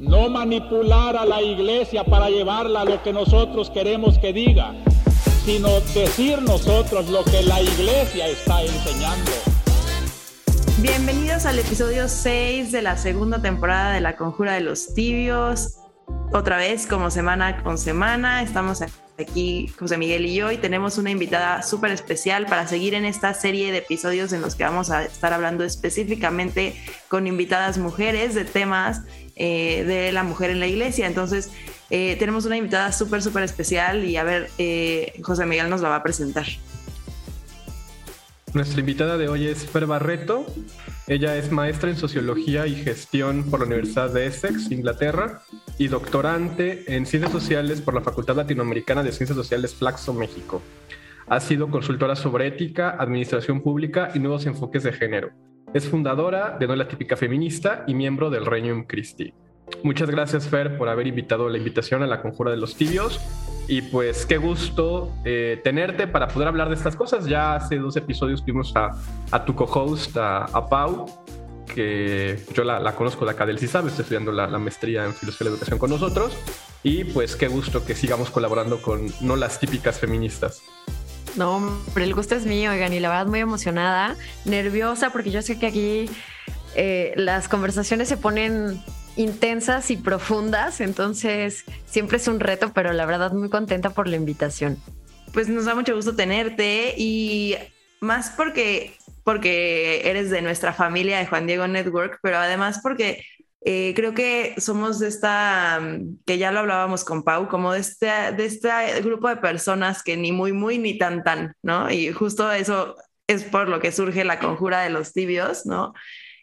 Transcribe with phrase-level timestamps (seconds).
[0.00, 4.74] no manipular a la iglesia para llevarla a lo que nosotros queremos que diga,
[5.44, 9.30] sino decir nosotros lo que la iglesia está enseñando.
[10.78, 15.76] Bienvenidos al episodio 6 de la segunda temporada de La Conjura de los Tibios.
[16.32, 18.80] Otra vez, como semana con semana, estamos
[19.18, 23.34] aquí José Miguel y yo y tenemos una invitada súper especial para seguir en esta
[23.34, 26.74] serie de episodios en los que vamos a estar hablando específicamente
[27.08, 29.02] con invitadas mujeres de temas
[29.42, 31.06] eh, de la mujer en la iglesia.
[31.06, 31.50] Entonces,
[31.88, 35.88] eh, tenemos una invitada súper, súper especial y a ver, eh, José Miguel nos la
[35.88, 36.44] va a presentar.
[38.52, 40.44] Nuestra invitada de hoy es Fer Barreto.
[41.06, 45.40] Ella es maestra en Sociología y Gestión por la Universidad de Essex, Inglaterra,
[45.78, 50.60] y doctorante en Ciencias Sociales por la Facultad Latinoamericana de Ciencias Sociales Flaxo, México.
[51.28, 55.30] Ha sido consultora sobre ética, administración pública y nuevos enfoques de género.
[55.72, 59.32] Es fundadora de No la Típica Feminista y miembro del Regnum Christi.
[59.84, 63.20] Muchas gracias, Fer, por haber invitado la invitación a la Conjura de los Tibios.
[63.68, 67.26] Y pues qué gusto eh, tenerte para poder hablar de estas cosas.
[67.26, 68.90] Ya hace dos episodios tuvimos a,
[69.30, 71.06] a tu co-host, a, Pau,
[71.72, 75.44] que yo la, conozco de acá del CISAB, estoy estudiando la, la, maestría en Filosofía
[75.44, 76.36] de la Educación con nosotros.
[76.82, 80.64] Y pues qué gusto que sigamos colaborando con no las típicas feministas.
[81.36, 85.42] No, pero el gusto es mío, oigan, y la verdad muy emocionada, nerviosa, porque yo
[85.42, 86.10] sé que aquí
[86.74, 88.82] eh, las conversaciones se ponen
[89.16, 94.16] intensas y profundas, entonces siempre es un reto, pero la verdad muy contenta por la
[94.16, 94.78] invitación.
[95.32, 97.56] Pues nos da mucho gusto tenerte y
[98.00, 103.24] más porque porque eres de nuestra familia de Juan Diego Network, pero además porque
[103.62, 107.80] eh, creo que somos de esta, mm, que ya lo hablábamos con Pau, como de
[107.80, 108.70] este, de este
[109.02, 111.90] grupo de personas que ni muy, muy, ni tan, tan, ¿no?
[111.90, 115.92] Y justo eso es por lo que surge la conjura de los tibios, ¿no?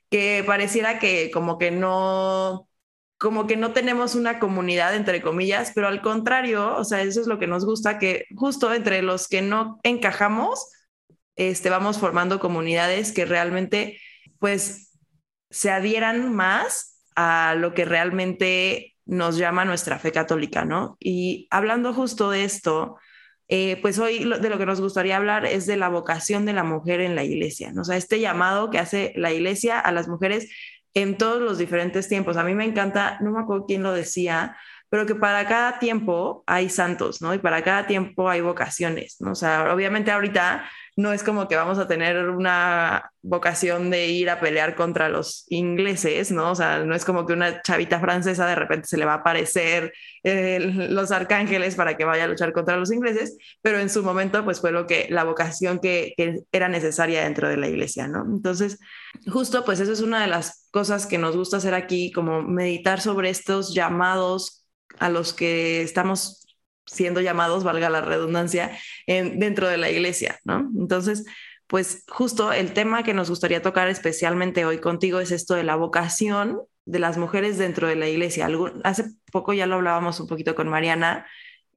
[0.09, 2.69] Que pareciera que como que no,
[3.17, 7.27] como que no tenemos una comunidad, entre comillas, pero al contrario, o sea, eso es
[7.27, 10.69] lo que nos gusta, que justo entre los que no encajamos,
[11.35, 13.99] este, vamos formando comunidades que realmente,
[14.39, 14.91] pues,
[15.49, 20.97] se adhieran más a lo que realmente nos llama nuestra fe católica, ¿no?
[20.99, 22.97] Y hablando justo de esto,
[23.47, 26.63] eh, pues hoy de lo que nos gustaría hablar es de la vocación de la
[26.63, 27.81] mujer en la iglesia, ¿no?
[27.81, 30.47] O sea, este llamado que hace la iglesia a las mujeres
[30.93, 32.37] en todos los diferentes tiempos.
[32.37, 34.55] A mí me encanta, no me acuerdo quién lo decía,
[34.89, 37.33] pero que para cada tiempo hay santos, ¿no?
[37.33, 39.31] Y para cada tiempo hay vocaciones, ¿no?
[39.31, 44.31] O sea, obviamente ahorita no es como que vamos a tener una vocación de ir
[44.31, 46.51] a pelear contra los ingleses, ¿no?
[46.51, 49.17] O sea, no es como que una chavita francesa de repente se le va a
[49.17, 49.93] aparecer
[50.23, 54.43] eh, los arcángeles para que vaya a luchar contra los ingleses, pero en su momento
[54.43, 58.25] pues fue lo que la vocación que, que era necesaria dentro de la iglesia, ¿no?
[58.25, 58.79] Entonces,
[59.27, 63.01] justo pues eso es una de las cosas que nos gusta hacer aquí, como meditar
[63.01, 64.65] sobre estos llamados
[64.97, 66.46] a los que estamos
[66.87, 70.69] siendo llamados, valga la redundancia, en, dentro de la iglesia, ¿no?
[70.79, 71.25] Entonces,
[71.67, 75.75] pues justo el tema que nos gustaría tocar especialmente hoy contigo es esto de la
[75.75, 78.47] vocación de las mujeres dentro de la iglesia.
[78.83, 81.27] hace poco ya lo hablábamos un poquito con Mariana,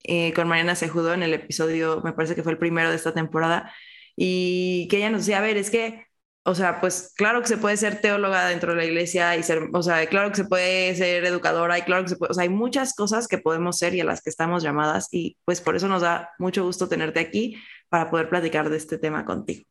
[0.05, 3.13] eh, con Mariana Sejudo en el episodio, me parece que fue el primero de esta
[3.13, 3.73] temporada,
[4.17, 6.07] y que ella nos decía, a ver, es que
[6.51, 9.69] o sea, pues claro que se puede ser teóloga dentro de la iglesia y ser,
[9.73, 12.43] o sea, claro que se puede ser educadora y claro que se puede, o sea,
[12.43, 15.77] hay muchas cosas que podemos ser y a las que estamos llamadas y pues por
[15.77, 17.57] eso nos da mucho gusto tenerte aquí
[17.89, 19.65] para poder platicar de este tema contigo.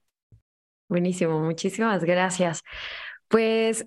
[0.87, 2.63] Buenísimo, muchísimas gracias.
[3.27, 3.85] Pues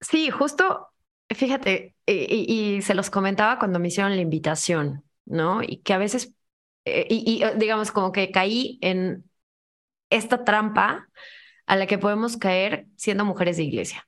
[0.00, 0.90] sí, justo,
[1.28, 5.60] fíjate, y, se los comentaba cuando me hicieron la invitación, ¿no?
[5.60, 6.32] Y que a veces,
[6.84, 9.24] eh, y digamos como que caí en
[10.08, 11.08] esta trampa
[11.72, 14.06] a la que podemos caer siendo mujeres de iglesia.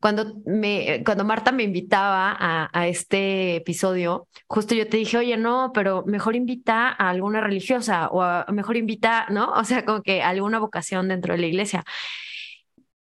[0.00, 5.70] Cuando, me, cuando Marta me invitaba a, este episodio, justo yo te dije, oye, no,
[5.72, 9.52] pero mejor invita a alguna religiosa o mejor invita, ¿no?
[9.54, 11.84] O sea, como que alguna vocación dentro de la iglesia.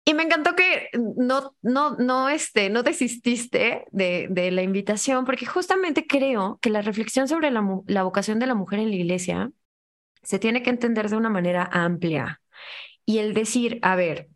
[0.05, 0.87] Y me encantó que
[1.17, 6.81] no, no, no, este, no desististe de, de la invitación, porque justamente creo que la
[6.81, 9.51] reflexión sobre la, la vocación de la mujer en la iglesia
[10.23, 12.39] se tiene que entender de una manera amplia
[13.07, 14.29] y el decir, a ver,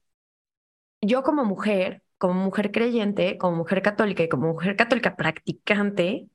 [1.01, 6.29] yo como mujer, como mujer creyente, como mujer católica y como mujer católica practicante,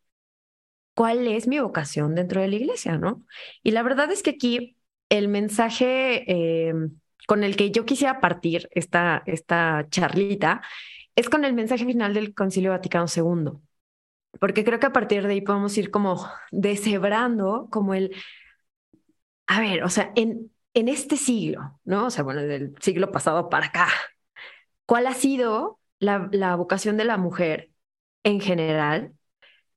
[0.95, 3.25] ¿cuál es mi vocación dentro de la iglesia, no?
[3.63, 4.77] Y la verdad es que aquí
[5.09, 6.75] el mensaje eh,
[7.27, 10.63] con el que yo quisiera partir esta, esta charlita
[11.17, 13.53] es con el mensaje final del Concilio Vaticano II,
[14.41, 18.15] porque creo que a partir de ahí podemos ir como deshebrando como el,
[19.47, 22.07] a ver, o sea, en, en este siglo, ¿no?
[22.07, 23.89] O sea, bueno, del siglo pasado para acá,
[24.85, 27.71] ¿cuál ha sido la, vocación de la mujer
[28.25, 29.15] en general,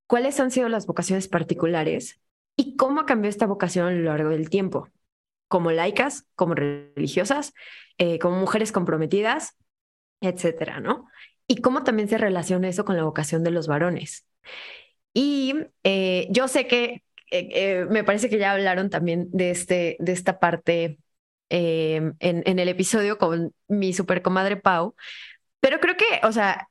[0.08, 2.20] cuáles han sido las vocaciones particulares
[2.58, 4.90] y cómo cambió esta vocación a lo largo del tiempo,
[5.48, 7.54] como laicas, como religiosas,
[7.98, 9.56] eh, como mujeres comprometidas,
[10.20, 11.08] etcétera, ¿no?
[11.48, 14.28] Y cómo también se relaciona eso con la vocación de los varones.
[15.14, 20.12] Y eh, yo sé que eh, me parece que ya hablaron también de, este, de
[20.12, 21.00] esta parte
[21.50, 24.96] en, en, el episodio con mi super comadre Pau,
[25.60, 26.70] pero creo que, o sea,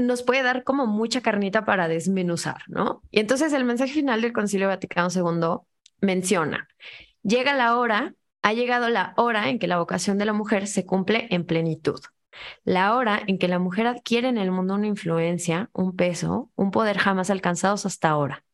[0.00, 3.02] nos puede dar como mucha carnita para desmenuzar, ¿no?
[3.10, 5.66] Y entonces el mensaje final del Concilio Vaticano II
[6.00, 6.68] menciona,
[7.22, 10.84] llega la hora, ha llegado la hora en que la vocación de la mujer se
[10.84, 12.00] cumple en plenitud.
[12.64, 16.70] La hora en que la mujer adquiere en el mundo una influencia, un peso, un
[16.70, 18.44] poder jamás alcanzados hasta ahora.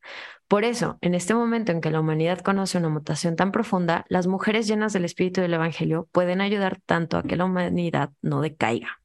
[0.48, 4.26] Por eso, en este momento en que la humanidad conoce una mutación tan profunda, las
[4.28, 9.00] mujeres llenas del espíritu del Evangelio pueden ayudar tanto a que la humanidad no decaiga.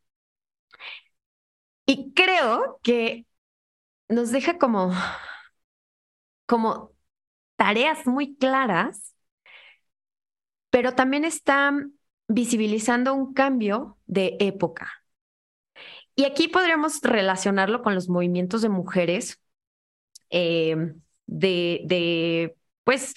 [1.86, 3.26] Y creo que
[4.10, 4.94] nos deja como,
[6.46, 6.92] como
[7.56, 9.16] tareas muy claras,
[10.70, 11.74] pero también está
[12.28, 14.92] visibilizando un cambio de época.
[16.16, 19.42] Y aquí podríamos relacionarlo con los movimientos de mujeres
[20.30, 20.94] eh,
[21.31, 23.16] de, de, pues,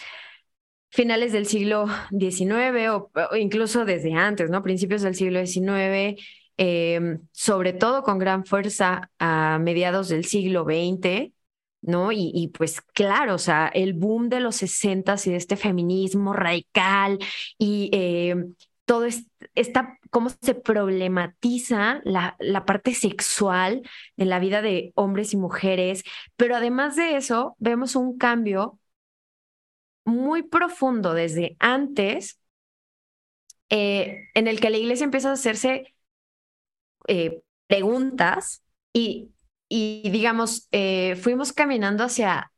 [0.91, 4.63] finales del siglo XIX o, incluso desde antes, ¿no?
[4.63, 6.17] Principios del siglo XIX,
[6.57, 11.33] Em, sobre todo con gran fuerza a mediados del siglo XX,
[11.83, 12.13] ¿no?
[12.13, 17.19] Y, pues claro, o sea, el boom de los 60 y de este feminismo radical
[17.59, 19.07] y em, todo
[19.55, 23.83] esta, cómo se problematiza la, la parte sexual
[24.17, 26.05] en la vida de hombres y mujeres,
[26.37, 28.79] pero además de eso, vemos un cambio
[30.05, 32.39] muy profundo desde antes
[33.71, 35.95] eh, en el que la iglesia empieza a hacerse
[37.09, 39.31] eh, preguntas y,
[39.69, 42.53] y digamos, eh, fuimos caminando hacia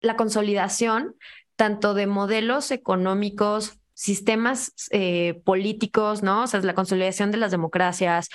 [0.00, 1.16] la consolidación
[1.56, 6.44] tanto de modelos económicos, sistemas eh, políticos, ¿no?
[6.44, 8.28] O sea, la consolidación de las democracias,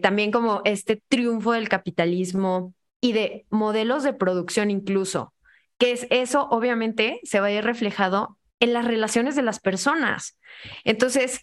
[0.00, 2.72] también como este triunfo del capitalismo
[3.02, 5.34] y de modelos de producción incluso,
[5.78, 10.38] que es eso obviamente se va a ir reflejado en las relaciones de las personas.
[10.84, 11.40] Entonces,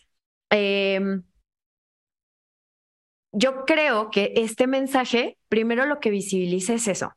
[0.49, 1.19] eh,
[3.31, 7.13] yo creo que este mensaje, primero lo que visibiliza es eso,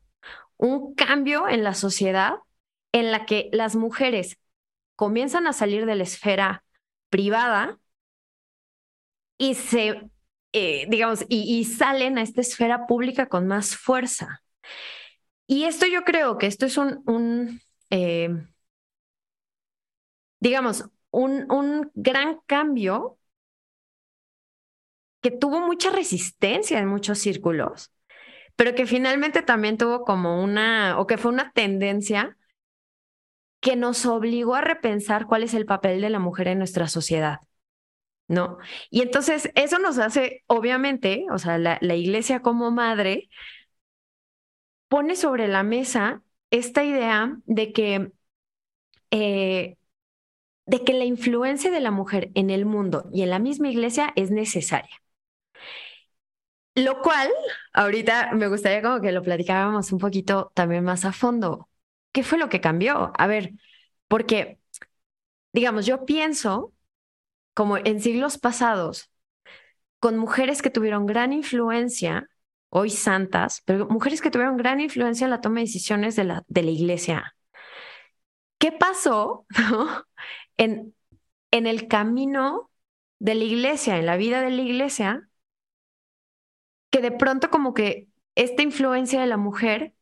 [0.56, 2.34] un cambio en la sociedad
[2.92, 4.38] en la que las mujeres
[4.98, 6.64] comienzan a salir de la esfera
[7.08, 7.78] privada
[9.38, 10.10] y se,
[10.52, 14.42] eh, digamos, y, salen a esta esfera pública con más fuerza.
[15.46, 17.60] Y esto yo creo que esto es un,
[17.90, 18.28] eh,
[20.40, 23.18] digamos, un, un gran cambio
[25.20, 27.92] que tuvo mucha resistencia en muchos círculos,
[28.56, 32.37] pero que finalmente también tuvo como una, o que fue una tendencia
[33.60, 37.40] que nos obligó a repensar cuál es el papel de la mujer en nuestra sociedad.
[38.28, 38.58] ¿No?
[38.90, 43.30] Y entonces eso nos hace, obviamente, o sea, la, iglesia como madre
[44.88, 48.12] pone sobre la mesa esta idea de que
[49.10, 49.78] eh,
[50.68, 54.12] de que la influencia de la mujer en el mundo y en la misma iglesia
[54.16, 54.94] es necesaria.
[56.74, 57.28] Lo cual,
[57.72, 61.68] ahorita me gustaría como que lo platicáramos un poquito también más a fondo.
[62.12, 63.12] ¿Qué fue lo que cambió?
[63.18, 63.52] A ver,
[64.08, 64.58] porque,
[65.52, 66.72] digamos, yo pienso
[67.54, 69.10] como en siglos pasados,
[70.00, 72.28] con mujeres que tuvieron gran influencia,
[72.70, 76.44] hoy santas, pero mujeres que tuvieron gran influencia en la toma de decisiones de la,
[76.48, 77.34] de la iglesia.
[78.58, 79.46] ¿Qué pasó
[80.56, 80.94] en,
[81.50, 82.70] en el camino
[83.18, 85.28] de la iglesia, en la vida de la iglesia,
[86.90, 89.94] que de pronto como que esta influencia de la mujer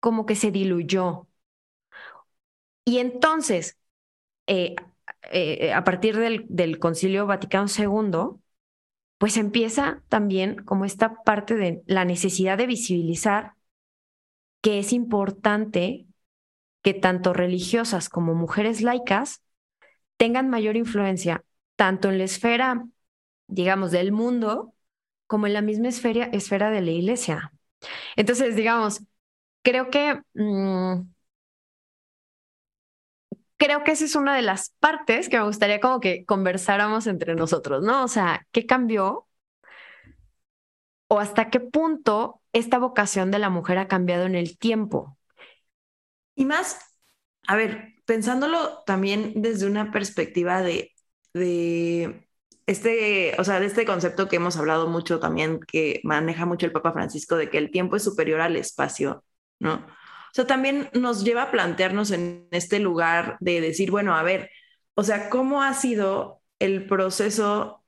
[0.00, 1.28] como que se diluyó.
[2.84, 3.78] Y entonces,
[4.46, 4.74] eh,
[5.30, 8.40] eh, a partir del, Concilio Vaticano II,
[9.18, 13.54] pues empieza también como esta parte de la necesidad de visibilizar
[14.60, 16.06] que es importante
[16.82, 19.42] que tanto religiosas como mujeres laicas
[20.16, 21.44] tengan mayor influencia,
[21.76, 22.84] tanto en la esfera,
[23.46, 24.74] digamos, del mundo,
[25.26, 27.52] como en la misma esfera, esfera de la iglesia.
[28.16, 29.02] Entonces, digamos,
[29.62, 30.20] creo que...
[30.34, 31.12] Mm,
[33.62, 37.36] creo que esa es una de las partes que me gustaría como que conversáramos entre
[37.36, 38.02] nosotros, ¿no?
[38.02, 39.28] O sea, ¿qué cambió?
[41.06, 45.16] ¿O hasta qué punto esta vocación de la mujer ha cambiado en el tiempo?
[46.34, 46.76] Y más,
[47.46, 50.90] a ver, pensándolo también desde una perspectiva de,
[51.32, 52.28] de
[52.66, 56.72] este, o sea, de este concepto que hemos hablado mucho también, que maneja mucho el
[56.72, 59.24] Papa Francisco, de que el tiempo es superior al espacio,
[59.60, 59.86] ¿no?
[60.32, 64.50] O sea, también nos lleva a plantearnos en este lugar de decir, bueno, a ver,
[64.94, 67.84] o sea, ¿cómo ha sido el proceso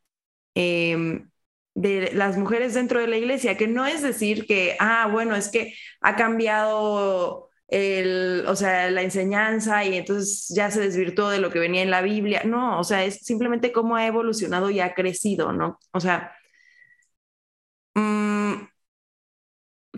[0.55, 1.31] em,
[1.75, 3.57] de las mujeres dentro de la iglesia?
[3.57, 9.03] Que no es decir que, ah, bueno, es que ha cambiado el, o sea, la
[9.03, 12.43] enseñanza y entonces ya se desvirtuó de lo que venía en la Biblia.
[12.45, 15.79] No, o sea, es simplemente cómo ha evolucionado y ha crecido, ¿no?
[15.93, 16.33] O sea,
[17.95, 18.69] mm,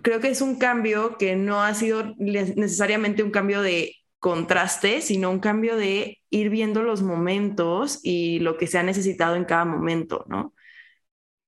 [0.07, 5.29] creo que es un cambio que no ha sido necesariamente un cambio de contraste, sino
[5.29, 9.65] un cambio de ir viendo los momentos y lo que se ha necesitado en cada
[9.65, 10.53] momento, ¿no?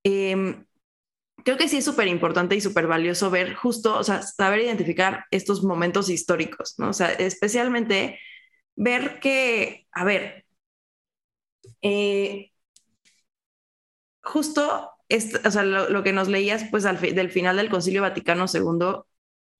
[0.04, 0.66] Em,
[1.46, 5.26] creo que sí es súper importante y súper valioso ver justo, o sea, saber identificar
[5.32, 6.90] estos momentos históricos, ¿no?
[6.90, 8.20] O sea, especialmente
[8.76, 10.46] ver que, a ver,
[11.82, 12.52] eh,
[14.22, 14.92] justo,
[15.44, 19.04] o sea, lo, que nos leías, pues, al del final del Concilio Vaticano II,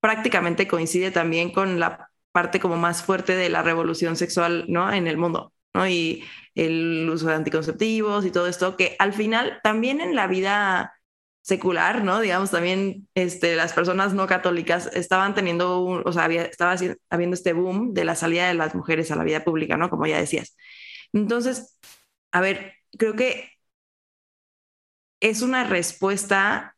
[0.00, 4.92] prácticamente coincide también con la parte como más fuerte de la revolución sexual, ¿no?
[4.92, 5.88] En el mundo, ¿no?
[5.88, 10.94] Y el uso de anticonceptivos y todo esto, que al final también en la vida
[11.42, 12.20] secular, ¿no?
[12.20, 16.76] Digamos, también este, las personas no católicas estaban teniendo, o sea, había, estaba
[17.10, 19.90] habiendo este boom de la salida de las mujeres a la vida pública, ¿no?
[19.90, 20.56] Como ya decías.
[21.12, 21.78] Entonces,
[22.32, 23.50] a ver, creo que
[25.20, 26.76] es una respuesta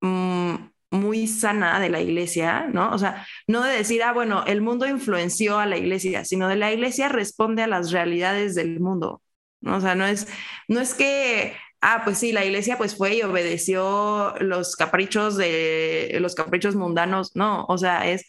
[0.00, 0.54] mm,
[0.90, 2.92] muy sana de la iglesia, ¿no?
[2.92, 6.56] O sea, no de decir, ah, bueno, el mundo influenció a la iglesia, sino de
[6.56, 9.22] la iglesia responde a las realidades del mundo,
[9.60, 9.76] ¿no?
[9.76, 10.28] O sea, no es,
[10.68, 11.54] no es que
[11.84, 17.36] ah, pues sí, la iglesia pues fue y obedeció los caprichos de los caprichos mundanos,
[17.36, 18.26] no, o sea, es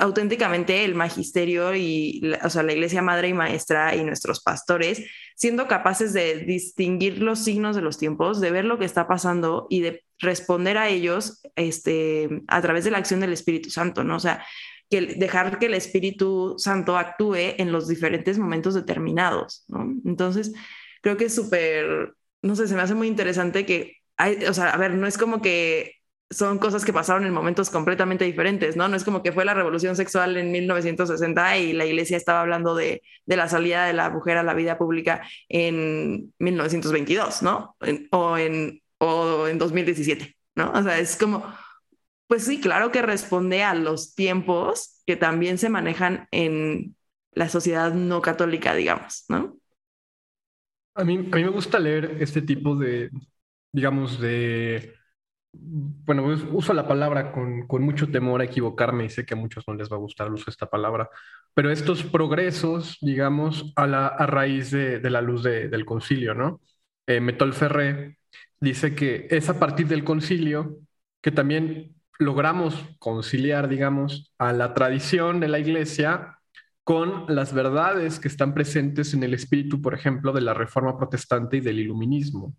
[0.00, 5.04] auténticamente el magisterio y, o sea, la iglesia madre y maestra y nuestros pastores,
[5.34, 9.66] siendo capaces de distinguir los signos de los tiempos, de ver lo que está pasando
[9.68, 14.16] y de responder a ellos este, a través de la acción del Espíritu Santo, ¿no?
[14.16, 14.44] O sea,
[14.88, 19.94] que dejar que el Espíritu Santo actúe en los diferentes momentos determinados, ¿no?
[20.04, 20.54] Entonces,
[21.02, 22.14] creo que es súper
[22.46, 25.18] no sé, se me hace muy interesante que, hay, o sea, a ver, no es
[25.18, 25.96] como que
[26.30, 28.88] son cosas que pasaron en momentos completamente diferentes, ¿no?
[28.88, 32.74] No es como que fue la revolución sexual en 1960 y la iglesia estaba hablando
[32.74, 37.76] de, de la salida de la mujer a la vida pública en 1922, ¿no?
[38.10, 40.72] o, en, o en 2017, ¿no?
[40.72, 41.44] O sea, es como,
[42.26, 46.96] pues sí, claro que responde a los tiempos que también se manejan en
[47.32, 49.58] la sociedad no católica, digamos, ¿no?
[50.94, 53.10] A mí, a mí me gusta leer este tipo de,
[53.70, 54.95] digamos, de,
[55.60, 59.64] bueno, uso la palabra con, con, mucho temor a equivocarme y sé que a muchos
[59.66, 61.10] no les va a gustar el uso de esta palabra,
[61.54, 66.60] pero estos progresos, digamos, a, la, a raíz de, de la luz del concilio, ¿no?
[67.06, 68.18] Eh, Metol Ferré
[68.60, 70.78] dice que es a partir del concilio
[71.20, 76.38] que también logramos conciliar, digamos, a la tradición de la iglesia
[76.84, 81.56] con las verdades que están presentes en el espíritu, por ejemplo, de la Reforma Protestante
[81.56, 82.54] y del Iluminismo.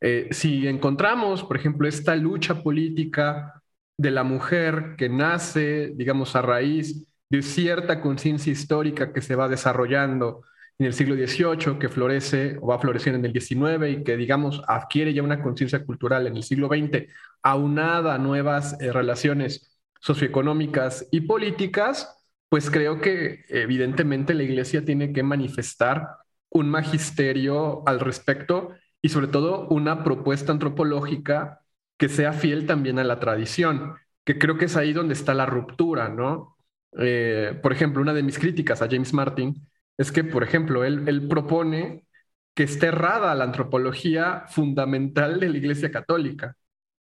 [0.00, 3.62] Eh, si encontramos, por ejemplo, esta lucha política
[3.96, 9.48] de la mujer que nace, digamos, a raíz de cierta conciencia histórica que se va
[9.48, 10.42] desarrollando
[10.78, 14.16] en el siglo XVIII, que florece o va a florecer en el XIX y que,
[14.16, 17.08] digamos, adquiere ya una conciencia cultural en el siglo XX,
[17.42, 22.14] aunada a nuevas eh, relaciones socioeconómicas y políticas,
[22.48, 26.06] pues creo que evidentemente la iglesia tiene que manifestar
[26.50, 28.70] un magisterio al respecto
[29.02, 31.62] y sobre todo una propuesta antropológica
[31.96, 35.46] que sea fiel también a la tradición, que creo que es ahí donde está la
[35.46, 36.56] ruptura, ¿no?
[36.98, 41.08] Eh, por ejemplo, una de mis críticas a James Martin es que, por ejemplo, él,
[41.08, 42.06] él propone
[42.54, 46.56] que esté errada la antropología fundamental de la Iglesia Católica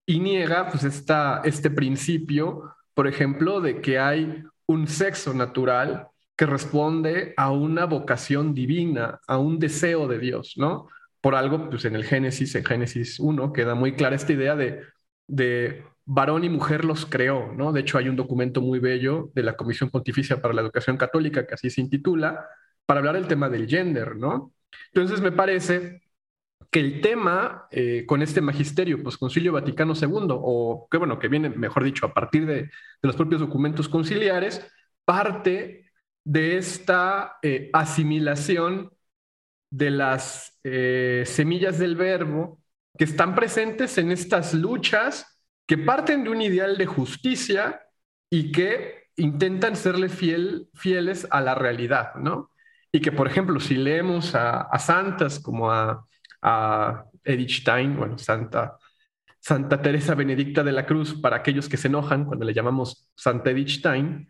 [0.05, 6.45] y niega pues esta, este principio, por ejemplo, de que hay un sexo natural que
[6.45, 10.87] responde a una vocación divina, a un deseo de Dios, ¿no?
[11.21, 14.81] Por algo, pues en el Génesis, en Génesis 1, queda muy clara esta idea de,
[15.27, 17.71] de varón y mujer los creó, ¿no?
[17.71, 21.45] De hecho, hay un documento muy bello de la Comisión Pontificia para la Educación Católica,
[21.45, 22.47] que así se intitula,
[22.85, 24.53] para hablar del tema del gender, ¿no?
[24.91, 26.01] Entonces, me parece
[26.71, 31.27] que el tema eh, con este magisterio, pues Concilio Vaticano II, o que bueno, que
[31.27, 32.69] viene, mejor dicho, a partir de,
[33.01, 34.65] los propios documentos conciliares,
[35.05, 35.91] parte
[36.23, 38.91] de esta eh, asimilación
[39.69, 42.59] de las eh, semillas del verbo
[42.97, 47.81] que están presentes en estas luchas que parten de un ideal de justicia
[48.29, 52.51] y que intentan serle fiel, fieles a la realidad, ¿no?
[52.91, 56.07] Y que, por ejemplo, si leemos a santas como a
[56.41, 58.77] a Edith Stein, bueno, Santa,
[59.39, 63.51] Santa Teresa Benedicta de la Cruz, para aquellos que se enojan cuando le llamamos Santa
[63.51, 64.27] Edith Stein,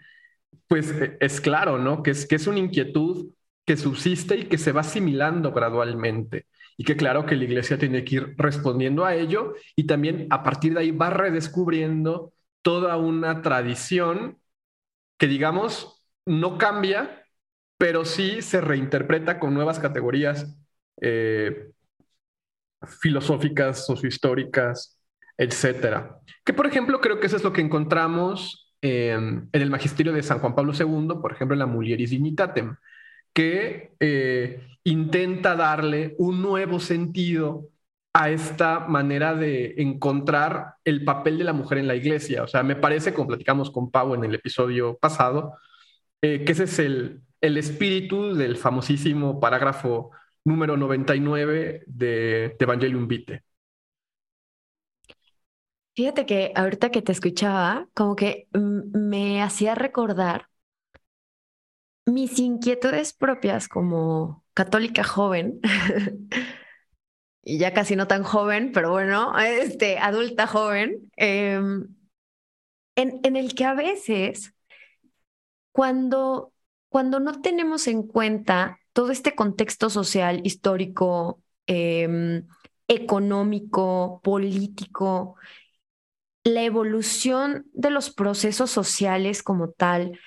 [0.67, 2.03] pues eh, es claro, ¿no?
[2.03, 3.31] Que es, que es una inquietud
[3.69, 8.03] que subsiste y que se va asimilando gradualmente y que claro que la iglesia tiene
[8.03, 12.33] que ir respondiendo a ello y también a partir de ahí va redescubriendo
[12.63, 14.39] toda una tradición
[15.19, 17.27] que digamos no cambia,
[17.77, 20.57] pero sí se reinterpreta con nuevas categorías
[20.99, 21.69] eh,
[22.99, 24.99] filosóficas, sociohistóricas,
[25.38, 26.17] etcétera.
[26.43, 30.39] Que por ejemplo creo que eso es lo que encontramos en el magisterio de San
[30.39, 32.75] Juan Pablo II, por ejemplo en la Mulieris Dignitatem,
[33.33, 37.69] que eh, intenta darle un nuevo sentido
[38.13, 42.43] a esta manera de encontrar el papel de la mujer en la iglesia.
[42.43, 45.55] O sea, me parece, como platicamos con Pau en el episodio pasado,
[46.21, 50.12] eh, que ese es el, el espíritu del famosísimo parágrafo
[50.45, 53.43] número 99 de, de Evangelium Vitae.
[55.95, 60.49] Fíjate que ahorita que te escuchaba, como que me hacía recordar
[62.13, 65.60] mis inquietudes propias como católica joven,
[67.44, 71.88] y ya casi no tan joven, pero bueno, este, adulta joven, em,
[72.96, 74.54] en, en, el que a veces,
[75.72, 76.54] cuando,
[76.89, 82.46] cuando no tenemos en cuenta todo este contexto social, histórico, em,
[82.88, 85.36] económico, político,
[86.44, 90.20] la evolución de los procesos sociales como tal,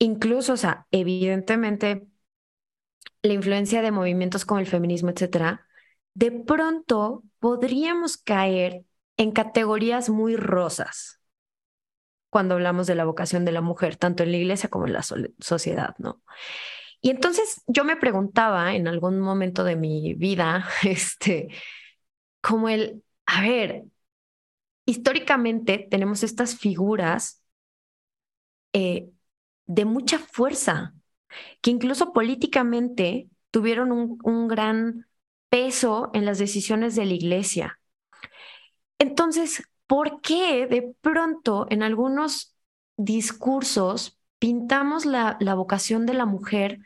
[0.00, 2.08] incluso, o sea, evidentemente,
[3.22, 5.66] la influencia de movimientos como el feminismo, etcétera,
[6.14, 8.84] de pronto podríamos caer
[9.16, 11.20] en categorías muy rosas
[12.30, 15.02] cuando hablamos de la vocación de la mujer, tanto en la iglesia como en la
[15.02, 16.22] sociedad, ¿no?
[17.00, 21.48] Y entonces yo me preguntaba en algún momento de mi vida, este,
[22.40, 23.84] como el, a ver,
[24.86, 27.42] históricamente tenemos estas figuras
[28.72, 29.10] eh,
[29.70, 30.94] de mucha fuerza,
[31.62, 35.06] que incluso políticamente tuvieron un, gran
[35.48, 37.80] peso en las decisiones de la iglesia.
[38.98, 42.56] Entonces, ¿por qué de pronto en algunos
[42.96, 46.80] discursos pintamos la, la, vocación de la mujer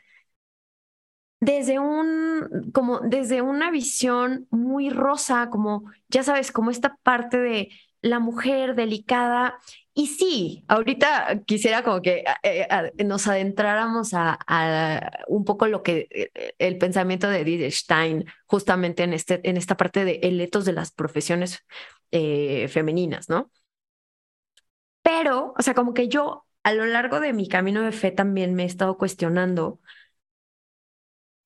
[1.39, 7.69] desde un, como desde una visión muy rosa, como, ya sabes, como esta parte de
[8.01, 9.57] la mujer delicada
[9.97, 14.37] y sí, ahorita quisiera como que eh, eh, nos adentráramos a,
[15.29, 19.77] un poco lo que eh, el pensamiento de Edith Stein, justamente en, este, en esta
[19.77, 21.65] parte de el etos de las profesiones
[22.11, 23.51] femeninas, ¿no?
[25.01, 28.53] Pero, o sea, como que yo a lo largo de mi camino de fe también
[28.53, 29.79] me he estado cuestionando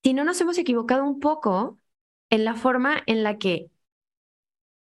[0.04, 1.80] si no nos hemos equivocado un poco
[2.30, 3.70] en la forma en la que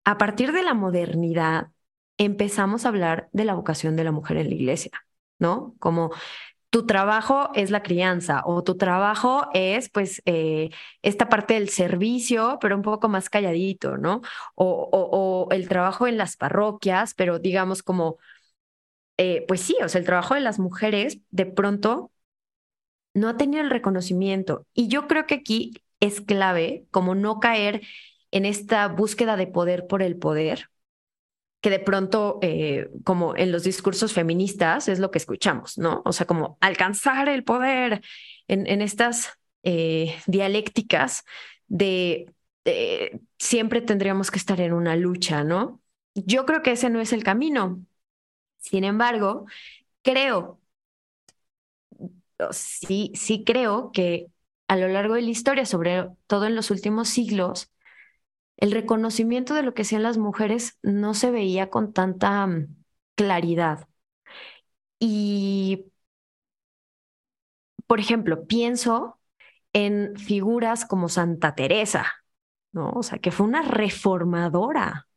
[0.05, 1.71] a partir de la modernidad,
[2.17, 4.91] empezamos a hablar de la vocación de la mujer en la iglesia,
[5.39, 5.75] ¿no?
[5.79, 6.11] Como
[6.69, 10.69] tu trabajo es la crianza o tu trabajo es pues eh,
[11.01, 14.21] esta parte del servicio, pero un poco más calladito, ¿no?
[14.55, 18.17] O, el trabajo en las parroquias, pero digamos como,
[19.17, 22.11] eh, pues sí, o sea, el trabajo de las mujeres de pronto
[23.13, 24.65] no ha tenido el reconocimiento.
[24.73, 27.81] Y yo creo que aquí es clave como no caer
[28.31, 30.69] en esta búsqueda de poder por el poder,
[31.61, 36.01] que de pronto, eh, como en los discursos feministas, es lo que escuchamos, ¿no?
[36.05, 38.01] O sea, como alcanzar el poder
[38.47, 41.23] en, estas eh, dialécticas
[41.67, 42.33] de
[43.39, 45.81] siempre tendríamos que estar en una lucha, ¿no?
[46.15, 47.81] Yo creo que ese no es el camino.
[48.59, 49.45] Sin embargo,
[50.01, 50.59] creo,
[52.51, 54.27] sí, sí creo que
[54.67, 57.71] a lo largo de la historia, sobre todo en los últimos siglos,
[58.57, 62.75] el reconocimiento de lo que hacían las mujeres no se veía con tanta mm,
[63.15, 63.87] claridad.
[64.99, 65.85] Y,
[67.87, 69.19] por ejemplo, pienso
[69.73, 72.05] en figuras como Santa Teresa,
[72.71, 72.91] ¿no?
[72.91, 75.07] O sea, que fue una reformadora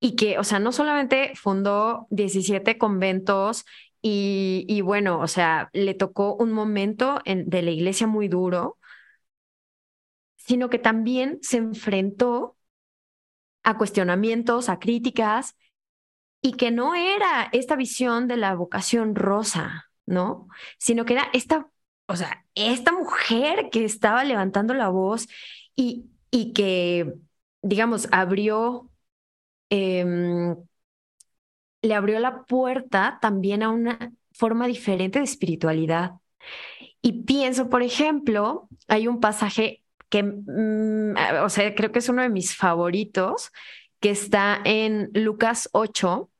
[0.00, 3.64] y que, o sea, no solamente fundó 17 conventos
[4.06, 8.76] y, bueno, o sea, le tocó un momento en, de la iglesia muy duro,
[10.46, 12.56] sino que también se enfrentó
[13.62, 15.56] a cuestionamientos, a críticas,
[16.42, 20.48] y que no era esta visión de la vocación rosa, ¿no?
[20.78, 21.70] Sino que era esta,
[22.06, 25.26] o sea, esta mujer que estaba levantando la voz
[25.74, 27.14] y, y que,
[27.62, 28.90] digamos, abrió,
[29.70, 30.54] em,
[31.80, 36.12] le abrió la puerta también a una forma diferente de espiritualidad.
[37.00, 39.83] Y pienso, por ejemplo, hay un pasaje
[40.14, 43.50] que, mm, o sea, creo que es uno de mis favoritos,
[43.98, 46.30] que está en Lucas 8,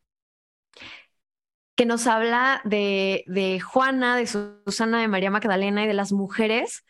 [1.75, 6.85] que nos habla de, de Juana, de Susana, de María Magdalena y de las mujeres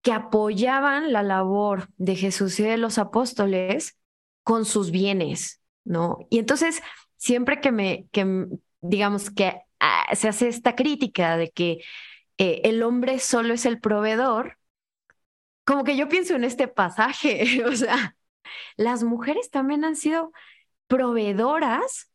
[0.00, 3.98] que apoyaban la labor de Jesús y de los apóstoles
[4.44, 6.26] con sus bienes, ¿no?
[6.30, 6.80] Y entonces,
[7.18, 8.46] siempre que me, que,
[8.80, 11.82] digamos, que ah, se hace esta crítica de que
[12.38, 14.57] eh, el hombre solo es el proveedor,
[15.68, 18.16] como que yo pienso en este pasaje, o sea,
[18.78, 20.32] las mujeres también han sido
[20.86, 22.10] proveedoras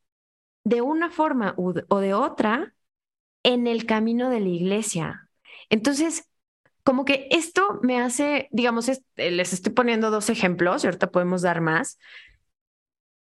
[0.63, 2.73] de una forma o de otra
[3.43, 5.29] en el camino de la iglesia.
[5.69, 6.27] Entonces,
[6.83, 11.43] como que esto me hace, digamos, eh, les estoy poniendo dos ejemplos y ahorita podemos
[11.43, 11.99] dar más,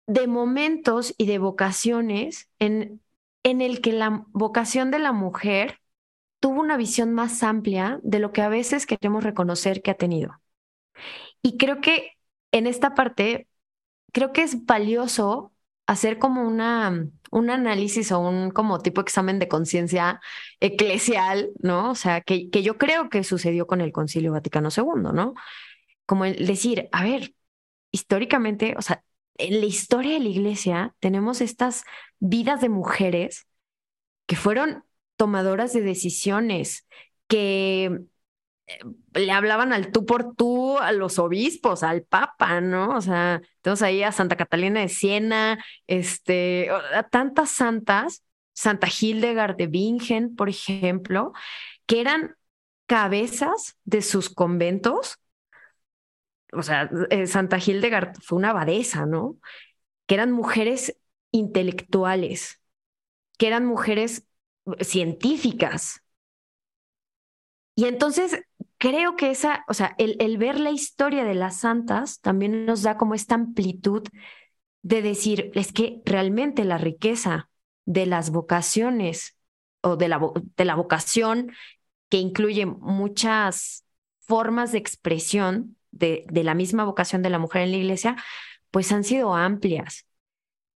[0.06, 3.02] de momentos y de vocaciones en,
[3.44, 5.80] en el que la vocación de la mujer
[6.40, 10.42] tuvo una visión más amplia de lo que a veces queremos reconocer que ha tenido.
[11.42, 12.14] Y creo que
[12.52, 13.48] en esta parte,
[14.12, 15.54] creo que es valioso
[15.88, 20.22] hacer como una, un análisis o un como tipo examen de conciencia
[20.60, 21.92] eclesial, ¿no?
[21.92, 25.34] O sea, que, que yo creo que sucedió con el Concilio Vaticano II, ¿no?
[26.06, 27.34] Como el decir, a ver,
[27.92, 29.04] históricamente, o sea,
[29.36, 31.86] en la historia de la iglesia tenemos estas
[32.20, 33.48] vidas de mujeres
[34.28, 34.84] que fueron
[35.20, 36.88] tomadoras de decisiones,
[37.28, 37.92] que
[38.68, 38.80] eh,
[39.14, 42.96] le hablaban al tú por tú a los obispos, al papa, ¿no?
[42.96, 49.58] O sea, tenemos ahí a Santa Catalina de Siena, este, a tantas santas, Santa Hildegard
[49.58, 51.34] de Bingen, por ejemplo,
[51.86, 52.38] que eran
[52.88, 55.20] cabezas de sus conventos.
[56.54, 59.36] O sea, eh, Santa Hildegard fue una abadesa, ¿no?
[60.08, 60.98] Que eran mujeres
[61.32, 62.62] intelectuales,
[63.38, 64.29] que eran mujeres
[64.82, 66.02] científicas.
[67.76, 68.42] Y entonces
[68.78, 72.82] creo que esa, o sea, el, el, ver la historia de las santas también nos
[72.82, 74.04] da como esta amplitud
[74.82, 77.50] de decir, es que realmente la riqueza
[77.86, 79.38] de las vocaciones
[79.82, 80.20] o de la,
[80.58, 81.52] de la vocación
[82.10, 83.86] que incluye muchas
[84.20, 88.16] formas de expresión de, de la misma vocación de la mujer en la iglesia,
[88.72, 90.06] pues han sido amplias.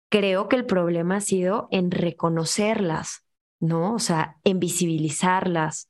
[0.09, 3.25] Creo que el problema ha sido en reconocerlas,
[3.61, 3.93] ¿no?
[3.95, 5.89] O sea, en visibilizarlas.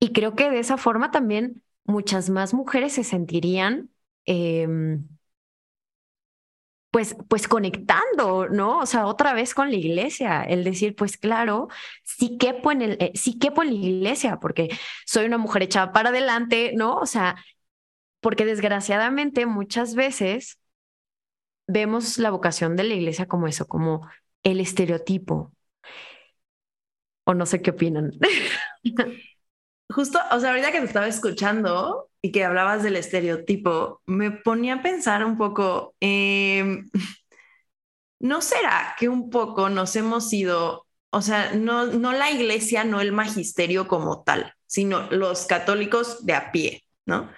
[0.00, 3.90] Y creo que de esa forma también muchas más mujeres se sentirían,
[4.26, 5.06] em,
[6.90, 8.78] pues, pues conectando, ¿no?
[8.78, 11.68] O sea, otra vez con la iglesia, el decir, pues claro,
[12.02, 14.68] sí quepo en, el, eh, sí quepo en la iglesia, porque
[15.04, 16.96] soy una mujer echada para adelante, ¿no?
[16.96, 17.36] O sea,
[18.20, 20.58] porque desgraciadamente muchas veces
[21.66, 24.08] vemos la vocación de la iglesia como eso, como
[24.42, 25.52] el estereotipo,
[27.26, 28.12] o no sé qué opinan.
[29.88, 34.74] Justo, o sea, ahorita que te estaba escuchando y que hablabas del estereotipo, me ponía
[34.74, 36.88] a pensar un poco, em,
[38.20, 43.00] ¿no será que un poco nos hemos ido, o sea, no, no la iglesia, no
[43.00, 47.30] el magisterio como tal, sino los católicos de a pie, ¿no?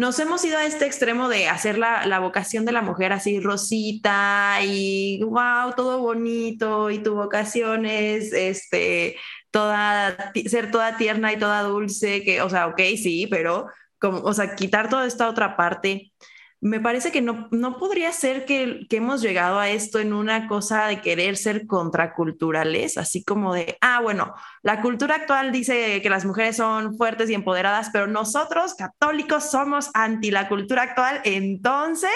[0.00, 3.38] Nos hemos ido a este extremo de hacer la, la vocación de la mujer así
[3.38, 9.18] rosita y wow, todo bonito y tu vocación es este
[9.50, 13.66] toda, ser toda tierna y toda dulce, que, o sea, ok, sí, pero,
[13.98, 16.12] como, o sea, quitar toda esta otra parte,
[16.60, 20.46] me parece que no, no podría ser que, que hemos llegado a esto en una
[20.46, 26.10] cosa de querer ser contraculturales, así como de, ah, bueno, la cultura actual dice que
[26.10, 32.10] las mujeres son fuertes y empoderadas, pero nosotros, católicos, somos anti la cultura actual, entonces,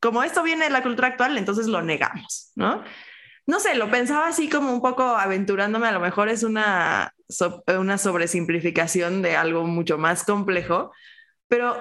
[0.00, 2.82] como esto viene de la cultura actual, entonces lo negamos, ¿no?
[3.46, 7.12] no sé, lo pensaba así como un poco aventurándome, a lo mejor es una,
[7.78, 10.92] una sobresimplificación de algo mucho más complejo,
[11.48, 11.76] pero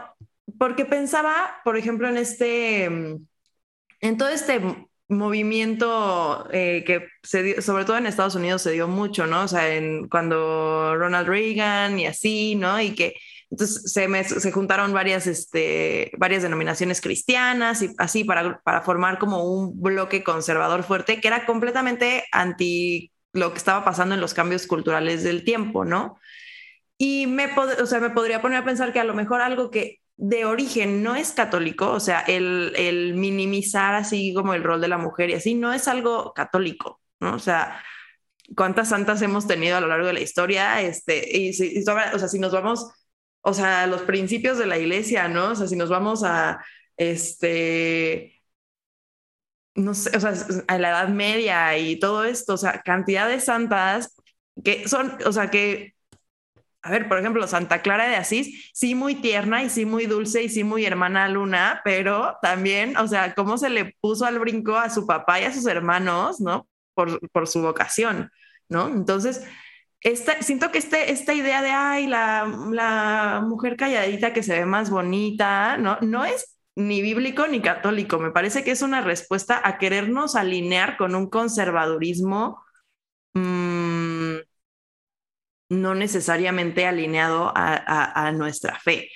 [0.62, 4.62] porque pensaba, por ejemplo, en este, en todo este
[5.08, 9.46] movimiento eh, que se sobre todo en Estados Unidos se dio mucho, ¿no?
[9.46, 12.80] O sea, en, cuando Ronald Reagan y así, ¿no?
[12.80, 13.16] Y que
[13.50, 19.44] entonces se, se juntaron varias, este, varias denominaciones cristianas y así para, para formar como
[19.44, 24.68] un bloque conservador fuerte que era completamente anti lo que estaba pasando en los cambios
[24.68, 26.20] culturales del tiempo, ¿no?
[27.00, 27.50] Y me,
[27.82, 31.02] o sea, me podría poner a pensar que a lo mejor algo que de origen
[31.04, 35.32] no es católico, o sea, el, el minimizar así como el rol de la mujer
[35.32, 37.34] y así, no es algo católico, ¿no?
[37.36, 37.84] O sea,
[38.56, 42.28] cuántas santas hemos tenido a lo largo de la historia, este, y, si, o sea,
[42.28, 42.92] si nos vamos
[43.42, 45.52] o sea, los principios de la iglesia, ¿no?
[45.52, 46.64] O sea, si nos vamos a,
[46.98, 48.40] este,
[49.76, 50.34] no sé, o sea,
[50.68, 54.16] a la Edad Media y todo esto, o sea, cantidad de santas
[54.64, 55.96] que son, o sea, que
[56.84, 60.44] a ver, por ejemplo, Santa Clara de Asís, sí muy tierna y sí muy dulce
[60.44, 64.78] y sí muy hermana Luna, pero también, o sea, cómo se le puso al brinco
[64.78, 66.68] a su papá y a sus hermanos, ¿no?
[66.94, 68.32] Por, por su vocación,
[68.70, 68.88] ¿no?
[68.88, 69.46] Entonces,
[70.02, 74.66] esta, siento que este, esta idea de, ay, la, la mujer calladita que se ve
[74.66, 75.98] más bonita, ¿no?
[76.02, 78.18] No es ni bíblico ni católico.
[78.20, 82.64] Me parece que es una respuesta a querernos alinear con un conservadurismo
[83.34, 84.38] mmm,
[85.72, 89.10] no necesariamente alineado a, nuestra fe.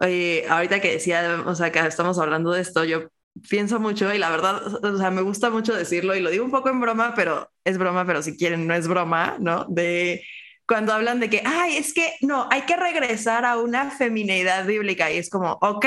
[0.00, 3.10] Eh, ahorita que decía, o sea, que estamos hablando de esto, yo
[3.50, 6.50] pienso mucho y la verdad, o sea, me gusta mucho decirlo y lo digo un
[6.50, 9.66] poco en broma, pero es broma, pero si quieren, no es broma, ¿no?
[9.68, 10.24] De
[10.66, 15.10] cuando hablan de que, ay, es que no, hay que regresar a una femineidad bíblica
[15.10, 15.84] y es como, ok,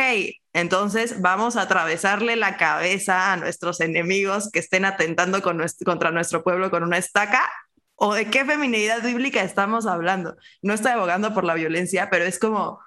[0.54, 6.70] entonces vamos a atravesarle la cabeza a nuestros enemigos que estén atentando contra nuestro pueblo
[6.70, 7.50] con una estaca
[7.96, 10.36] o de qué feminidad bíblica estamos hablando.
[10.62, 12.80] No estoy abogando por la violencia, pero es como,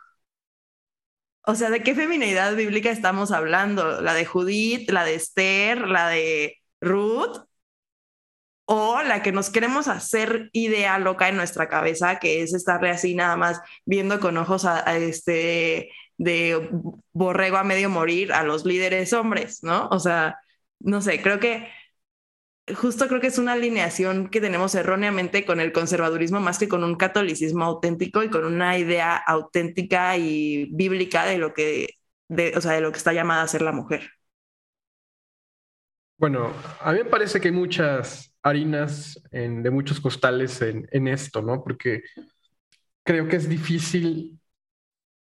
[1.48, 4.00] o sea, ¿de qué feminidad bíblica estamos hablando?
[4.00, 7.46] ¿La de Judith, la de Esther, la de Ruth?
[8.68, 13.14] O la que nos queremos hacer idea loca en nuestra cabeza, que es estarle así
[13.14, 16.68] nada más viendo con ojos a, este de
[17.12, 19.88] borrego a medio morir a los líderes hombres, ¿no?
[19.90, 20.40] O sea,
[20.80, 21.68] no sé, creo que
[22.74, 26.82] justo creo que es una alineación que tenemos erróneamente con el conservadurismo más que con
[26.82, 31.94] un catolicismo auténtico y con una idea auténtica y bíblica de lo que,
[32.28, 34.10] de, o sea, de lo que está llamada a ser la mujer.
[36.18, 41.42] Bueno, a mí me parece que hay muchas harinas de muchos costales en, en esto,
[41.42, 41.62] ¿no?
[41.62, 42.02] Porque
[43.04, 44.40] creo que es difícil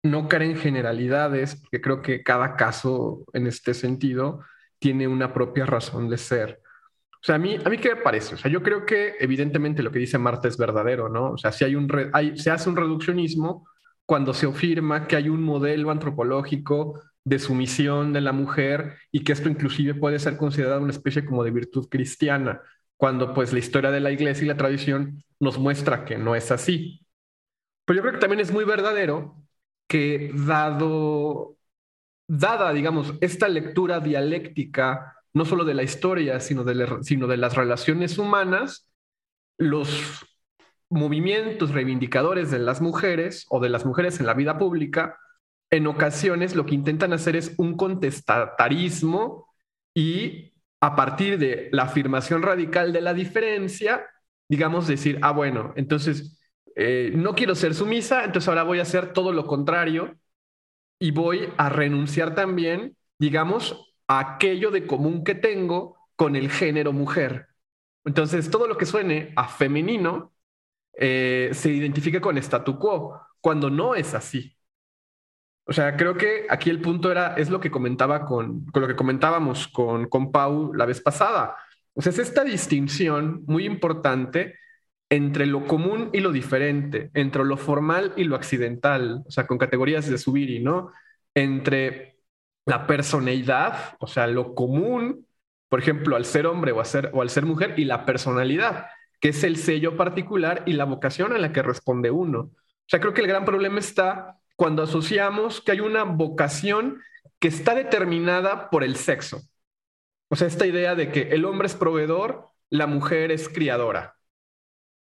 [0.04, 4.42] no caer en generalidades, porque creo que cada caso en este sentido
[4.80, 6.62] tiene una propia razón de ser.
[7.26, 8.36] O sea, a mí, a mí qué me parece.
[8.36, 11.32] O sea, yo creo que evidentemente lo que dice Marta es verdadero, ¿no?
[11.32, 11.90] O sea, si hay un
[12.36, 13.68] se hace un reduccionismo
[14.06, 19.32] cuando se afirma que hay un modelo antropológico de sumisión de la mujer y que
[19.34, 22.62] esto inclusive puede ser considerado una especie como de virtud cristiana,
[22.96, 26.52] cuando pues la historia de la iglesia y la tradición nos muestra que no es
[26.52, 27.08] así.
[27.86, 29.36] Pero yo creo que también es muy verdadero
[29.88, 31.58] que dado,
[32.28, 37.56] dada, digamos, esta lectura dialéctica no solo de la historia, sino de, sino de las
[37.56, 38.90] relaciones humanas,
[39.58, 40.26] los
[40.90, 45.20] movimientos reivindicadores de las mujeres o de las mujeres en la vida pública,
[45.70, 49.54] en ocasiones lo que intentan hacer es un contestatarismo
[49.94, 54.08] y a partir de la afirmación radical de la diferencia,
[54.48, 56.40] digamos, decir, ah, bueno, entonces
[56.78, 60.16] eh, no quiero ser sumisa, entonces ahora voy a hacer todo lo contrario
[60.98, 67.48] y voy a renunciar también, digamos, aquello de común que tengo con el género mujer.
[68.06, 70.34] Entonces, todo lo que suene a femenino
[70.94, 74.56] eh, se identifica con statu quo, cuando no es así.
[75.68, 78.88] O sea, creo que aquí el punto era, es lo que comentaba con, con lo
[78.88, 81.56] que comentábamos con, con Pau la vez pasada.
[81.94, 84.60] O sea, es esta distinción muy importante
[85.10, 89.58] entre lo común y lo diferente, entre lo formal y lo accidental, o sea, con
[89.58, 90.92] categorías de subir y no,
[91.34, 92.15] entre
[92.66, 95.28] la personalidad, o sea, lo común,
[95.70, 96.82] por ejemplo, al ser hombre o,
[97.14, 98.88] o al ser mujer, y la personalidad,
[99.20, 102.40] que es el sello particular y la vocación a la que responde uno.
[102.40, 107.02] O sea, creo que el gran problema está cuando asociamos que hay una vocación
[107.40, 109.42] que está determinada por el sexo.
[110.30, 114.16] O sea, esta idea de que el hombre es proveedor, la mujer es criadora.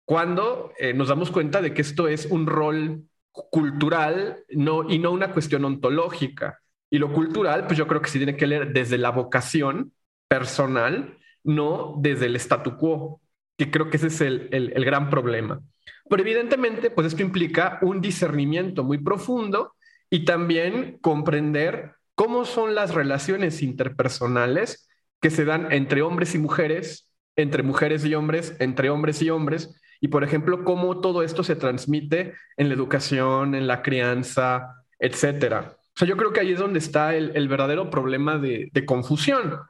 [0.06, 5.12] Cuando eh, nos damos cuenta de que esto es un rol cultural no, y no
[5.12, 6.62] una cuestión ontológica.
[6.90, 9.94] Y lo cultural, pues yo creo que se tiene que leer desde la vocación
[10.28, 13.22] personal, no desde el statu quo,
[13.58, 15.62] que creo que ese es el, el, gran problema.
[16.10, 19.74] Pero evidentemente, pues esto implica un discernimiento muy profundo
[20.10, 24.88] y también comprender cómo son las relaciones interpersonales
[25.22, 29.82] que se dan entre hombres y mujeres, entre mujeres y hombres, entre hombres y hombres,
[30.02, 35.78] y por ejemplo, cómo todo esto se transmite en la educación, en la crianza, etcétera.
[35.96, 39.62] O sea, yo creo que ahí es donde está el, verdadero problema de, confusión.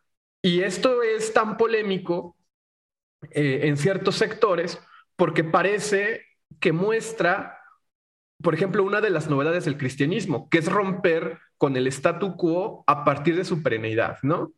[0.42, 2.36] Y esto es tan polémico
[3.32, 4.80] eh, en ciertos sectores
[5.16, 6.26] porque parece
[6.60, 7.60] que muestra,
[8.42, 12.84] por ejemplo, una de las novedades del cristianismo, que es romper con el statu quo
[12.88, 14.52] a partir de su perenidad, ¿no?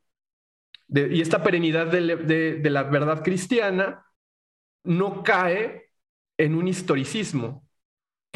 [0.89, 4.06] y esta perenidad de la verdad cristiana
[4.86, 5.91] no cae
[6.38, 7.66] en un historicismo,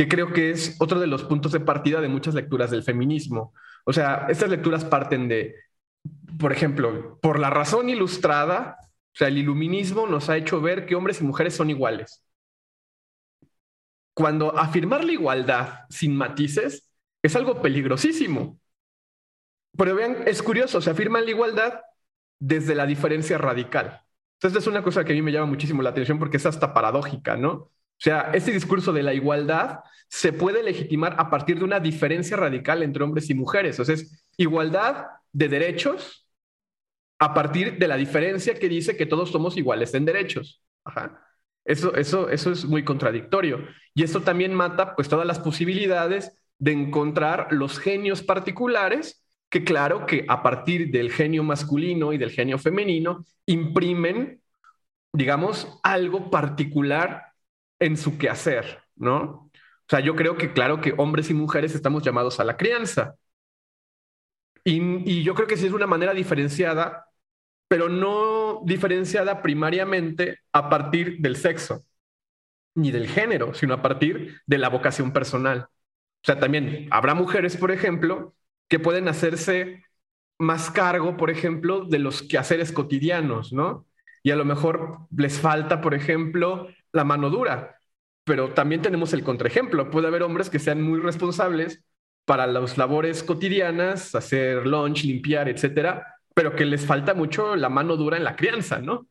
[0.01, 3.53] que creo que es otro de los puntos de partida de muchas lecturas del feminismo.
[3.85, 5.55] O sea, estas lecturas parten de,
[6.39, 10.95] por ejemplo, por la razón ilustrada, o sea, el iluminismo nos ha hecho ver que
[10.95, 12.23] hombres y mujeres son iguales.
[14.13, 16.89] cuando afirmar la igualdad sin matices
[17.23, 18.59] es algo peligrosísimo.
[19.77, 21.81] Pero vean, es curioso, se afirma la igualdad
[22.39, 24.01] desde la diferencia radical.
[24.35, 26.73] Entonces es una cosa que a mí me llama muchísimo la atención porque es hasta
[26.73, 27.71] paradójica, ¿no?
[28.01, 32.35] O sea, este discurso de la igualdad se puede legitimar a partir de una diferencia
[32.35, 33.79] radical entre hombres y mujeres.
[33.79, 36.27] O sea, es igualdad de derechos
[37.19, 40.63] a partir de la diferencia que dice que todos somos iguales en derechos.
[41.63, 43.67] Eso, eso, eso es muy contradictorio.
[43.93, 50.07] Y esto también mata pues todas las posibilidades de encontrar los genios particulares que claro
[50.07, 54.41] que a partir del genio masculino y del genio femenino imprimen,
[55.13, 57.30] digamos, algo particular
[57.81, 59.19] en su quehacer, ¿no?
[59.51, 63.15] O sea, yo creo que claro que hombres y mujeres estamos llamados a la crianza.
[64.63, 67.07] Y, yo creo que sí es una manera diferenciada
[67.67, 71.85] pero no diferenciada primariamente a partir del sexo
[72.75, 75.67] ni del género, sino a partir de la vocación personal.
[75.69, 78.35] O sea, también habrá mujeres, por ejemplo,
[78.67, 79.85] que pueden hacerse
[80.37, 83.87] más cargo, por ejemplo, de los quehaceres cotidianos, ¿no?
[84.21, 87.79] Y a lo mejor les falta, por ejemplo, la mano dura,
[88.23, 89.89] pero también tenemos el contraejemplo.
[89.89, 91.83] Puede haber hombres que sean muy responsables
[92.25, 97.97] para las labores cotidianas, hacer lunch, limpiar, etcétera, pero que les falta mucho la mano
[97.97, 99.07] dura en la crianza, ¿no?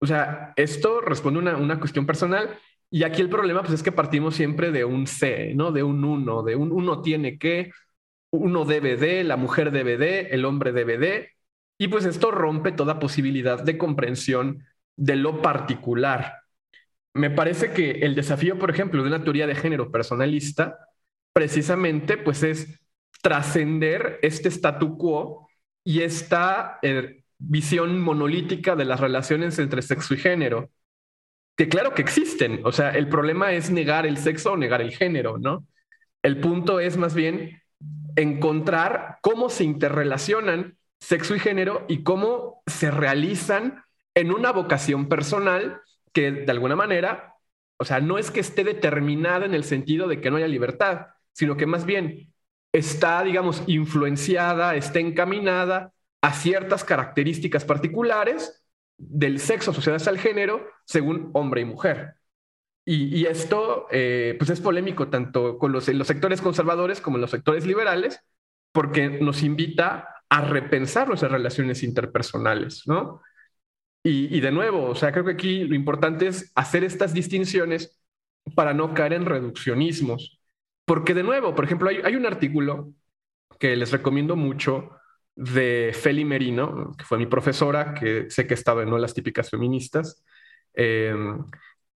[0.00, 2.56] O sea, esto responde a una, cuestión personal
[2.90, 5.72] y aquí el problema pues es que partimos siempre de un C, ¿no?
[5.72, 7.72] De un uno, de un uno tiene que,
[8.30, 11.32] uno debe de, la mujer debe de, el hombre debe de,
[11.78, 14.64] y pues esto rompe toda posibilidad de comprensión
[14.96, 16.37] de lo particular.
[17.14, 20.78] Me parece que el desafío, por ejemplo, de una teoría de género personalista,
[21.32, 22.80] precisamente pues es
[23.22, 25.48] trascender este statu quo
[25.84, 30.70] y esta eh, visión monolítica de las relaciones entre sexo y género,
[31.56, 34.92] que claro que existen, o sea, el problema es negar el sexo o negar el
[34.92, 35.66] género, ¿no?
[36.22, 37.62] El punto es más bien
[38.16, 45.80] encontrar cómo se interrelacionan sexo y género y cómo se realizan en una vocación personal
[46.12, 47.34] que de alguna manera,
[47.78, 51.08] o sea, no es que esté determinada en el sentido de que no haya libertad,
[51.32, 52.32] sino que más bien
[52.72, 58.64] está, digamos, influenciada, está encaminada a ciertas características particulares
[58.96, 62.14] del sexo asociadas al género según hombre y mujer.
[62.84, 67.30] Y, esto eh, pues es polémico tanto con los, los sectores conservadores como en los
[67.30, 68.20] sectores liberales,
[68.72, 73.20] porque nos invita a repensar nuestras relaciones interpersonales, ¿no?
[74.02, 78.00] Y, de nuevo, o sea, creo que aquí lo importante es hacer estas distinciones
[78.54, 80.40] para no caer en reduccionismos.
[80.86, 82.92] Porque de nuevo, por ejemplo, hay, un artículo
[83.58, 84.90] que les recomiendo mucho
[85.36, 90.24] de Feli Merino, que fue mi profesora, que sé que estaba en las típicas feministas,
[90.74, 91.44] em,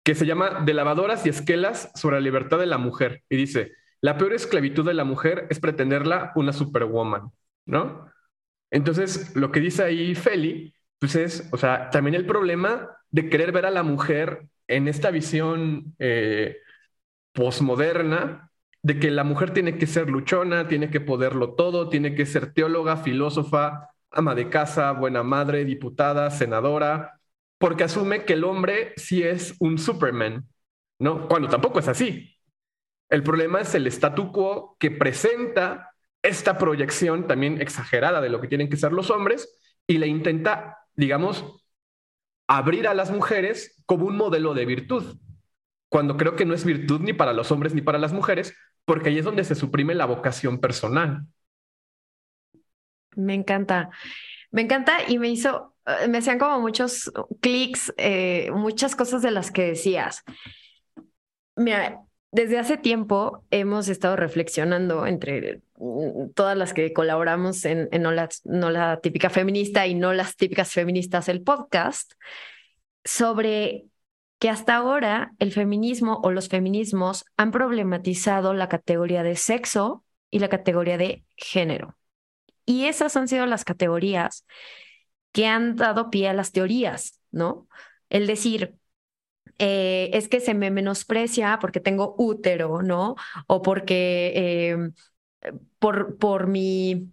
[0.03, 3.23] que se llama De lavadoras y esquelas sobre la libertad de la mujer.
[3.31, 7.31] Y dice, la peor esclavitud de la mujer es pretenderla una superwoman,
[7.65, 8.11] ¿no?
[8.71, 13.51] Entonces, lo que dice ahí Feli, pues es, o sea, también el problema de querer
[13.51, 16.59] ver a la mujer en esta visión eh,
[17.33, 22.25] posmoderna de que la mujer tiene que ser luchona, tiene que poderlo todo, tiene que
[22.25, 27.19] ser teóloga, filósofa, ama de casa, buena madre, diputada, senadora,
[27.59, 30.47] porque asume que el hombre sí es un Superman,
[31.01, 31.27] ¿no?
[31.27, 32.37] Cuando tampoco es así.
[33.11, 35.91] El problema es el statu quo que presenta
[36.23, 40.79] esta proyección también exagerada de lo que tienen que ser los hombres y le intenta,
[40.95, 41.45] digamos,
[42.47, 45.17] abrir a las mujeres como un modelo de virtud,
[45.89, 49.11] cuando creo que no es virtud ni para los hombres ni para las mujeres, porque
[49.11, 51.27] ahí es donde se suprime la vocación personal.
[53.15, 53.91] Me encanta.
[54.51, 59.31] Me encanta y me hizo, eh, me hacían como muchos clics, eh, muchas cosas de
[59.31, 60.23] las que decías.
[61.57, 62.01] Mira,
[62.31, 65.63] desde hace tiempo hemos estado reflexionando entre
[66.35, 70.37] todas las que colaboramos en, en no, la, no, la, típica feminista y no las
[70.37, 72.13] típicas feministas, el podcast,
[73.05, 73.87] sobre
[74.39, 80.39] que hasta ahora el feminismo o los feminismos han problematizado la categoría de sexo y
[80.39, 81.97] la categoría de género.
[82.65, 84.47] Y esas han sido las categorías
[85.33, 87.67] que han dado pie a las teorías, ¿no?
[88.09, 88.77] El decir,
[89.59, 93.17] eh, es que se me menosprecia porque tengo útero, ¿no?
[93.47, 94.91] O porque eh,
[95.79, 97.11] por, por mi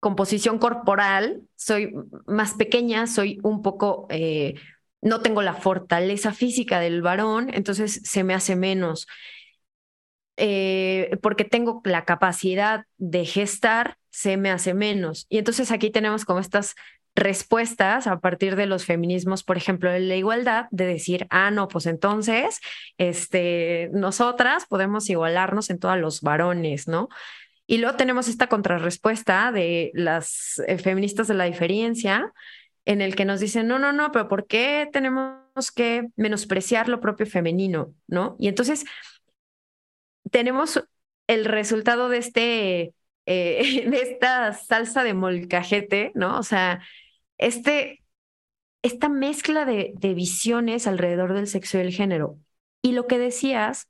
[0.00, 1.92] composición corporal soy
[2.26, 4.54] más pequeña, soy un poco eh,
[5.02, 9.06] no tengo la fortaleza física del varón, entonces se me hace menos.
[10.36, 15.26] Eh, porque tengo la capacidad de gestar, se me hace menos.
[15.28, 16.74] Y entonces aquí tenemos como estas
[17.16, 21.66] respuestas a partir de los feminismos, por ejemplo, de la igualdad, de decir, ah, no,
[21.66, 22.60] pues entonces,
[22.98, 27.08] este, nosotras podemos igualarnos en todos los varones, ¿no?
[27.66, 32.32] Y luego tenemos esta contrarrespuesta de las eh, feministas de la diferencia,
[32.84, 37.00] en el que nos dicen, no, no, no, pero ¿por qué tenemos que menospreciar lo
[37.00, 37.92] propio femenino?
[38.06, 38.36] ¿No?
[38.38, 38.84] Y entonces
[40.30, 40.84] tenemos
[41.26, 42.94] el resultado de este,
[43.26, 46.38] eh, de esta salsa de molcajete, ¿no?
[46.38, 46.80] O sea,
[47.38, 48.04] este,
[48.82, 52.38] esta mezcla de, visiones alrededor del sexo y el género.
[52.82, 53.88] Y lo que decías,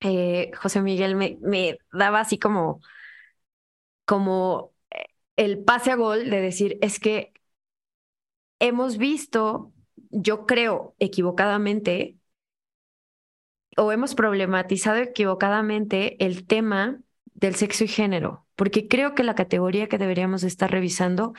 [0.00, 2.80] eh, José Miguel, me, me daba así como,
[4.04, 5.06] como eh,
[5.36, 7.32] el pase a gol de decir, es que
[8.58, 9.72] hemos visto,
[10.10, 12.16] yo creo equivocadamente,
[13.76, 17.00] o hemos problematizado equivocadamente el tema
[17.34, 21.34] del sexo y género, porque creo que la categoría que deberíamos estar revisando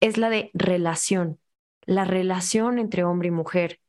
[0.00, 1.40] es la de relación,
[1.82, 3.80] la relación entre hombre y mujer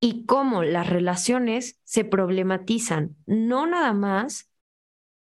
[0.00, 4.50] y cómo las relaciones se problematizan, no nada más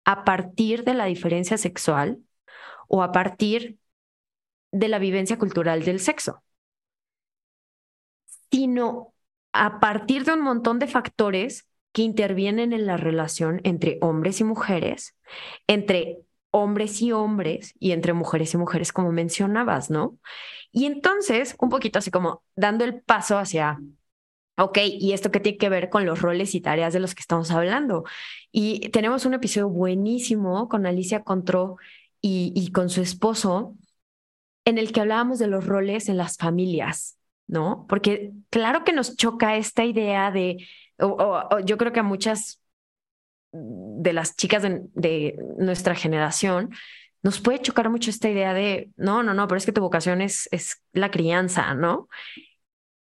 [0.03, 2.19] a partir de la diferencia sexual
[2.87, 3.77] o a partir
[4.71, 6.43] de la vivencia cultural del sexo,
[8.51, 9.13] sino
[9.53, 14.43] a partir de un montón de factores que intervienen en la relación entre hombres y
[14.43, 15.15] mujeres,
[15.67, 16.19] entre
[16.55, 20.17] hombres y hombres y entre mujeres y mujeres, como mencionabas, ¿no?
[20.71, 23.77] Y entonces, un poquito así como dando el paso hacia,
[24.57, 27.19] ok, ¿y esto qué tiene que ver con los roles y tareas de los que
[27.19, 28.05] estamos hablando?
[28.53, 31.75] Y tenemos un episodio buenísimo con Alicia Contró
[32.21, 33.75] y, con su esposo,
[34.63, 37.85] en el que hablábamos de los roles en las familias, ¿no?
[37.89, 40.65] Porque claro que nos choca esta idea de,
[40.99, 42.61] o, yo creo que a muchas
[43.55, 46.71] de las chicas de, nuestra generación
[47.23, 50.21] nos puede chocar mucho esta idea de, no, no, no, pero es que tu vocación
[50.21, 52.07] es, es la crianza, ¿no?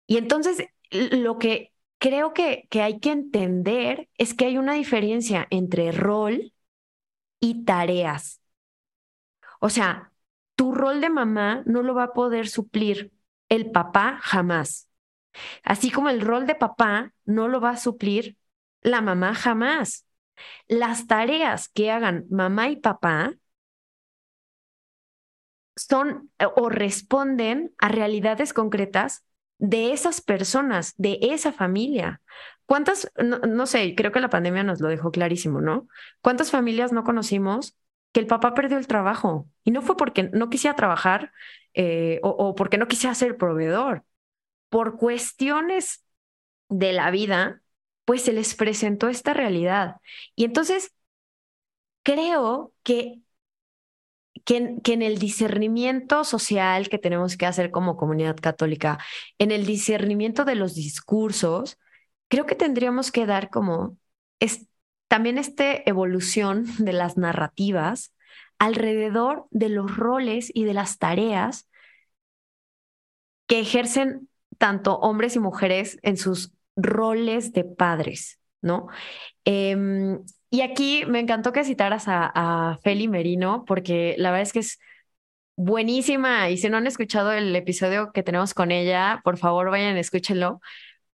[0.07, 5.46] Y entonces lo que creo que, que hay que entender es que hay una diferencia
[5.51, 6.53] entre rol
[7.38, 8.40] y tareas.
[9.61, 10.12] O sea,
[10.57, 13.12] tu rol de mamá no lo va a poder suplir
[13.49, 14.88] el papá jamás.
[15.62, 18.36] Así como el rol de papá no lo va a suplir
[18.82, 20.08] la mamá jamás.
[20.68, 23.34] Las tareas que hagan mamá y papá
[25.76, 29.24] son o responden a realidades concretas
[29.59, 32.20] de esas personas, de esa familia.
[32.66, 35.89] ¿Cuántas, no, sé, creo que la pandemia nos lo dejó clarísimo, ¿no?
[36.20, 37.76] ¿Cuántas familias no conocimos
[38.12, 39.49] que el papá perdió el trabajo?
[39.64, 41.32] Y no fue porque no quisiera trabajar
[41.74, 44.05] eh, o, porque no quisiera ser proveedor.
[44.68, 46.05] Por cuestiones
[46.68, 47.62] de la vida,
[48.09, 49.97] pues se les presentó esta realidad.
[50.35, 50.95] Y entonces,
[52.03, 53.21] creo que,
[54.47, 58.99] que, en el discernimiento social que tenemos que hacer como comunidad católica,
[59.39, 61.79] en el discernimiento de los discursos,
[62.29, 63.99] creo que tendríamos que dar como
[64.41, 64.69] es,
[65.09, 68.15] también esta evolución de las narrativas
[68.59, 71.69] alrededor de los roles y de las tareas
[73.47, 78.89] que ejercen tanto hombres y mujeres en sus roles de padres, ¿no?
[79.45, 80.20] Em,
[80.51, 84.61] y aquí me encantó que citaras a, a Feli Merino, porque la verdad es que
[84.61, 84.79] es
[85.57, 86.51] buenísima.
[86.51, 90.61] Y si no han escuchado el episodio que tenemos con ella, por favor vayan, escúchenlo.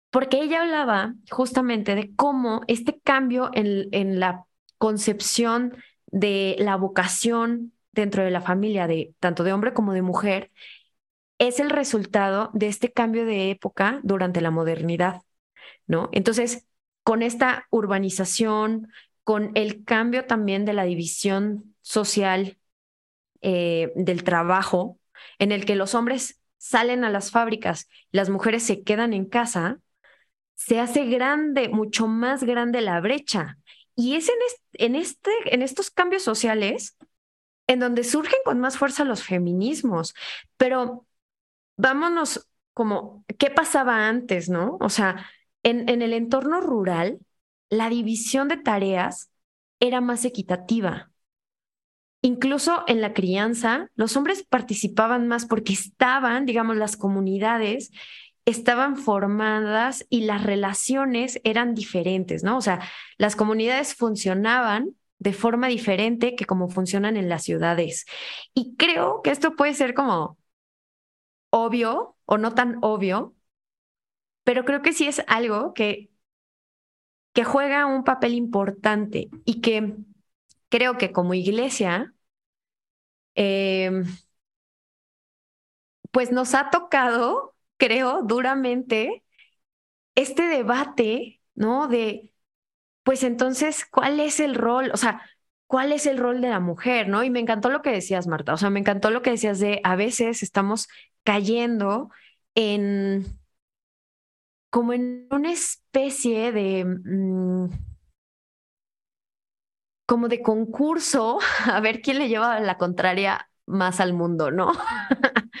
[0.09, 4.45] Porque ella hablaba justamente de cómo este cambio en, en la
[4.77, 10.51] concepción de la vocación dentro de la familia, de tanto de hombre como de mujer,
[11.37, 15.21] es el resultado de este cambio de época durante la modernidad,
[15.87, 16.09] ¿no?
[16.11, 16.65] Entonces,
[17.03, 18.91] con esta urbanización,
[19.23, 22.57] con el cambio también de la división social
[23.41, 24.99] eh, del trabajo,
[25.37, 29.79] en el que los hombres salen a las fábricas, las mujeres se quedan en casa,
[30.55, 33.57] se hace grande, mucho más grande la brecha.
[33.95, 34.29] Y es
[34.73, 36.97] en, este, en estos cambios sociales
[37.67, 40.15] en donde surgen con más fuerza los feminismos.
[40.57, 41.05] Pero
[41.77, 44.77] vámonos como, ¿qué pasaba antes, no?
[44.81, 45.29] O sea,
[45.63, 47.19] en, en el entorno rural,
[47.69, 49.29] la división de tareas
[49.79, 51.11] era más equitativa.
[52.21, 57.91] Incluso en la crianza, los hombres participaban más porque estaban, digamos, las comunidades
[58.45, 62.57] estaban formadas y las relaciones eran diferentes, ¿no?
[62.57, 62.81] O sea,
[63.17, 68.05] las comunidades funcionaban de forma diferente que como funcionan en las ciudades.
[68.53, 70.37] Y creo que esto puede ser como
[71.51, 73.33] obvio o no tan obvio,
[74.49, 76.09] pero creo que sí es algo que,
[77.33, 79.95] que juega un papel importante y que
[80.69, 82.15] creo que como iglesia
[83.35, 84.05] em,
[86.09, 89.23] pues nos ha tocado, creo, duramente
[90.15, 91.87] este debate, ¿no?
[91.87, 92.33] De,
[93.03, 94.89] pues entonces, ¿cuál es el rol?
[94.95, 95.21] O sea,
[95.67, 97.23] ¿cuál es el rol de la mujer, ¿no?
[97.23, 99.79] Y me encantó lo que decías, Marta, o sea, me encantó lo que decías de,
[99.83, 100.87] a veces estamos
[101.23, 102.09] cayendo
[102.55, 103.38] en,
[104.69, 106.85] como en una especie de...
[106.85, 107.69] Mm,
[110.05, 114.71] como de concurso, a ver quién le lleva la contraria más al mundo, ¿no?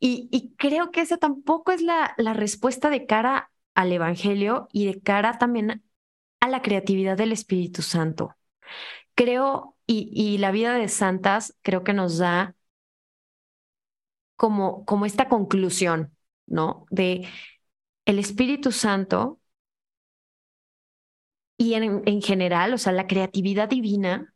[0.00, 5.00] y, creo que esa tampoco es la, la respuesta de cara al Evangelio y de
[5.00, 5.84] cara también
[6.40, 8.36] a la creatividad del Espíritu Santo.
[9.14, 12.56] Creo, y, y la vida de santas creo que nos da
[14.36, 16.86] como, como esta conclusión, ¿no?
[16.90, 17.28] De
[18.06, 19.40] el Espíritu Santo
[21.56, 24.34] y en, en general, o sea, la creatividad divina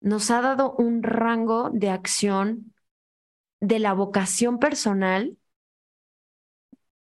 [0.00, 2.74] nos ha dado un rango de acción
[3.60, 5.36] de la vocación personal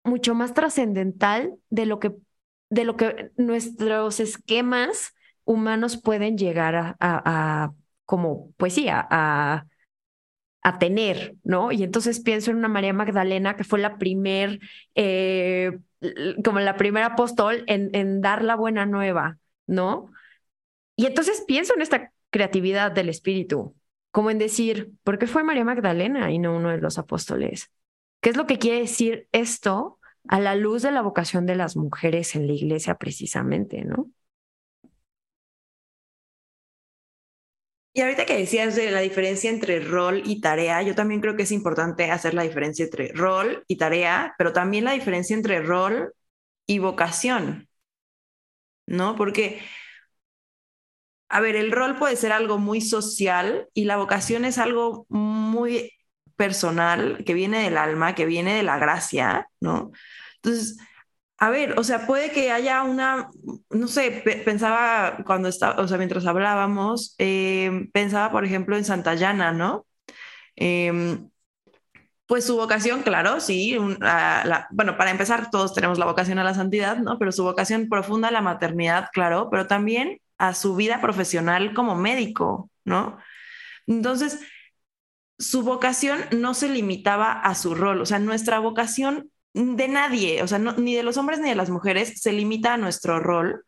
[0.03, 2.13] mucho más trascendental de lo que
[2.69, 5.13] de lo que nuestros esquemas
[5.43, 7.73] humanos pueden llegar a, a,
[8.05, 9.67] como poesía, a, a,
[10.79, 11.71] tener, ¿no?
[11.71, 14.59] Y entonces pienso en una María Magdalena que fue la primer,
[14.95, 15.79] eh,
[16.43, 19.37] como la primera apóstol en, en dar la buena nueva,
[19.67, 20.11] ¿no?
[20.95, 23.75] Y entonces pienso en esta creatividad del espíritu,
[24.11, 27.71] como en decir, ¿por qué fue María Magdalena y no uno de los apóstoles?
[28.21, 31.77] ¿Qué es lo que quiere decir esto a la luz de la vocación de las
[31.77, 34.09] mujeres en la iglesia precisamente, ¿no?
[37.93, 41.43] Y ahorita que decías de la diferencia entre rol y tarea, yo también creo que
[41.43, 46.13] es importante hacer la diferencia entre rol y tarea, pero también la diferencia entre rol
[46.67, 47.67] y vocación,
[48.85, 49.15] ¿no?
[49.15, 49.59] Porque
[51.29, 55.91] a ver, el rol puede ser algo muy social y la vocación es algo muy
[56.35, 59.91] personal, que viene del alma, que viene de la gracia, ¿no?
[60.37, 60.77] Entonces,
[61.39, 63.29] a ver, o sea, puede que haya una,
[63.69, 64.11] no sé,
[64.45, 69.85] pensaba cuando estaba, o sea, mientras hablábamos, em, pensaba, por ejemplo, en Santa Llana, ¿no?
[70.57, 71.29] Em,
[72.27, 73.77] pues su vocación, claro, sí,
[74.71, 77.17] bueno, para empezar, todos tenemos la vocación a la santidad, ¿no?
[77.17, 81.95] Pero su vocación profunda a la maternidad, claro, pero también a su vida profesional como
[81.95, 83.17] médico, ¿no?
[83.87, 84.41] Entonces,
[85.39, 90.47] su vocación no se limitaba a su rol, o sea, nuestra vocación de nadie, o
[90.47, 93.65] sea, ni de los hombres ni de las mujeres, se limita a nuestro rol.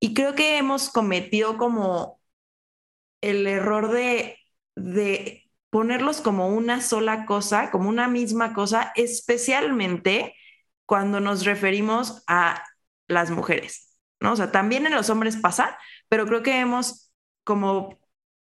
[0.00, 2.20] Y creo que hemos cometido como
[3.20, 4.38] el error de,
[4.76, 10.34] de ponerlos como una sola cosa, como una misma cosa, especialmente
[10.86, 12.64] cuando nos referimos a
[13.08, 13.98] las mujeres.
[14.20, 14.32] ¿no?
[14.32, 15.78] O sea, también en los hombres pasa,
[16.08, 17.12] pero creo que hemos
[17.44, 17.98] como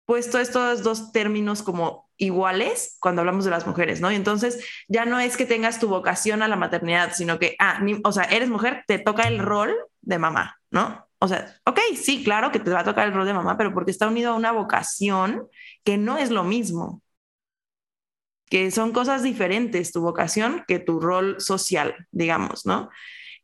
[0.05, 4.11] puesto estos dos términos como iguales cuando hablamos de las mujeres, ¿no?
[4.11, 7.81] Y entonces ya no es que tengas tu vocación a la maternidad, sino que, ah,
[8.03, 11.07] o sea, eres mujer, te toca el rol de mamá, ¿no?
[11.19, 13.73] O sea, ok, sí, claro que te va a tocar el rol de mamá, pero
[13.73, 15.47] porque está unido a una vocación
[15.83, 17.01] que no es lo mismo,
[18.49, 22.89] que son cosas diferentes tu vocación que tu rol social, digamos, ¿no?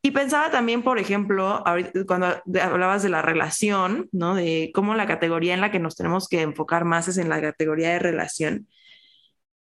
[0.03, 1.63] Y pensaba también, por ejemplo,
[2.07, 4.33] cuando hablabas de la relación, ¿no?
[4.35, 7.39] De cómo la categoría en la que nos tenemos que enfocar más es en la
[7.39, 8.67] categoría de relación.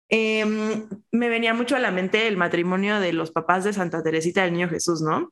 [0.10, 4.44] Em, me venía mucho a la mente el matrimonio de los papás de Santa Teresita
[4.44, 5.32] del Niño Jesús, ¿no?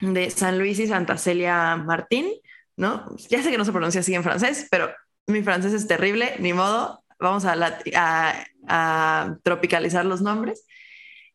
[0.00, 2.28] De San Luis y Santa Celia Martín,
[2.76, 3.16] ¿no?
[3.30, 4.90] Ya sé que no se pronuncia así en francés, pero
[5.26, 7.54] mi francés es terrible, ni modo, vamos a,
[7.94, 10.66] a, a tropicalizar los nombres.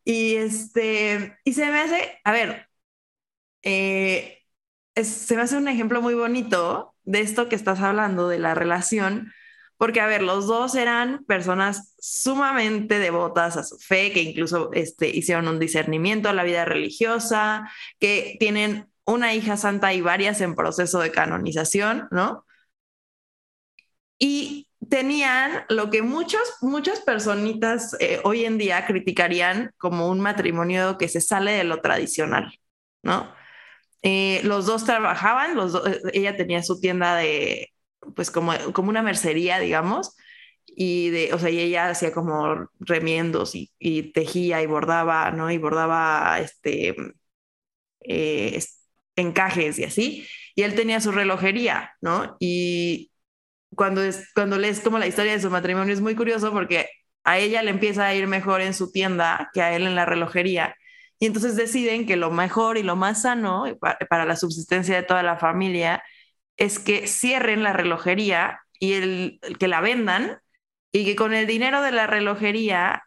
[0.04, 2.68] Y este, y se me hace, a ver,
[3.62, 4.38] eh,
[4.96, 9.32] se me hace un ejemplo muy bonito de esto que estás hablando, de la relación,
[9.76, 15.08] porque, a ver, los dos eran personas sumamente devotas a su fe, que incluso este,
[15.08, 20.54] hicieron un discernimiento a la vida religiosa, que tienen una hija santa y varias en
[20.54, 22.46] proceso de canonización, ¿no?
[24.18, 30.96] Y tenían lo que muchos, muchas personitas eh, hoy en día criticarían como un matrimonio
[30.96, 32.56] que se sale de lo tradicional,
[33.02, 33.32] ¿no?
[34.02, 37.72] Eh, los dos trabajaban, eh, ella tenía su tienda de,
[38.16, 40.16] pues como, como una mercería, digamos,
[40.66, 45.50] y de, o sea, ella hacía como remiendos y, tejía y bordaba, ¿no?
[45.50, 46.96] Y bordaba, este,
[48.00, 48.60] eh,
[49.16, 52.36] encajes y así, y él tenía su relojería, ¿no?
[52.40, 53.12] Y
[53.76, 54.02] cuando,
[54.34, 56.88] cuando lees como la historia de su matrimonio es muy curioso porque
[57.24, 60.06] a ella le empieza a ir mejor en su tienda que a él en la
[60.06, 60.76] relojería
[61.22, 63.64] y entonces deciden que lo mejor y lo más sano
[64.10, 66.02] para la subsistencia de toda la familia
[66.56, 70.40] es que cierren la relojería y el, que la vendan
[70.90, 73.04] y que con el dinero de la relojería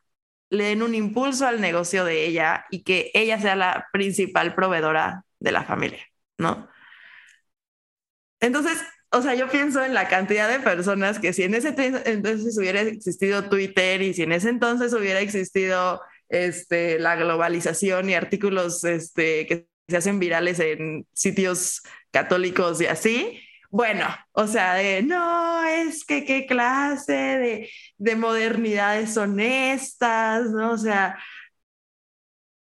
[0.49, 5.25] le den un impulso al negocio de ella y que ella sea la principal proveedora
[5.41, 6.05] de la familia,
[6.37, 6.69] ¿no?
[8.39, 12.57] Entonces, o sea, yo pienso en la cantidad de personas que si en ese entonces
[12.57, 15.99] hubiera existido Twitter y si en ese entonces hubiera existido
[16.35, 21.81] este, la globalización y artículos este, que se hacen virales en sitios
[22.11, 30.49] católicos y así, bueno, o sea, no, es que qué clase de, de modernidades honestas,
[30.51, 30.71] ¿no?
[30.71, 31.17] O sea,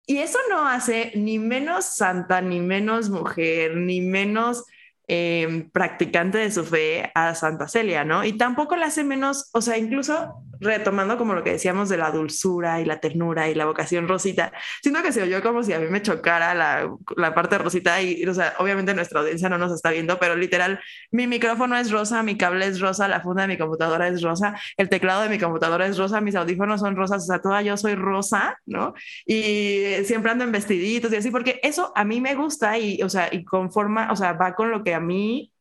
[0.06, 4.64] y eso no hace ni menos santa, ni menos mujer, ni menos
[5.10, 8.24] Em, practicante de su fe a Santa Celia, ¿no?
[8.24, 12.10] Y tampoco le hace menos, o sea, incluso retomando como lo que decíamos de la
[12.10, 14.52] dulzura y la ternura y la vocación rosita,
[14.82, 18.24] siento que se oyó como si a mí me chocara la, la parte rosita y,
[18.26, 20.80] o sea, obviamente nuestra audiencia no nos está viendo, pero literal,
[21.10, 24.58] mi micrófono es rosa, mi cable es rosa, la funda de mi computadora es rosa,
[24.76, 27.76] el teclado de mi computadora es rosa, mis audífonos son rosas, o sea, toda yo
[27.76, 28.94] soy rosa, ¿no?
[29.26, 33.08] Y siempre ando en vestiditos y así, porque eso a mí me gusta y, o
[33.08, 35.52] sea, y conforma, o sea, va con lo que a mí,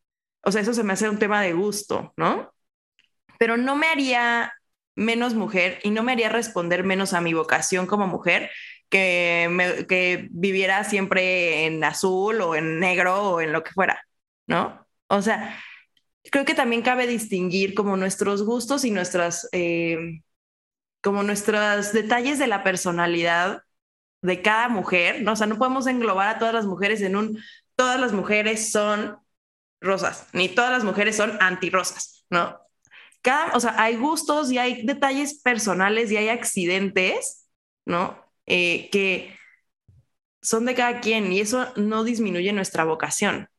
[0.44, 2.52] o sea, eso se me hace un tema de gusto, ¿no?
[3.40, 4.52] Pero no me haría
[4.98, 8.50] menos mujer y no me haría responder menos a mi vocación como mujer
[8.90, 14.04] que, que viviera siempre en azul o en negro o en lo que fuera,
[14.48, 14.88] ¿no?
[15.08, 15.56] O sea,
[16.32, 20.22] creo que también cabe distinguir como nuestros gustos y nuestras, eh,
[21.02, 23.62] como nuestros detalles de la personalidad
[24.24, 25.34] de cada mujer, ¿no?
[25.34, 27.40] O sea, no podemos englobar a todas las mujeres en un,
[27.76, 29.20] todas las mujeres son
[29.80, 32.67] rosas, ni todas las mujeres son antirrosas, ¿no?
[33.54, 37.48] O sea, hay gustos y hay detalles personales y hay accidentes,
[37.86, 38.18] ¿no?
[38.46, 39.36] Eh, que
[40.42, 43.50] son de cada quien y eso no disminuye nuestra vocación,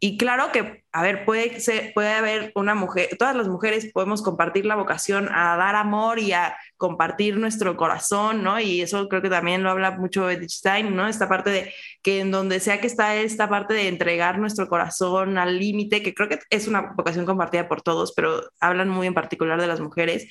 [0.00, 4.22] y claro que, a ver, puede, ser, puede haber una mujer, todas las mujeres podemos
[4.22, 8.58] compartir la vocación a dar amor y a compartir nuestro corazón, ¿no?
[8.60, 11.06] Y eso creo que también lo habla mucho Stein, ¿no?
[11.06, 15.36] Esta parte de que en donde sea que está esta parte de entregar nuestro corazón
[15.36, 19.14] al límite, que creo que es una vocación compartida por todos, pero hablan muy en
[19.14, 20.28] particular de las mujeres.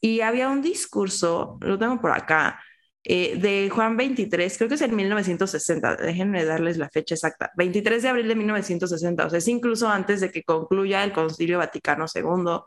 [0.00, 2.60] Y había un discurso, lo tengo por acá,
[3.04, 8.00] eh, de Juan 23, creo que es en 1960, déjenme darles la fecha exacta, 23
[8.00, 12.06] de abril de 1960, o sea, es incluso antes de que concluya el Concilio Vaticano
[12.14, 12.60] II,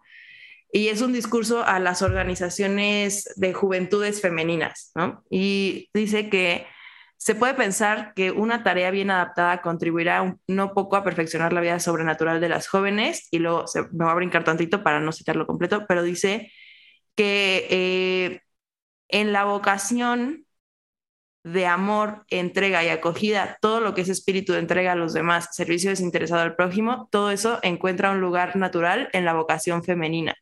[0.73, 5.23] y es un discurso a las organizaciones de juventudes femeninas, ¿no?
[5.29, 6.67] Y dice que
[7.15, 11.79] se puede pensar que una tarea bien adaptada contribuirá no poco a perfeccionar la vida
[11.79, 15.47] sobrenatural de las jóvenes, y luego se, me va a brincar tantito para no citarlo
[15.47, 16.51] completo, pero dice
[17.15, 17.67] que...
[17.69, 18.44] Eh,
[19.07, 20.45] en la vocación
[21.43, 25.49] de amor, entrega y acogida, todo lo que es espíritu de entrega a los demás,
[25.51, 30.35] servicio desinteresado al prójimo, todo eso encuentra un lugar natural en la vocación femenina.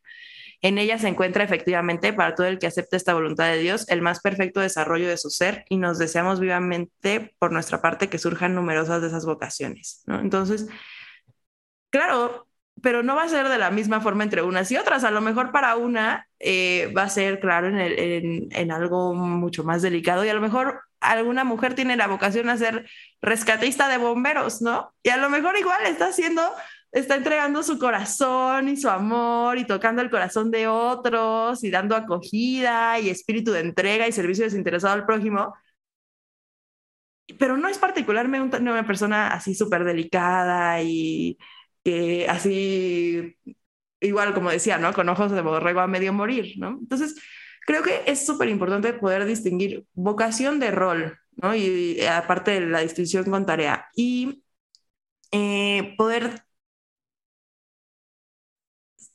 [0.62, 4.00] En ella se encuentra efectivamente para todo el que acepta esta voluntad de Dios el
[4.00, 8.54] más perfecto desarrollo de su ser y nos deseamos vivamente por nuestra parte que surjan
[8.54, 10.02] numerosas de esas vocaciones.
[10.06, 10.68] Entonces,
[11.90, 12.46] claro,
[12.82, 15.04] pero no va a ser de la misma forma entre unas y otras.
[15.04, 19.82] A lo mejor para una eh, va a ser, claro, en, en, algo mucho más
[19.82, 22.88] delicado y a lo mejor alguna mujer tiene la vocación a ser
[23.22, 24.94] rescatista de bomberos, ¿no?
[25.02, 26.42] Y a lo mejor igual está haciendo,
[26.92, 31.96] está entregando su corazón y su amor y tocando el corazón de otros y dando
[31.96, 35.54] acogida y espíritu de entrega y servicio desinteresado al prójimo.
[37.38, 41.38] Pero no es particularmente una persona así súper delicada y
[41.84, 43.36] que así,
[44.00, 44.92] igual como decía, ¿no?
[44.92, 46.78] Con ojos de borrego a medio morir, ¿no?
[46.80, 47.16] Entonces,
[47.66, 51.54] creo que es súper importante poder distinguir vocación de rol, ¿no?
[51.54, 53.88] Y, aparte de la distinción con tarea.
[53.94, 54.44] Y
[55.32, 56.44] eh, poder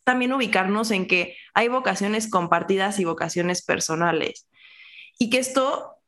[0.03, 4.47] también ubicarnos en que hay vocaciones compartidas y vocaciones personales.
[5.19, 5.98] Y que esto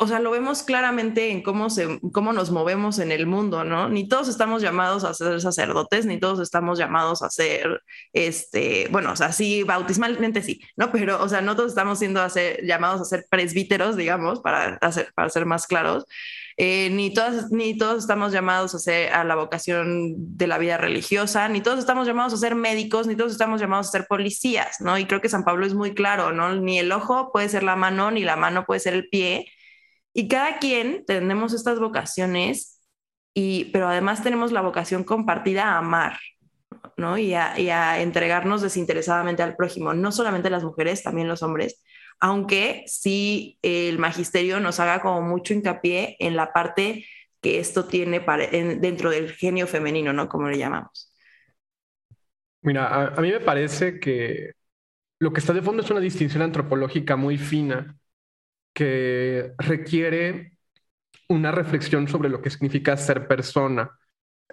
[0.00, 3.88] o sea, lo vemos claramente en cómo, se, cómo nos movemos en el mundo, ¿no?
[3.88, 7.82] Ni todos estamos llamados a ser sacerdotes, ni todos estamos llamados a ser,
[8.12, 10.92] este, bueno, o sea, sí, bautismalmente sí, ¿no?
[10.92, 12.24] Pero, o sea, no todos estamos siendo
[12.62, 16.06] llamados a ser presbíteros, digamos, para, hacer, para ser más claros.
[16.56, 20.76] Eh, ni, todos, ni todos estamos llamados a, ser, a la vocación de la vida
[20.76, 24.80] religiosa, ni todos estamos llamados a ser médicos, ni todos estamos llamados a ser policías,
[24.80, 24.96] ¿no?
[24.96, 26.54] Y creo que San Pablo es muy claro, ¿no?
[26.54, 29.46] Ni el ojo puede ser la mano, ni la mano puede ser el pie,
[30.18, 32.82] y cada quien tenemos estas vocaciones,
[33.34, 36.18] y, pero además tenemos la vocación compartida a amar,
[36.96, 37.16] ¿no?
[37.16, 41.84] Y a, entregarnos desinteresadamente al prójimo, no solamente las mujeres, también los hombres,
[42.18, 47.06] aunque sí el magisterio nos haga como mucho hincapié en la parte
[47.40, 48.18] que esto tiene
[48.80, 50.28] dentro del genio femenino, ¿no?
[50.28, 51.14] Como le llamamos.
[52.62, 54.50] Mira, a, mí me parece que
[55.20, 57.96] lo que está de fondo es una distinción antropológica muy fina
[58.72, 60.52] que requiere
[61.28, 63.90] una reflexión sobre lo que significa ser persona.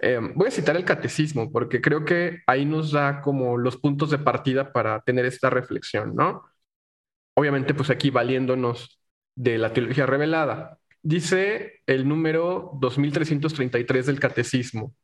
[0.00, 4.10] Eh, voy a citar el catecismo porque creo que ahí nos da como los puntos
[4.10, 6.44] de partida para tener esta reflexión, ¿no?
[7.34, 9.00] Obviamente, pues aquí valiéndonos
[9.34, 10.78] de la teología revelada.
[11.02, 14.94] Dice el número 2333 del catecismo.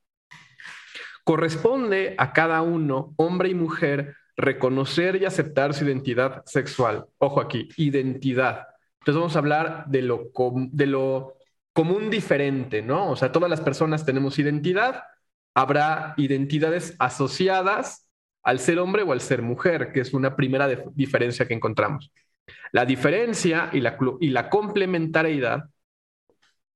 [1.24, 7.06] Corresponde a cada uno, hombre y mujer, reconocer y aceptar su identidad sexual.
[7.18, 8.66] Ojo aquí, identidad.
[9.02, 10.30] Entonces vamos a hablar de lo,
[10.70, 11.34] de lo
[11.72, 13.10] común diferente, ¿no?
[13.10, 15.02] O sea, todas las personas tenemos identidad,
[15.54, 18.08] habrá identidades asociadas
[18.44, 22.12] al ser hombre o al ser mujer, que es una primera diferencia que encontramos.
[22.70, 25.64] La diferencia y la, y la complementariedad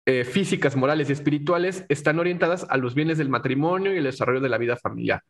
[0.05, 4.41] eh, físicas, morales y espirituales están orientadas a los bienes del matrimonio y el desarrollo
[4.41, 5.23] de la vida familiar.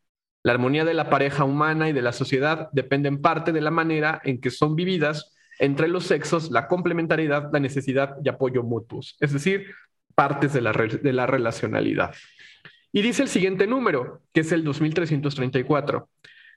[0.43, 3.71] La armonía de la pareja humana y de la sociedad depende en parte de la
[3.71, 9.17] manera en que son vividas entre los sexos, la complementariedad, la necesidad y apoyo mutuos,
[9.21, 9.67] es decir,
[10.15, 12.15] partes de la, de la relacionalidad.
[12.93, 16.09] Y dice el siguiente número, que es el 2334.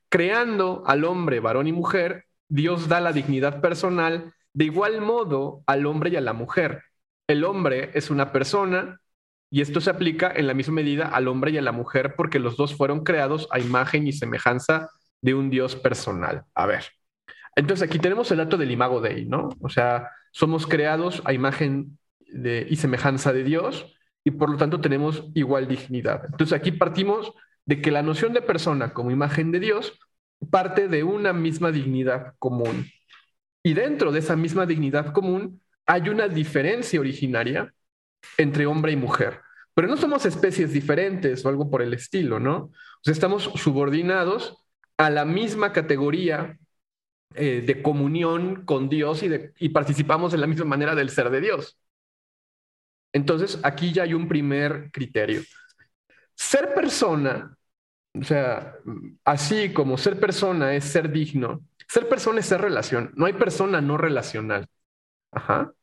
[0.08, 5.86] Creando al hombre, varón y mujer, Dios da la dignidad personal de igual modo al
[5.86, 6.84] hombre y a la mujer.
[7.28, 9.00] El hombre es una persona
[9.52, 12.40] y esto se aplica en la misma medida al hombre y a la mujer porque
[12.40, 14.90] los dos fueron creados a imagen y semejanza
[15.22, 16.46] de un Dios personal.
[16.56, 16.86] A ver,
[17.56, 19.50] entonces aquí tenemos el dato del imago Dei, ¿no?
[19.62, 25.26] O sea, somos creados a imagen y semejanza de Dios y por lo tanto tenemos
[25.34, 26.26] igual dignidad.
[26.26, 27.34] Entonces aquí partimos
[27.66, 30.00] de que la noción de persona como imagen de Dios
[30.52, 32.88] parte de una misma dignidad común.
[33.64, 37.74] Y dentro de esa misma dignidad común hay una diferencia originaria
[38.38, 39.42] entre hombre y mujer.
[39.74, 42.56] Pero no somos especies diferentes o algo por el estilo, ¿no?
[42.58, 44.64] O sea, estamos subordinados
[44.98, 46.59] a la misma categoría
[47.36, 51.78] eh, de comunión con Dios y, participamos en la misma manera del ser de Dios.
[53.14, 55.42] Entonces, aquí ya hay un primer criterio.
[56.36, 57.56] Ser persona,
[58.14, 58.76] o sea,
[59.26, 63.12] así como ser persona es ser digno, ser persona es ser relación.
[63.16, 64.68] No hay persona no relacional.
[65.32, 65.74] Ajá.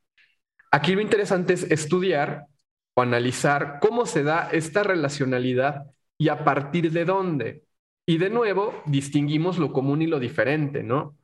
[0.73, 2.47] Aquí lo interesante es estudiar
[2.95, 5.85] o analizar cómo se da esta relacionalidad
[6.19, 7.65] y a partir de dónde.
[8.07, 11.17] Y de nuevo, distinguimos lo común y lo diferente, ¿no?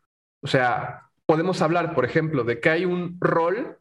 [0.42, 3.78] O sea, podemos hablar, por ejemplo, de que hay un rol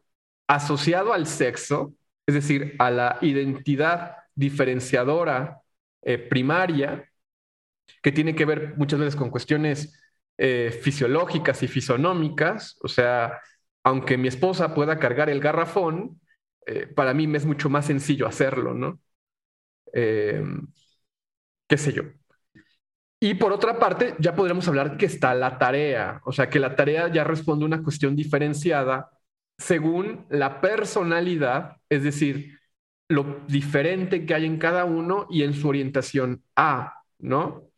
[0.48, 1.94] asociado al sexo,
[2.26, 5.60] es decir, a la identidad diferenciadora
[6.02, 7.10] eh, primaria,
[8.02, 10.00] que tiene que ver muchas veces con cuestiones
[10.38, 12.78] eh, fisiológicas y fisonómicas.
[12.82, 13.40] O sea,
[13.84, 16.20] aunque mi esposa pueda cargar el garrafón,
[16.66, 19.00] eh, para mí me es mucho más sencillo hacerlo, ¿no?
[19.92, 22.02] ¿Qué sé yo?
[23.24, 26.74] Y por otra parte, ya podremos hablar que está la tarea, o sea, que la
[26.74, 29.10] tarea ya responde a una cuestión diferenciada
[29.56, 32.58] según la personalidad, es decir,
[33.08, 37.68] lo diferente que hay en cada uno y en su orientación a, ¿no?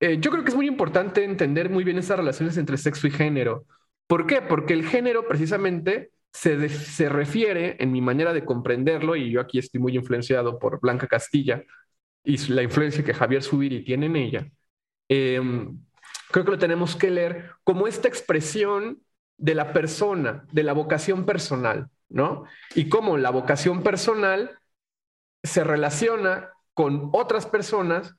[0.00, 3.10] Eh, yo creo que es muy importante entender muy bien esas relaciones entre sexo y
[3.10, 3.66] género.
[4.06, 4.40] ¿Por qué?
[4.40, 9.58] Porque el género precisamente se, se refiere, en mi manera de comprenderlo, y yo aquí
[9.58, 11.62] estoy muy influenciado por Blanca Castilla
[12.24, 14.46] y la influencia que Javier Subiri tiene en ella,
[15.08, 15.78] Em,
[16.30, 19.02] creo que lo tenemos que leer como esta expresión
[19.36, 22.44] de la persona, de la vocación personal, ¿no?
[22.74, 24.58] Y cómo la vocación personal
[25.42, 28.16] se relaciona con otras personas,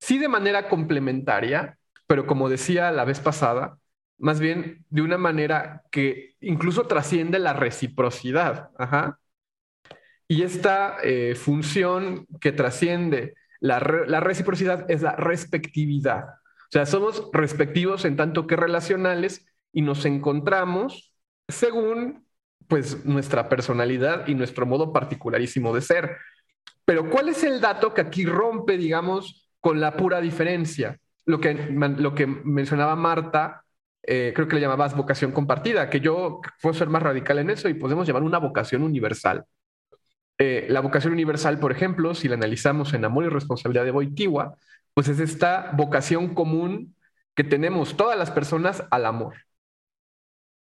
[0.00, 3.78] sí de manera complementaria, pero como decía la vez pasada,
[4.18, 8.70] más bien de una manera que incluso trasciende la reciprocidad.
[10.28, 13.34] Y esta eh, función que trasciende
[13.64, 16.24] la, reciprocidad es la respectividad.
[16.24, 21.14] O sea, somos respectivos en tanto que relacionales y nos encontramos
[21.48, 22.26] según
[22.68, 26.16] pues nuestra personalidad y nuestro modo particularísimo de ser.
[26.84, 30.98] Pero ¿cuál es el dato que aquí rompe, digamos, con la pura diferencia?
[31.24, 33.64] Lo que, lo que mencionaba Marta,
[34.02, 37.70] eh, creo que le llamabas vocación compartida, que yo puedo ser más radical en eso
[37.70, 39.46] y podemos llamar una vocación universal.
[40.38, 44.56] Eh, la vocación universal, por ejemplo, si la analizamos en Amor y Responsabilidad de Boitigua,
[44.94, 46.94] pues es esta vocación común
[47.34, 49.34] que tenemos todas las personas al amor.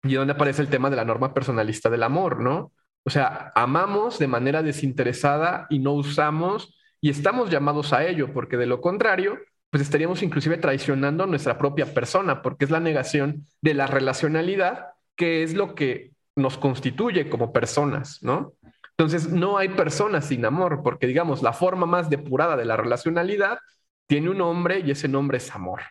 [0.03, 2.71] Y donde aparece el tema de la norma personalista del amor, ¿no?
[3.03, 8.57] O sea, amamos de manera desinteresada y no usamos y estamos llamados a ello, porque
[8.57, 9.37] de lo contrario,
[9.69, 15.43] pues estaríamos inclusive traicionando nuestra propia persona, porque es la negación de la relacionalidad, que
[15.43, 18.53] es lo que nos constituye como personas, ¿no?
[18.97, 23.59] Entonces, no hay personas sin amor, porque digamos, la forma más depurada de la relacionalidad
[24.07, 25.81] tiene un nombre y ese nombre es amor.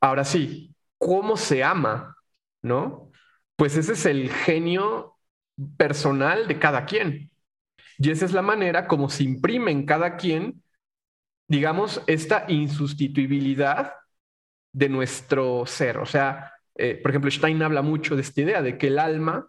[0.00, 2.16] Ahora sí, ¿cómo se ama?
[2.62, 3.10] ¿No?
[3.56, 5.16] Pues ese es el genio
[5.76, 7.30] personal de cada quien.
[7.98, 10.62] Y esa es la manera como se imprime en cada quien,
[11.48, 13.94] digamos, esta insustituibilidad
[14.72, 15.98] de nuestro ser.
[15.98, 19.46] O sea, eh, por ejemplo, Stein habla mucho de esta idea de que el alma,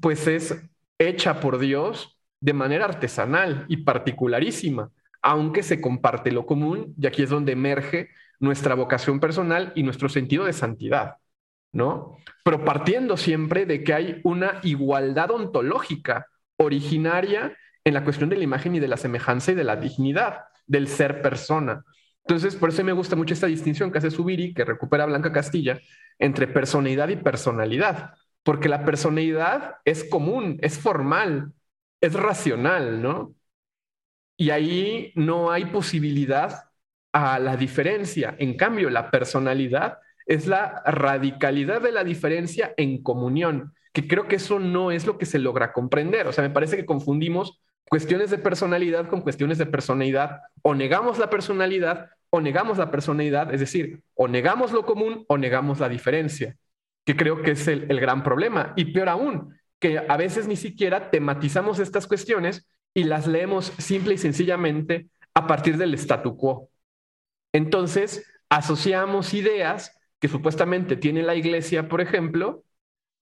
[0.00, 0.54] pues es
[0.98, 4.90] hecha por Dios de manera artesanal y particularísima,
[5.22, 10.08] aunque se comparte lo común, y aquí es donde emerge nuestra vocación personal y nuestro
[10.08, 11.16] sentido de santidad,
[11.72, 12.18] ¿no?
[12.44, 16.26] Pero partiendo siempre de que hay una igualdad ontológica
[16.56, 20.44] originaria en la cuestión de la imagen y de la semejanza y de la dignidad
[20.66, 21.84] del ser persona.
[22.24, 25.80] Entonces, por eso me gusta mucho esta distinción que hace Subiri, que recupera Blanca Castilla,
[26.18, 28.14] entre personalidad y personalidad,
[28.48, 31.52] porque la personalidad es común, es formal,
[32.00, 33.34] es racional, ¿no?
[34.38, 36.64] Y ahí no hay posibilidad
[37.12, 38.34] a la diferencia.
[38.38, 44.36] En cambio, la personalidad es la radicalidad de la diferencia en comunión, que creo que
[44.36, 46.26] eso no es lo que se logra comprender.
[46.26, 50.40] O sea, me parece que confundimos cuestiones de personalidad con cuestiones de personalidad.
[50.62, 55.36] O negamos la personalidad o negamos la personalidad, es decir, o negamos lo común o
[55.36, 56.56] negamos la diferencia,
[57.08, 58.74] que creo que es el, el gran problema.
[58.76, 64.12] Y peor aún, que a veces ni siquiera tematizamos estas cuestiones y las leemos simple
[64.12, 66.68] y sencillamente a partir del statu quo.
[67.54, 72.64] Entonces, asociamos ideas que supuestamente tiene la iglesia, por ejemplo,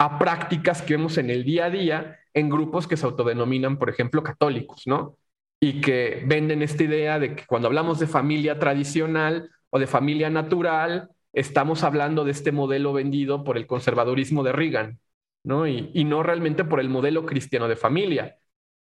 [0.01, 3.89] a prácticas que vemos en el día a día en grupos que se autodenominan, por
[3.89, 5.16] ejemplo, católicos, ¿no?
[5.61, 10.28] Y que venden esta idea de que cuando hablamos de familia tradicional o de familia
[10.28, 15.01] natural, estamos hablando de este modelo vendido por el conservadurismo de Reagan,
[15.45, 15.66] ¿no?
[15.68, 18.39] Y, no realmente por el modelo cristiano de familia,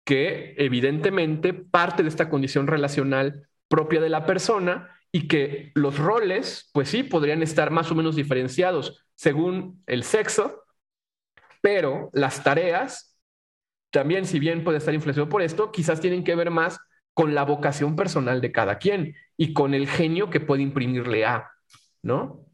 [0.04, 6.70] que evidentemente parte de esta condición relacional propia de la persona y que los roles,
[6.74, 10.64] pues sí, podrían estar más o menos diferenciados según el sexo,
[11.62, 13.16] pero las tareas
[13.90, 16.80] también, si bien puede estar influenciado por esto, quizás tienen que ver más
[17.14, 21.50] con la vocación personal de cada quien y con el genio que puede imprimirle a,
[22.02, 22.46] ¿no?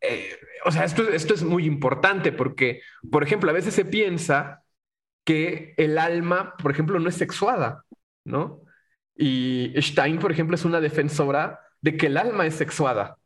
[0.00, 0.30] Eh,
[0.64, 4.64] o sea, esto, esto es muy importante porque, por ejemplo, a veces se piensa
[5.24, 7.84] que el alma, por ejemplo, no es sexuada,
[8.24, 8.62] ¿no?
[9.16, 13.18] Y Stein, por ejemplo, es una defensora de que el alma es sexuada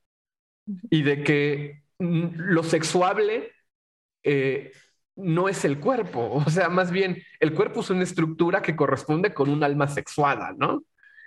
[0.90, 3.52] y de que lo sexuable
[4.22, 4.72] eh,
[5.16, 9.34] no es el cuerpo, o sea, más bien el cuerpo es una estructura que corresponde
[9.34, 10.84] con un alma sexuada, ¿no?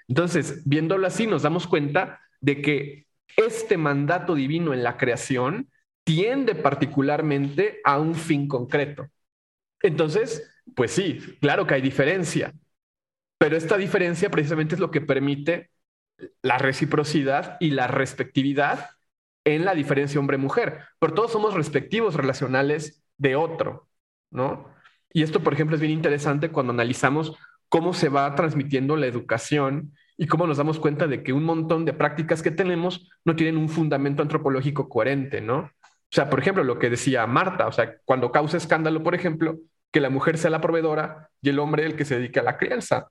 [0.07, 3.07] Entonces, viéndolo así, nos damos cuenta de que
[3.37, 5.69] este mandato divino en la creación
[6.03, 9.07] tiende particularmente a un fin concreto.
[9.81, 12.53] Entonces, pues sí, claro que hay diferencia,
[13.37, 15.69] pero esta diferencia precisamente es lo que permite
[16.41, 18.91] la reciprocidad y la respectividad
[19.45, 23.89] en la diferencia hombre-mujer, pero todos somos respectivos relacionales de otro,
[24.31, 24.73] ¿no?
[25.11, 27.37] Y esto, por ejemplo, es bien interesante cuando analizamos
[27.69, 31.85] cómo se va transmitiendo la educación y cómo nos damos cuenta de que un montón
[31.85, 35.57] de prácticas que tenemos no tienen un fundamento antropológico coherente, ¿no?
[36.13, 39.57] O sea, por ejemplo, lo que decía Marta, o sea, cuando causa escándalo, por ejemplo,
[39.91, 42.57] que la mujer sea la proveedora y el hombre el que se dedica a la
[42.57, 43.07] crianza.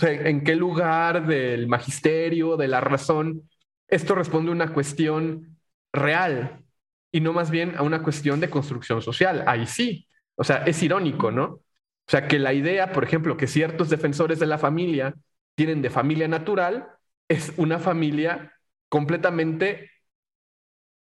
[0.00, 3.48] O ¿en qué lugar del magisterio, de la razón,
[3.88, 5.58] esto responde a una cuestión
[5.92, 6.64] real
[7.12, 9.44] y no más bien a una cuestión de construcción social?
[9.46, 10.08] Ahí sí.
[10.34, 11.44] O sea, es irónico, ¿no?
[11.44, 15.14] O sea, que la idea, por ejemplo, que ciertos defensores de la familia
[15.54, 16.88] tienen de familia natural,
[17.28, 18.52] es una familia
[18.88, 19.90] completamente,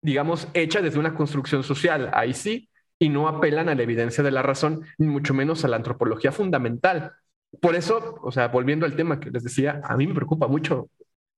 [0.02, 2.10] digamos, hecha desde una construcción social.
[2.14, 2.70] Ahí sí.
[3.00, 6.32] Y no apelan a la evidencia de la razón, ni mucho menos a la antropología
[6.32, 7.14] fundamental.
[7.62, 10.90] Por eso, o sea, volviendo al tema que les decía, a mí me preocupa mucho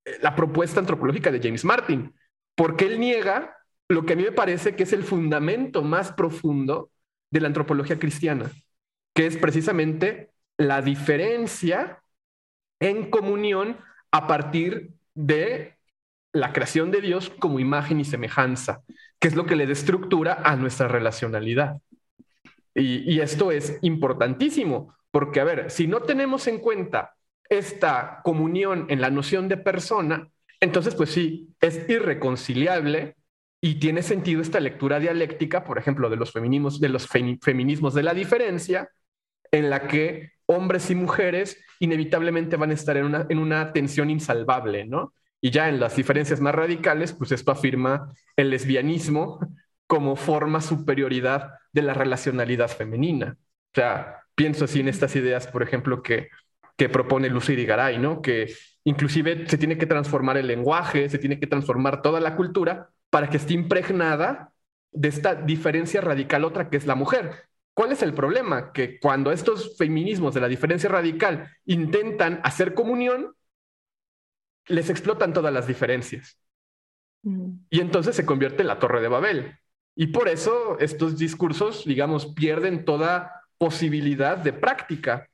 [0.06, 2.14] eh, la propuesta antropológica de James Martin,
[2.56, 3.58] porque él niega
[3.90, 6.92] lo que a mí me parece que es el fundamento más profundo
[7.32, 8.50] de la antropología cristiana,
[9.14, 12.02] que es precisamente la diferencia
[12.80, 13.78] en comunión
[14.12, 15.78] a partir de
[16.32, 18.84] la creación de Dios como imagen y semejanza,
[19.20, 21.82] que es lo que le da estructura a nuestra relacionalidad.
[22.76, 27.16] Y, esto es importantísimo, porque, a ver, si no tenemos en cuenta
[27.50, 30.30] esta comunión en la noción de persona,
[30.62, 33.16] entonces, pues sí, es irreconciliable
[33.60, 38.90] y tiene sentido esta lectura dialéctica, por ejemplo, de, los feminismos de la diferencia,
[39.52, 44.10] en la que hombres y mujeres inevitablemente van a estar en una, en una tensión
[44.10, 45.14] insalvable, ¿no?
[45.42, 49.40] Y ya en las diferencias más radicales, pues esto afirma el lesbianismo
[49.88, 53.38] como forma superioridad de la relacionalidad femenina.
[53.40, 56.30] O sea, pienso así en estas ideas, por ejemplo, que,
[56.76, 58.22] que propone Lucy Garay, ¿no?
[58.22, 58.54] Que
[58.84, 63.30] inclusive se tiene que transformar el lenguaje, se tiene que transformar toda la cultura para
[63.30, 64.52] que esté impregnada
[64.92, 67.49] de esta diferencia radical otra que es la mujer.
[67.74, 68.74] ¿Cuál es el problema?
[68.74, 73.34] Que cuando estos feminismos de la diferencia radical intentan hacer comunión,
[74.68, 76.38] les explotan todas las diferencias.
[77.70, 79.58] Y entonces se convierte en la torre de Babel.
[79.96, 85.30] Y por eso estos discursos, digamos, pierden toda posibilidad de práctica,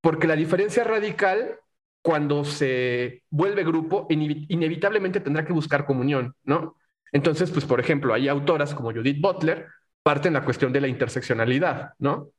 [0.00, 1.60] porque la diferencia radical,
[2.02, 6.76] cuando se vuelve grupo, inevitablemente tendrá que buscar comunión, ¿no?
[7.12, 9.66] Entonces, pues, por ejemplo, hay autoras como Judith Butler,
[10.02, 12.30] parten la cuestión de la interseccionalidad, ¿no?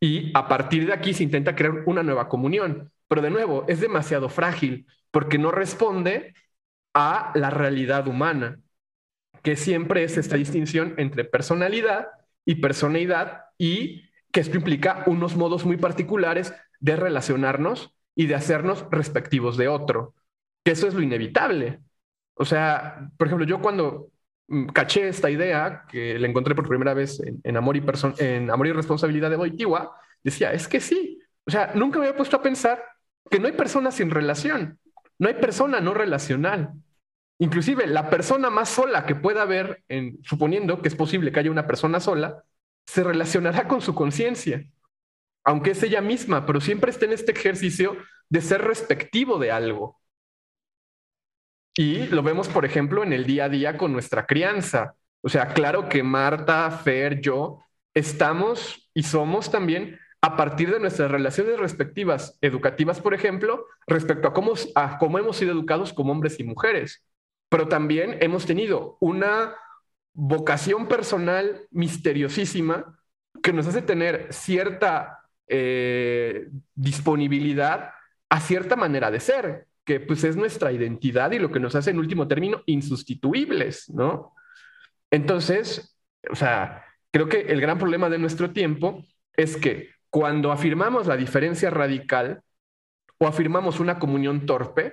[0.00, 3.80] Y a partir de aquí se intenta crear una nueva comunión, pero de nuevo, es
[3.80, 6.34] demasiado frágil porque no responde
[6.94, 8.60] a la realidad humana,
[9.42, 12.08] que siempre es esta distinción entre personalidad
[12.44, 14.02] y personalidad y
[14.32, 20.14] que esto implica unos modos muy particulares de relacionarnos y de hacernos respectivos de otro,
[20.64, 21.80] que eso es lo inevitable.
[22.34, 24.10] O sea, por ejemplo, yo cuando
[24.72, 27.84] caché esta idea, que la encontré por primera vez en, Amor, y
[28.18, 31.20] en Amor y Responsabilidad de Boitigua, decía, es que sí.
[31.46, 32.82] O sea, nunca me había puesto a pensar
[33.30, 34.78] que no hay personas sin relación,
[35.18, 36.72] no hay persona no relacional.
[37.40, 41.50] Inclusive la persona más sola que pueda haber, en, suponiendo que es posible que haya
[41.50, 42.44] una persona sola,
[42.86, 44.64] se relacionará con su conciencia,
[45.44, 47.96] aunque es ella misma, pero siempre está en este ejercicio
[48.28, 50.00] de ser respectivo de algo.
[51.78, 54.96] Y lo vemos, por ejemplo, en el día a día con nuestra crianza.
[55.20, 57.60] O sea, claro que Marta, Fer, yo
[57.94, 64.32] estamos y somos también a partir de nuestras relaciones respectivas educativas, por ejemplo, respecto a
[64.32, 67.04] cómo, a cómo hemos sido educados como hombres y mujeres.
[67.48, 69.54] Pero también hemos tenido una
[70.14, 72.98] vocación personal misteriosísima
[73.40, 77.90] que nos hace tener cierta eh, disponibilidad
[78.28, 81.92] a cierta manera de ser, que pues es nuestra identidad y lo que nos hace
[81.92, 84.34] en último término insustituibles, ¿no?
[85.10, 85.98] Entonces,
[86.30, 91.16] o sea, creo que el gran problema de nuestro tiempo es que cuando afirmamos la
[91.16, 92.42] diferencia radical
[93.16, 94.92] o afirmamos una comunión torpe,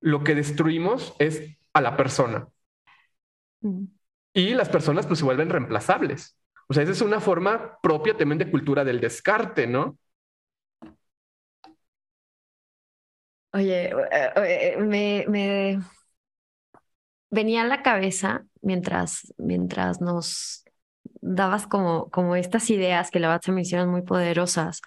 [0.00, 2.46] lo que destruimos es a la persona.
[3.62, 3.86] Mm.
[4.32, 6.38] Y las personas pues se vuelven reemplazables.
[6.68, 9.98] O sea, esa es una forma propia también de cultura del descarte, ¿no?
[13.56, 15.78] Oye, eh, eh, me, me
[17.30, 20.64] venía a la cabeza mientras, mientras nos
[21.20, 24.82] dabas como, como estas ideas que la verdad se me hicieron muy poderosas,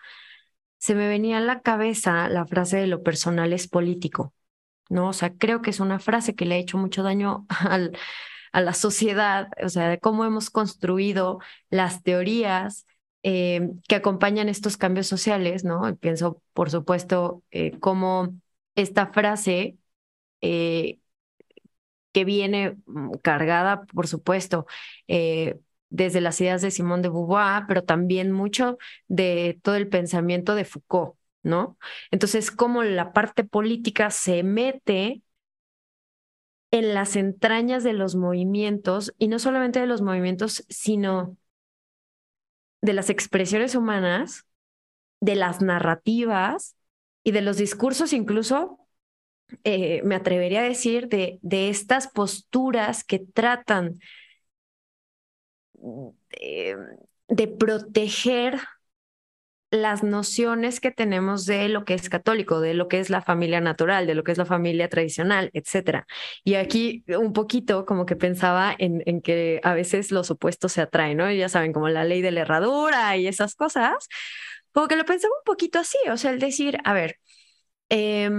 [0.77, 4.33] se me venía a la cabeza la frase de lo personal es político,
[4.89, 5.09] ¿no?
[5.09, 7.97] O sea, creo que es una frase que le ha hecho mucho daño al,
[8.53, 11.39] a la sociedad, o sea, de cómo hemos construido
[11.71, 12.85] las teorías
[13.23, 15.95] eh, que acompañan estos cambios sociales, ¿no?
[15.97, 18.33] pienso, por supuesto, eh, cómo
[18.81, 19.77] esta frase
[20.41, 20.99] eh,
[22.11, 24.65] que viene mm, cargada, por supuesto,
[25.07, 25.59] eh,
[25.89, 28.77] desde las ideas de Simón de Beauvoir, pero también mucho
[29.07, 31.77] de todo el pensamiento de Foucault, ¿no?
[32.11, 35.21] Entonces, cómo la parte política se mete
[36.71, 41.35] en las entrañas de los movimientos, y no solamente de los movimientos, sino
[42.81, 44.45] de las expresiones humanas,
[45.19, 46.75] de las narrativas
[47.23, 48.79] y de los discursos incluso,
[49.63, 53.99] eh, me atrevería a decir, de, de estas posturas que tratan
[55.73, 56.77] de,
[57.27, 58.59] de proteger
[59.71, 63.61] las nociones que tenemos de lo que es católico, de lo que es la familia
[63.61, 66.07] natural, de lo que es la familia tradicional, etcétera.
[66.43, 70.81] Y aquí un poquito como que pensaba en, en, que a veces los opuestos se
[70.81, 71.31] atraen, ¿no?
[71.31, 74.07] Ya saben, como la ley de la herradura y esas cosas.
[74.71, 77.17] Como que lo pensaba un poquito así, o sea, el decir, a ver,
[77.89, 78.29] eh,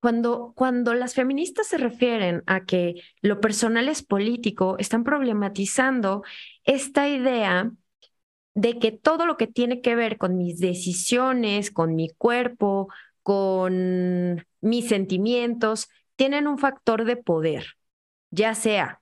[0.00, 6.22] cuando, cuando las feministas se refieren a que lo personal es político, están problematizando
[6.64, 7.72] esta idea
[8.54, 12.88] de que todo lo que tiene que ver con mis decisiones, con mi cuerpo,
[13.22, 17.66] con mis sentimientos, tienen un factor de poder,
[18.30, 19.00] ya sea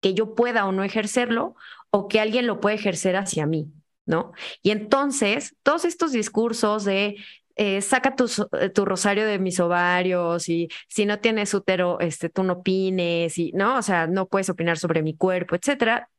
[0.00, 1.56] que yo pueda o no ejercerlo
[1.90, 3.72] o que alguien lo pueda ejercer hacia mí,
[4.06, 4.32] ¿no?
[4.62, 7.16] Y entonces, todos estos discursos de
[7.56, 8.26] eh, saca tu,
[8.60, 13.38] eh, tu, rosario de mis ovarios y si no tienes útero, este, tú no opines
[13.38, 16.10] y no, o sea, no puedes opinar sobre mi cuerpo, etcétera,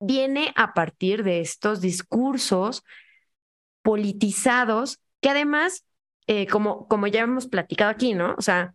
[0.00, 2.82] viene a partir de estos discursos
[3.82, 5.84] politizados que además,
[6.26, 8.34] eh, como, como ya hemos platicado aquí, ¿no?
[8.38, 8.74] O sea,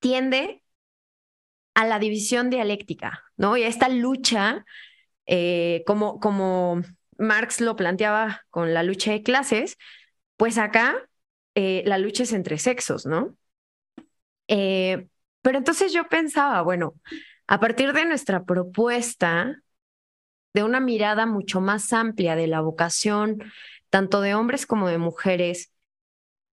[0.00, 0.62] tiende
[1.74, 3.56] a la división dialéctica, ¿no?
[3.56, 4.64] Y a esta lucha,
[5.86, 6.82] como, como
[7.18, 9.78] Marx lo planteaba con la lucha de clases,
[10.36, 10.96] pues acá
[11.54, 13.36] eh, la lucha es entre sexos, ¿no?
[14.48, 15.08] Eh,
[15.42, 16.94] pero entonces yo pensaba, bueno,
[17.46, 19.62] a partir de nuestra propuesta,
[20.52, 23.42] de una mirada mucho más amplia de la vocación,
[23.90, 25.72] tanto de hombres como de mujeres,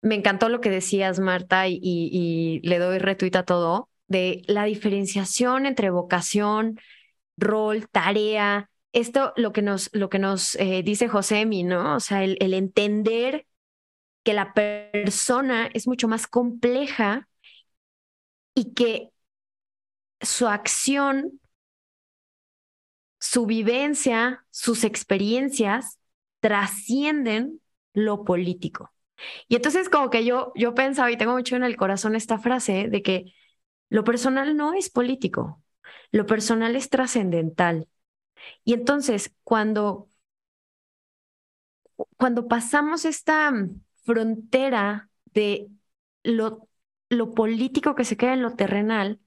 [0.03, 5.67] me encantó lo que decías, Marta, y, le doy retuita a todo, de la diferenciación
[5.67, 6.79] entre vocación,
[7.37, 8.71] rol, tarea.
[8.93, 11.97] Esto lo que nos, lo que nos eh, dice Josemi, ¿no?
[11.97, 13.47] O sea, el, el entender
[14.25, 17.29] que la persona es mucho más compleja
[18.55, 19.11] y que
[20.21, 21.41] su acción,
[23.19, 25.99] su vivencia, sus experiencias
[26.41, 27.61] trascienden
[27.95, 28.93] lo político.
[29.49, 32.89] Y entonces como que yo, yo pensaba y tengo mucho en el corazón esta frase
[32.89, 33.35] de que
[33.91, 35.63] lo personal no es político,
[36.13, 37.89] lo personal es trascendental.
[38.65, 40.09] Y entonces cuando,
[42.17, 43.53] cuando pasamos esta
[44.05, 45.69] frontera de
[46.23, 46.69] lo,
[47.09, 49.21] lo político que se queda en lo terrenal,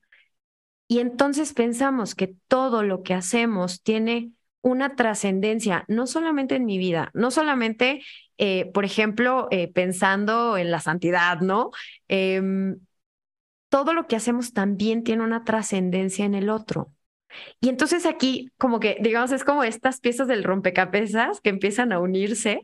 [0.87, 6.77] y entonces pensamos que todo lo que hacemos tiene una trascendencia, no solamente en mi
[6.77, 8.03] vida, no solamente,
[8.37, 11.71] eh, por ejemplo, eh, pensando en la santidad, ¿no?
[12.07, 12.79] Em,
[13.69, 16.93] todo lo que hacemos también tiene una trascendencia en el otro.
[17.59, 21.99] Y entonces aquí, como que, digamos, es como estas piezas del rompecabezas que empiezan a
[21.99, 22.61] unirse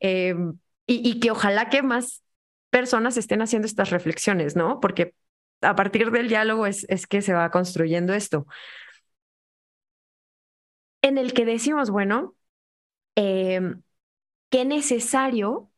[0.00, 0.40] y,
[0.86, 2.22] y que ojalá que más
[2.70, 4.80] personas estén haciendo estas reflexiones, ¿no?
[4.80, 5.14] Porque
[5.62, 8.46] a partir del diálogo es, es que se va construyendo esto
[11.02, 12.34] en el que decimos, bueno,
[13.16, 13.60] eh,
[14.50, 15.70] qué necesario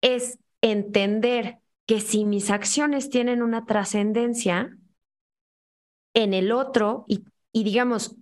[0.00, 4.77] es entender que si mis acciones tienen una trascendencia
[6.22, 8.16] en el otro y, digamos,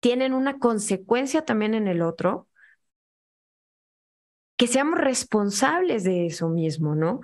[0.00, 2.48] tienen una consecuencia también en el otro,
[4.56, 7.20] que seamos responsables de eso mismo, ¿no?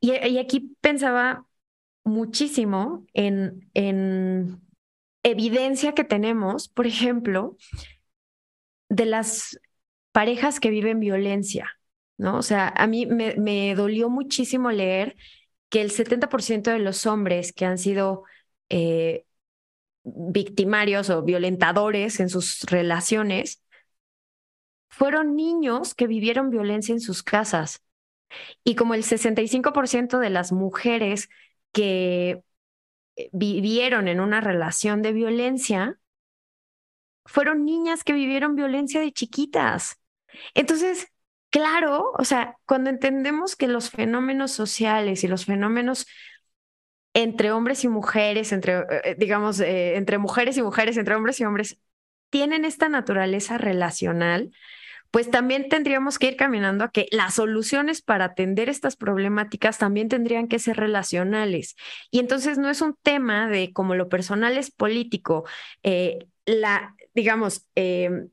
[0.00, 1.46] Y, aquí pensaba
[2.04, 4.60] muchísimo en, en
[5.22, 7.56] evidencia que tenemos, por ejemplo,
[8.88, 9.58] de las
[10.12, 11.78] parejas que viven violencia,
[12.16, 12.38] ¿no?
[12.38, 15.16] O sea, a mí me, dolió muchísimo leer
[15.68, 18.24] que el 70% de los hombres que han sido
[18.68, 19.25] eh,
[20.06, 23.62] victimarios o violentadores en sus relaciones
[24.88, 27.82] fueron niños que vivieron violencia en sus casas.
[28.64, 31.28] Y como el 65% de las mujeres
[31.72, 32.42] que
[33.16, 35.98] eh, vivieron en una relación de violencia
[37.24, 40.00] fueron niñas que vivieron violencia de chiquitas.
[40.54, 41.08] Entonces,
[41.50, 46.06] claro, o sea, cuando entendemos que los fenómenos sociales y los fenómenos
[47.16, 51.44] entre hombres y mujeres, entre, eh, digamos, eh, entre mujeres y mujeres, entre hombres y
[51.46, 51.78] hombres,
[52.28, 54.50] tienen esta naturaleza relacional,
[55.10, 60.10] pues también tendríamos que ir caminando a que las soluciones para atender estas problemáticas también
[60.10, 61.76] tendrían que ser relacionales.
[62.10, 65.44] Y entonces no es un tema de como lo personal es político,
[65.82, 68.28] eh, la, digamos, em,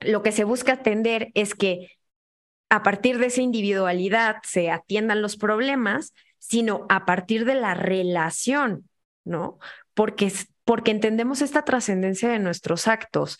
[0.00, 1.90] lo que se busca atender es que
[2.70, 8.88] a partir de esa individualidad se atiendan los problemas, sino a partir de la relación,
[9.24, 9.60] ¿no?
[9.94, 10.32] Porque,
[10.64, 13.38] porque entendemos esta trascendencia de nuestros actos.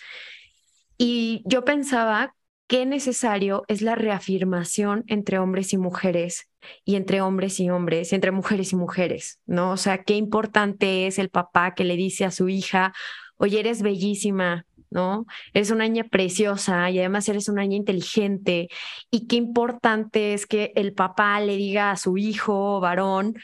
[0.98, 2.36] Y yo pensaba
[2.68, 6.48] qué necesario es la reafirmación entre hombres y mujeres
[6.84, 9.72] y entre hombres y hombres y entre mujeres y mujeres, ¿no?
[9.72, 12.94] O sea, qué importante es el papá que le dice a su hija,
[13.36, 15.26] oye, eres bellísima, ¿no?
[15.54, 18.68] Eres una niña preciosa y además eres una niña inteligente.
[19.10, 23.34] Y qué importante es que el papá le diga a su hijo varón,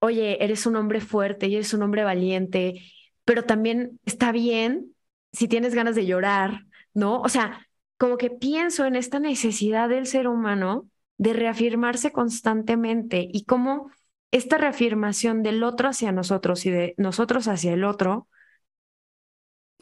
[0.00, 2.82] oye, eres un hombre fuerte y eres un hombre valiente,
[3.24, 4.94] pero también está bien
[5.32, 6.64] si tienes ganas de llorar,
[6.94, 7.20] ¿no?
[7.20, 7.66] O sea,
[7.98, 13.90] como que pienso en esta necesidad del ser humano de reafirmarse constantemente y cómo
[14.30, 18.28] esta reafirmación del otro hacia nosotros y de nosotros hacia el otro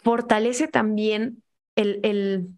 [0.07, 1.43] fortalece también
[1.75, 2.49] el, el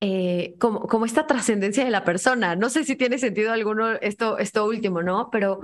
[0.00, 2.56] eh, como, como esta trascendencia de la persona.
[2.56, 5.30] No sé si tiene sentido alguno esto, esto último, ¿no?
[5.30, 5.60] Pero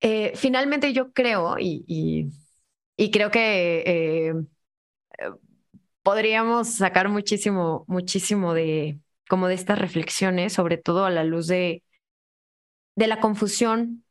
[0.00, 1.84] eh, finalmente yo creo y,
[2.96, 4.34] y, creo que eh,
[6.02, 8.98] podríamos sacar muchísimo, muchísimo de
[9.28, 11.84] como de estas reflexiones, sobre todo a la luz de,
[12.96, 14.04] de la confusión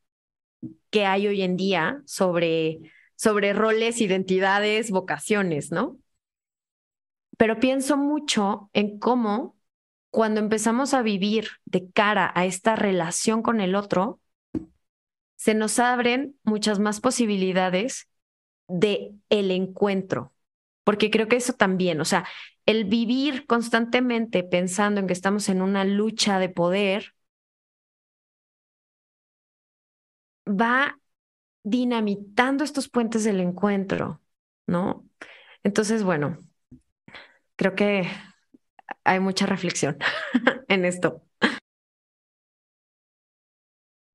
[0.89, 2.79] que hay hoy en día sobre,
[3.15, 5.97] sobre roles, identidades, vocaciones, ¿no?
[7.37, 9.55] Pero pienso mucho en cómo
[10.09, 14.21] cuando empezamos a vivir de cara a esta relación con el otro,
[15.35, 18.07] se nos abren muchas más posibilidades
[18.67, 20.33] de el encuentro,
[20.83, 22.25] porque creo que eso también, o sea,
[22.65, 27.13] el vivir constantemente pensando en que estamos en una lucha de poder
[30.47, 30.97] va
[31.65, 34.21] dinamitando estos puentes del encuentro,
[34.67, 35.09] ¿no?
[35.63, 36.37] Entonces, bueno,
[37.55, 38.07] creo que
[39.03, 39.97] hay mucha reflexión
[40.69, 41.23] en esto.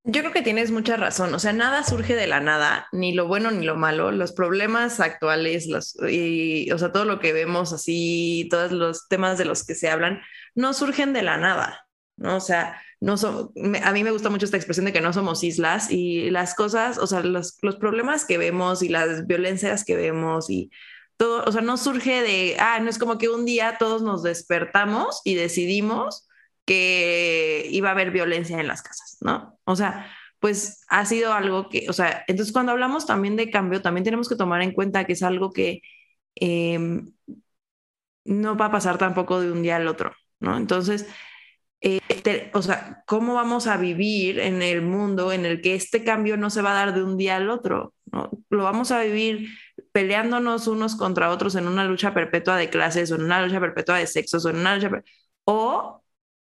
[0.05, 3.27] Yo creo que tienes mucha razón, o sea, nada surge de la nada, ni lo
[3.29, 7.73] bueno ni lo malo, los problemas actuales, los, y, o sea, todo lo que vemos
[7.73, 10.23] así, todos los temas de los que se hablan,
[10.55, 11.87] no surgen de la nada,
[12.17, 12.37] ¿no?
[12.37, 13.15] O sea, no
[13.83, 16.99] a mí me gusta mucho esta expresión de que no somos islas y las cosas,
[16.99, 20.71] o sea, los, los problemas que vemos y las violencias que vemos y
[21.17, 24.23] todo, o sea, no surge de, ah, no es como que un día todos nos
[24.23, 26.29] despertamos y decidimos
[26.67, 29.59] que iba a haber violencia en las casas, ¿no?
[29.65, 30.07] O sea,
[30.39, 34.29] pues ha sido algo que, o sea, entonces cuando hablamos también de cambio, también tenemos
[34.29, 35.83] que tomar en cuenta que es algo que
[36.37, 37.13] em,
[38.25, 40.57] no va a pasar tampoco de un día al otro, ¿no?
[40.57, 41.07] Entonces,
[41.81, 46.37] eh, o sea, ¿cómo vamos a vivir en el mundo en el que este cambio
[46.37, 47.95] no se va a dar de un día al otro?
[48.13, 48.31] ¿no?
[48.51, 49.49] Lo vamos a vivir
[49.93, 53.99] peleándonos unos contra otros en una lucha perpetua de clases o en una lucha perpetua
[53.99, 54.91] de sexos o en una lucha...
[55.45, 56.01] O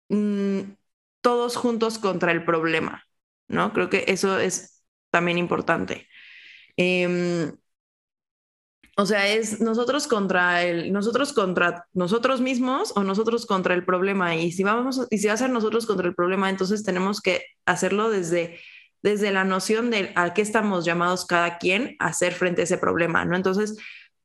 [0.09, 0.75] Mm,
[1.21, 3.03] todos juntos contra el problema,
[3.47, 3.73] ¿no?
[3.73, 6.07] Creo que eso es también importante.
[6.77, 7.53] Em,
[8.95, 14.35] o sea, es nosotros contra el, nosotros contra nosotros mismos o nosotros contra el problema.
[14.35, 17.43] Y si vamos, y si va a ser nosotros contra el problema, entonces tenemos que
[17.65, 18.59] hacerlo desde,
[19.01, 22.77] desde la noción de a qué estamos llamados cada quien a hacer frente a ese
[22.77, 23.35] problema, ¿no?
[23.35, 23.77] Entonces,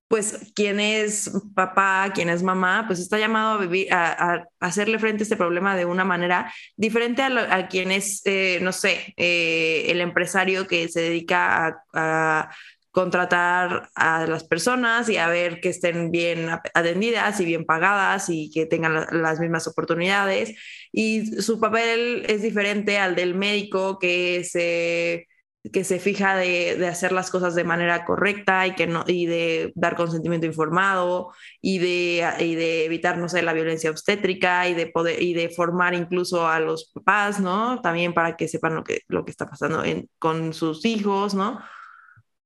[0.08, 5.22] pues quien es papá, quien es mamá, pues está llamado a vivir, a, hacerle frente
[5.22, 10.00] a este problema de una manera diferente a, quien es, eh, no sé, eh, el
[10.00, 12.50] empresario que se dedica a,
[12.98, 18.50] contratar a las personas y a ver que estén bien atendidas y bien pagadas y
[18.50, 20.56] que tengan las mismas oportunidades.
[20.90, 25.28] Y su papel es diferente al del médico que se
[25.72, 29.70] que se fija de, hacer las cosas de manera correcta y, que no, y de
[29.74, 35.22] dar consentimiento informado y de, de evitar, no sé, la violencia obstétrica y de, poder,
[35.22, 37.80] y de formar incluso a los papás, ¿no?
[37.80, 39.82] También para que sepan lo que, lo que está pasando
[40.18, 41.60] con sus hijos, ¿no?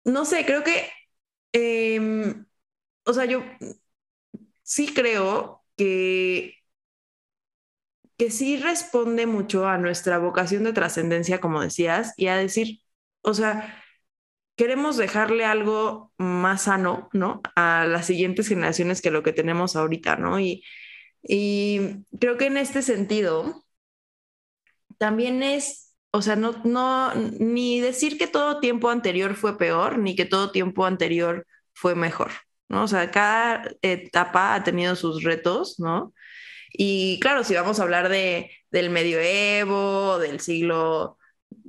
[0.04, 0.88] No sé, creo que,
[1.52, 2.46] em,
[3.04, 3.42] o sea, yo
[4.62, 6.56] sí creo que
[8.16, 12.80] que sí responde mucho a nuestra vocación de trascendencia, como decías, y a decir,
[13.22, 13.82] o sea,
[14.56, 17.42] queremos dejarle algo más sano, ¿no?
[17.56, 20.40] A las siguientes generaciones que lo que tenemos ahorita, ¿no?
[20.40, 20.64] Y,
[21.22, 23.64] y creo que en este sentido,
[24.98, 30.14] también es, o sea, no, no, ni decir que todo tiempo anterior fue peor, ni
[30.14, 32.30] que todo tiempo anterior fue mejor,
[32.68, 32.84] ¿no?
[32.84, 36.12] O sea, cada etapa ha tenido sus retos, ¿no?
[36.72, 41.18] Y claro, si vamos a hablar de, del medioevo, del siglo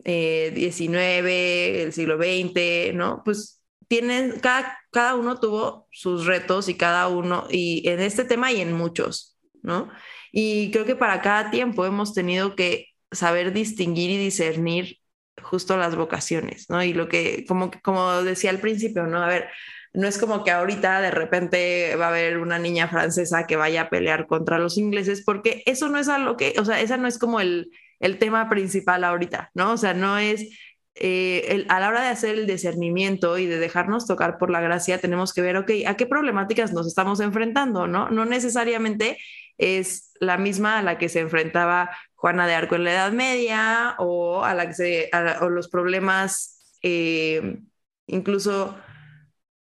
[0.06, 3.22] eh, 19, el siglo XX, ¿no?
[3.24, 8.52] Pues tienen, cada, cada uno tuvo sus retos y cada uno, y en este tema
[8.52, 9.90] y en muchos, ¿no?
[10.34, 15.00] Y creo que para cada tiempo hemos tenido que saber distinguir y discernir
[15.42, 16.84] justo las vocaciones, ¿no?
[16.84, 19.24] Y lo que, como, como decía al principio, ¿no?
[19.24, 19.50] A ver,
[19.94, 23.84] no es como que ahorita de repente va a haber una niña francesa que vaya
[23.84, 26.98] a pelear contra los ingleses, porque eso no es a lo que, o sea, esa
[26.98, 29.74] no es como el, el tema principal ahorita, ¿no?
[29.74, 30.50] O sea, no es
[30.96, 35.00] eh, a la hora de hacer el discernimiento y de dejarnos tocar por la gracia,
[35.00, 37.88] tenemos que ver, ok, ¿a qué problemáticas nos estamos enfrentando?
[37.88, 38.10] ¿no?
[38.10, 39.18] No necesariamente
[39.58, 41.90] es la misma a la que se enfrentaba
[42.24, 45.10] Juana de Arco en la Edad Media o a la que se,
[45.42, 47.60] o los problemas eh,
[48.08, 48.78] incluso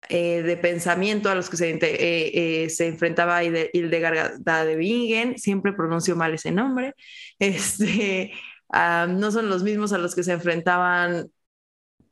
[0.09, 5.71] eh, de pensamiento a los que se, eh, eh, se enfrentaba Hildegard de Bingen, siempre
[5.71, 6.95] pronuncio mal ese nombre,
[7.39, 8.33] este,
[8.73, 11.31] no son los mismos a los que se enfrentaban,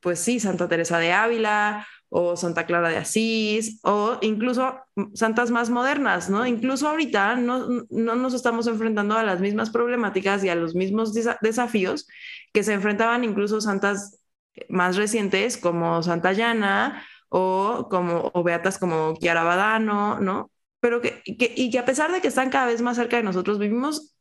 [0.00, 4.78] pues sí, Santa Teresa de Ávila o Santa Clara de Asís, o incluso
[5.14, 6.46] santas más modernas, ¿no?
[6.46, 11.12] Incluso ahorita no, no nos estamos enfrentando a las mismas problemáticas y a los mismos
[11.40, 12.06] desafíos
[12.52, 14.20] que se enfrentaban incluso santas
[14.68, 20.50] más recientes como Santa Llana o, como, o beatas como Chiara Badano, ¿no?
[20.80, 23.58] Pero que, y que a pesar de que están cada vez más cerca de nosotros,
[23.58, 24.14] vivimos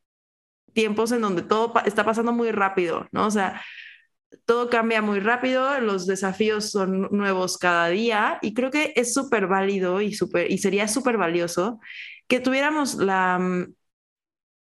[0.73, 3.27] tiempos en donde todo está pasando muy rápido, ¿no?
[3.27, 3.61] O sea,
[4.45, 9.47] todo cambia muy rápido, los desafíos son nuevos cada día y creo que es súper
[9.47, 11.79] válido y, super, y sería súper valioso
[12.27, 13.73] que tuviéramos la, mm,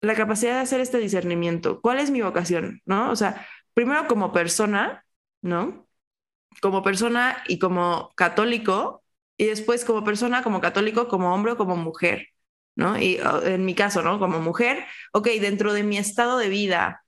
[0.02, 1.82] la capacidad de hacer este discernimiento.
[1.82, 2.82] ¿Cuál es mi vocación?
[2.86, 3.12] ¿No?
[3.12, 5.06] O sea, primero como persona,
[5.42, 5.86] ¿no?
[6.62, 9.04] como persona y como católico,
[9.38, 12.30] y después como persona, como católico, como hombre o como mujer,
[12.76, 13.00] ¿no?
[13.00, 14.20] Y en mi caso, ¿no?
[14.20, 17.04] Como mujer, ok, dentro de mi estado de vida,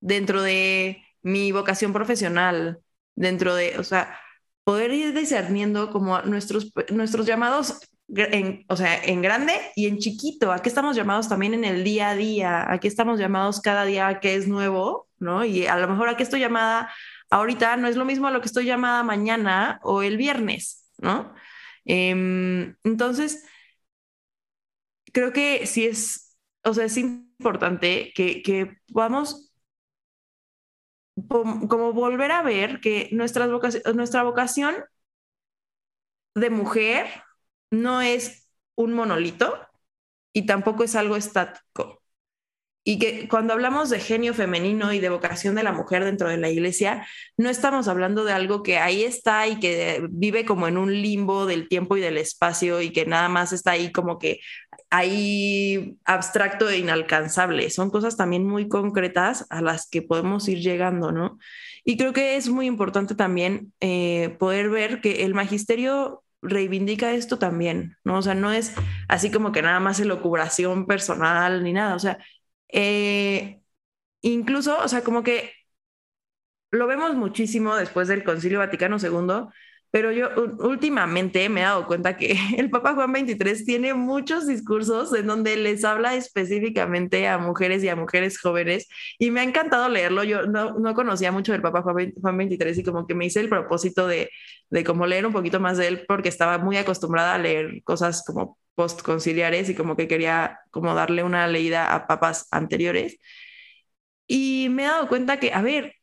[0.00, 2.80] dentro de mi vocación profesional,
[3.14, 4.18] dentro de, o sea,
[4.64, 10.52] poder ir discerniendo como nuestros, nuestros llamados, en, o sea, en grande y en chiquito,
[10.52, 13.84] a qué estamos llamados también en el día a día, a qué estamos llamados cada
[13.84, 15.44] día que es nuevo, ¿no?
[15.44, 16.90] Y a lo mejor a qué estoy llamada
[17.30, 21.34] ahorita no es lo mismo a lo que estoy llamada mañana o el viernes, ¿no?
[21.84, 23.44] Em, entonces,
[25.12, 29.49] creo que sí es, o sea, es importante que, que podamos
[31.28, 33.46] como volver a ver que nuestra
[34.22, 34.74] vocación
[36.34, 37.06] de mujer
[37.70, 39.58] no es un monolito
[40.32, 42.02] y tampoco es algo estático.
[42.82, 46.38] Y que cuando hablamos de genio femenino y de vocación de la mujer dentro de
[46.38, 47.06] la iglesia,
[47.36, 51.44] no estamos hablando de algo que ahí está y que vive como en un limbo
[51.44, 54.40] del tiempo y del espacio y que nada más está ahí como que
[54.90, 57.70] ahí abstracto e inalcanzable.
[57.70, 61.38] Son cosas también muy concretas a las que podemos ir llegando, ¿no?
[61.84, 67.38] Y creo que es muy importante también eh, poder ver que el magisterio reivindica esto
[67.38, 68.18] también, ¿no?
[68.18, 68.74] O sea, no es
[69.08, 72.18] así como que nada más elucubración personal ni nada, o sea,
[72.68, 73.60] eh,
[74.22, 75.52] incluso, o sea, como que
[76.70, 79.48] lo vemos muchísimo después del Concilio Vaticano II,
[79.90, 80.28] pero yo
[80.60, 85.56] últimamente me he dado cuenta que el Papa Juan XXIII tiene muchos discursos en donde
[85.56, 88.88] les habla específicamente a mujeres y a mujeres jóvenes
[89.18, 90.24] y me ha encantado leerlo.
[90.24, 93.48] Yo no, no conocía mucho del Papa Juan, XXIII y como que me hice el
[93.48, 94.30] propósito de,
[94.70, 98.22] de como leer un poquito más de él porque estaba muy acostumbrada a leer cosas
[98.24, 103.18] como postconciliares y como que quería como darle una leída a papas anteriores.
[104.26, 105.94] Y me he dado cuenta que, a ver,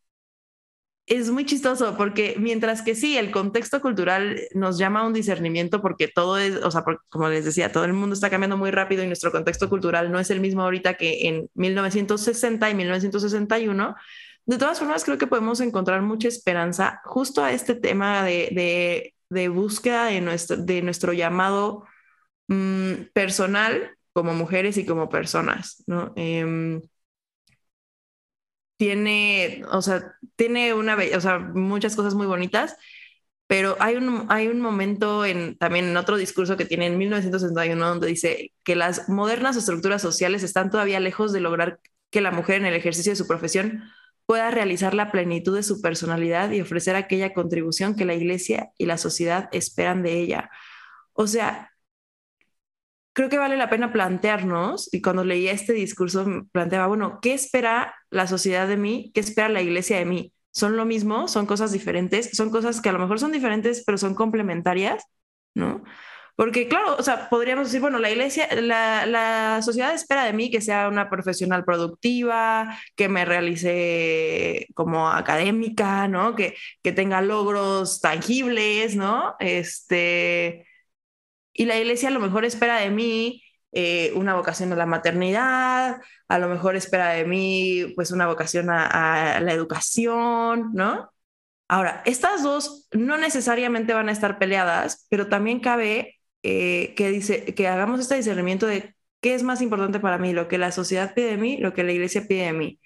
[1.08, 5.82] es muy chistoso porque mientras que sí, el contexto cultural nos llama a un discernimiento
[5.82, 9.04] porque todo es, o sea, como les decía, todo el mundo está cambiando muy rápido
[9.04, 13.96] y nuestro contexto cultural no es el mismo ahorita que en 1960 y 1961.
[14.46, 19.48] De todas formas, creo que podemos encontrar mucha esperanza justo a este tema de, de,
[19.48, 21.86] búsqueda de nuestro, de nuestro llamado
[22.50, 26.12] mm, personal como mujeres y como personas, ¿no?
[26.18, 26.82] Em,
[28.78, 32.78] tiene, o sea, tiene una, o sea, muchas cosas muy bonitas,
[33.48, 37.88] pero hay un, hay un momento en, también en otro discurso que tiene en 1961
[37.88, 41.80] donde dice que las modernas estructuras sociales están todavía lejos de lograr
[42.12, 43.84] que la mujer en el ejercicio de su profesión
[44.26, 48.86] pueda realizar la plenitud de su personalidad y ofrecer aquella contribución que la iglesia y
[48.86, 50.52] la sociedad esperan de ella.
[51.14, 51.72] O sea,
[53.18, 57.96] creo que vale la pena plantearnos, y cuando leía este discurso planteaba, bueno, ¿qué espera
[58.12, 59.10] la sociedad de mí?
[59.12, 60.34] ¿Qué espera la iglesia de mí?
[60.52, 61.28] ¿Son lo mismo?
[61.28, 62.30] ¿Son cosas diferentes?
[62.34, 65.04] ¿Son cosas que a lo mejor son diferentes, pero son complementarias?
[65.56, 65.84] ¿No?
[66.36, 70.52] Porque claro, o sea, podríamos decir, bueno, la iglesia, la, la, sociedad espera de mí
[70.52, 76.36] que sea una profesional productiva, que me realice como académica, ¿no?
[76.36, 79.36] Que, que tenga logros tangibles, ¿no?
[79.40, 80.67] Este,
[81.58, 86.00] y la iglesia a lo mejor espera de mí eh, una vocación a la maternidad,
[86.28, 91.12] a lo mejor espera de mí pues una vocación a, la educación, ¿no?
[91.68, 97.44] Ahora, estas dos no necesariamente van a estar peleadas, pero también cabe eh, que, dice,
[97.56, 101.14] que hagamos este discernimiento de qué es más importante para mí, lo que la sociedad
[101.16, 102.80] pide de mí, lo que la iglesia pide de mí.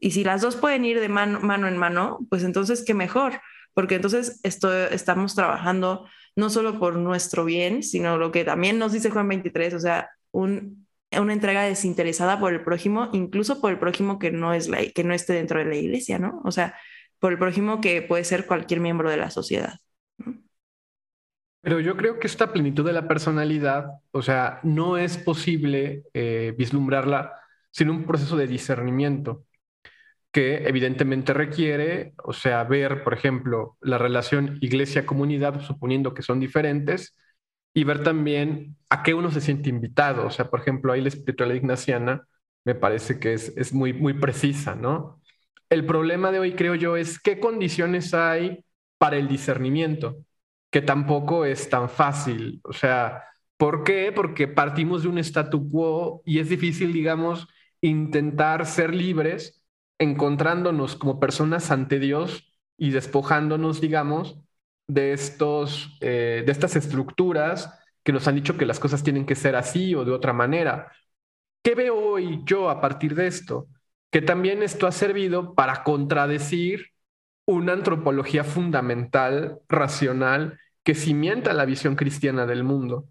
[0.00, 3.40] Y si las dos pueden ir de mano, mano en mano, pues entonces qué mejor,
[3.74, 8.92] porque entonces esto, estamos trabajando no solo por nuestro bien, sino lo que también nos
[8.92, 10.86] dice Juan 23, o sea, un,
[11.16, 15.04] una entrega desinteresada por el prójimo, incluso por el prójimo que no, es la, que
[15.04, 16.42] no esté dentro de la iglesia, ¿no?
[16.44, 16.74] O sea,
[17.18, 19.78] por el prójimo que puede ser cualquier miembro de la sociedad.
[21.60, 26.54] Pero yo creo que esta plenitud de la personalidad, o sea, no es posible eh,
[26.58, 27.32] vislumbrarla
[27.70, 29.46] sin un proceso de discernimiento
[30.34, 37.16] que evidentemente requiere, o sea, ver, por ejemplo, la relación iglesia-comunidad, suponiendo que son diferentes,
[37.72, 40.26] y ver también a qué uno se siente invitado.
[40.26, 42.26] O sea, por ejemplo, ahí la espiritualidad ignaciana
[42.64, 45.22] me parece que es, es muy, muy precisa, ¿no?
[45.70, 48.64] El problema de hoy, creo yo, es qué condiciones hay
[48.98, 50.16] para el discernimiento,
[50.72, 52.60] que tampoco es tan fácil.
[52.64, 53.22] O sea,
[53.56, 54.10] ¿por qué?
[54.10, 57.46] Porque partimos de un statu quo y es difícil, digamos,
[57.80, 59.63] intentar ser libres
[59.98, 64.38] encontrándonos como personas ante Dios y despojándonos, digamos,
[64.86, 69.34] de, estos, eh, de estas estructuras que nos han dicho que las cosas tienen que
[69.34, 70.92] ser así o de otra manera.
[71.62, 73.68] ¿Qué veo hoy yo a partir de esto?
[74.10, 76.90] Que también esto ha servido para contradecir
[77.46, 83.08] una antropología fundamental, racional, que cimienta la visión cristiana del mundo.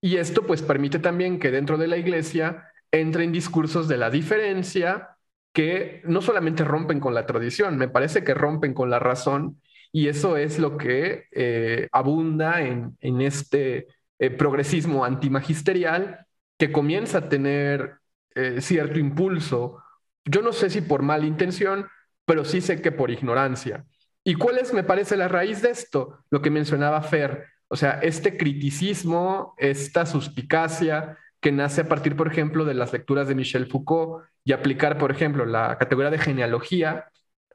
[0.00, 5.17] Y esto pues permite también que dentro de la iglesia entren discursos de la diferencia,
[5.58, 9.60] que no solamente rompen con la tradición, me parece que rompen con la razón
[9.90, 13.88] Y eso es lo que eh, abunda en, este
[14.20, 16.26] eh, progresismo antimagisterial
[16.58, 17.96] que comienza a tener
[18.36, 19.82] eh, cierto impulso.
[20.24, 21.88] Yo no sé si por mala intención,
[22.24, 23.84] pero sí sé que por ignorancia.
[24.22, 26.20] ¿Y cuál es, me parece, la raíz de esto?
[26.30, 32.28] Lo que mencionaba Fer, o sea, este criticismo, esta suspicacia que nace a partir, por
[32.28, 37.06] ejemplo, de las lecturas de Michel Foucault y aplicar, por ejemplo, la categoría de genealogía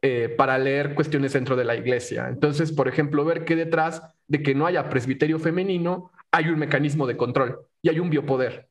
[0.01, 2.27] eh, para leer cuestiones dentro de la iglesia.
[2.29, 7.07] Entonces, por ejemplo, ver que detrás de que no haya presbiterio femenino hay un mecanismo
[7.07, 8.67] de control y hay un biopoder.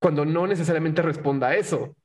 [0.00, 1.96] Cuando no necesariamente responda a eso.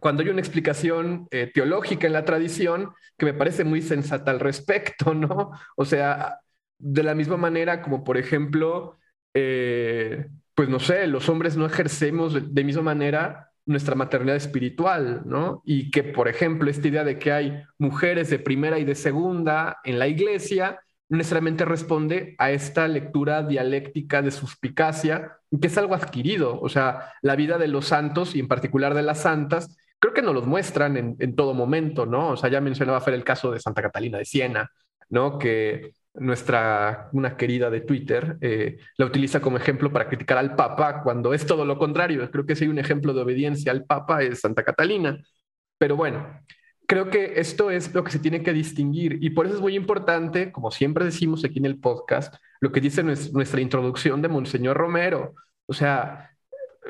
[0.00, 4.40] Cuando hay una explicación eh, teológica en la tradición que me parece muy sensata al
[4.40, 5.52] respecto, ¿no?
[5.76, 6.40] O sea,
[6.78, 8.98] de la misma manera como, por ejemplo,
[9.34, 15.62] eh, pues no sé, los hombres no ejercemos de, misma manera nuestra maternidad espiritual, ¿no?
[15.64, 19.78] Y que, por ejemplo, esta idea de que hay mujeres de primera y de segunda
[19.84, 26.60] en la iglesia necesariamente responde a esta lectura dialéctica de suspicacia, que es algo adquirido.
[26.60, 30.22] O sea, la vida de los santos y en particular de las santas, creo que
[30.22, 32.30] nos los muestran en, en todo momento, ¿no?
[32.30, 34.70] O sea, ya mencionaba Fer el caso de Santa Catalina de Siena,
[35.08, 35.38] ¿no?
[35.38, 41.02] Que nuestra, una querida de Twitter, eh, la utiliza como ejemplo para criticar al Papa
[41.02, 42.30] cuando es todo lo contrario.
[42.30, 45.18] Creo que si hay un ejemplo de obediencia al Papa es Santa Catalina.
[45.78, 46.40] Pero bueno,
[46.86, 49.74] creo que esto es lo que se tiene que distinguir y por eso es muy
[49.74, 54.76] importante, como siempre decimos aquí en el podcast, lo que dice nuestra introducción de Monseñor
[54.76, 55.34] Romero.
[55.66, 56.30] O sea,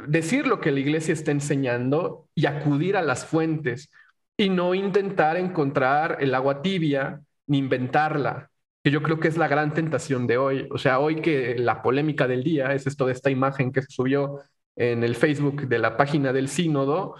[0.08, 3.90] decir lo que la iglesia está enseñando y acudir a las fuentes
[4.36, 8.51] y no intentar encontrar el agua tibia ni inventarla
[8.82, 10.68] que yo creo que es la gran tentación de hoy.
[10.70, 13.90] O sea, hoy que la polémica del día es esto de esta imagen que se
[13.90, 14.40] subió
[14.76, 17.14] en el Facebook de la página del sínodo,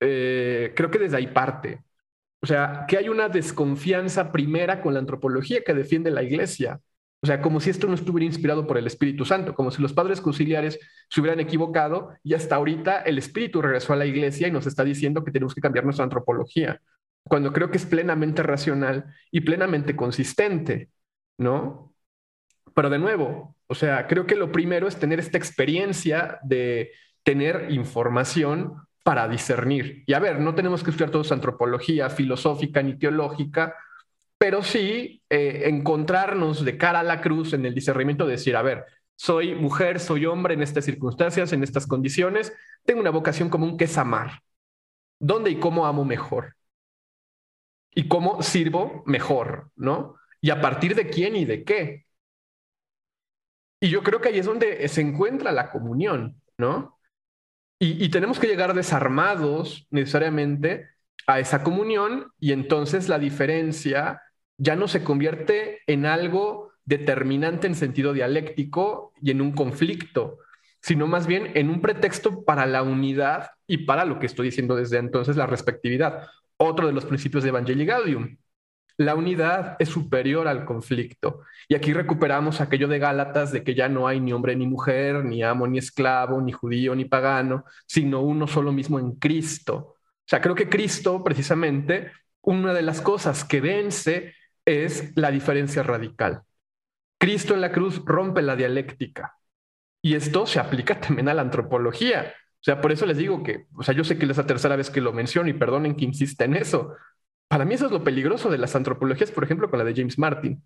[0.00, 1.82] eh, creo que desde ahí parte.
[2.42, 6.80] O sea, que hay una desconfianza primera con la antropología que defiende la iglesia.
[7.22, 9.92] O sea, como si esto no estuviera inspirado por el Espíritu Santo, como si los
[9.92, 10.78] padres conciliares
[11.08, 14.84] se hubieran equivocado y hasta ahorita el Espíritu regresó a la iglesia y nos está
[14.84, 16.80] diciendo que tenemos que cambiar nuestra antropología,
[17.24, 20.90] cuando creo que es plenamente racional y plenamente consistente.
[21.38, 21.94] ¿No?
[22.74, 26.92] Pero de nuevo, o sea, creo que lo primero es tener esta experiencia de
[27.22, 30.04] tener información para discernir.
[30.06, 33.74] Y a ver, no tenemos que estudiar todos antropología filosófica ni teológica,
[34.38, 38.62] pero sí eh, encontrarnos de cara a la cruz en el discernimiento de decir, a
[38.62, 38.84] ver,
[39.16, 42.52] soy mujer, soy hombre en estas circunstancias, en estas condiciones,
[42.84, 44.42] tengo una vocación común que es amar.
[45.18, 46.54] ¿Dónde y cómo amo mejor?
[47.94, 49.70] ¿Y cómo sirvo mejor?
[49.74, 50.16] ¿No?
[50.46, 52.06] Y a partir de quién y de qué.
[53.80, 57.00] Y yo creo que ahí es donde se encuentra la comunión, ¿no?
[57.80, 60.88] Y, tenemos que llegar desarmados necesariamente
[61.26, 64.22] a esa comunión y entonces la diferencia
[64.56, 70.38] ya no se convierte en algo determinante en sentido dialéctico y en un conflicto,
[70.80, 74.76] sino más bien en un pretexto para la unidad y para lo que estoy diciendo
[74.76, 76.28] desde entonces, la respectividad.
[76.56, 78.36] Otro de los principios de Evangelii Gaudium.
[78.98, 81.42] La unidad es superior al conflicto.
[81.68, 85.24] Y aquí recuperamos aquello de Gálatas de que ya no hay ni hombre ni mujer,
[85.24, 89.76] ni amo ni esclavo, ni judío ni pagano, sino uno solo mismo en Cristo.
[89.76, 92.10] O sea, creo que Cristo, precisamente,
[92.40, 96.42] una de las cosas que vence es la diferencia radical.
[97.18, 99.36] Cristo en la cruz rompe la dialéctica.
[100.02, 102.34] Y esto se aplica también a la antropología.
[102.60, 104.76] O sea, por eso les digo que, o sea, yo sé que es la tercera
[104.76, 106.94] vez que lo menciono y perdonen que insista en eso,
[107.48, 110.18] para mí eso es lo peligroso de las antropologías, por ejemplo, con la de James
[110.18, 110.62] Martin,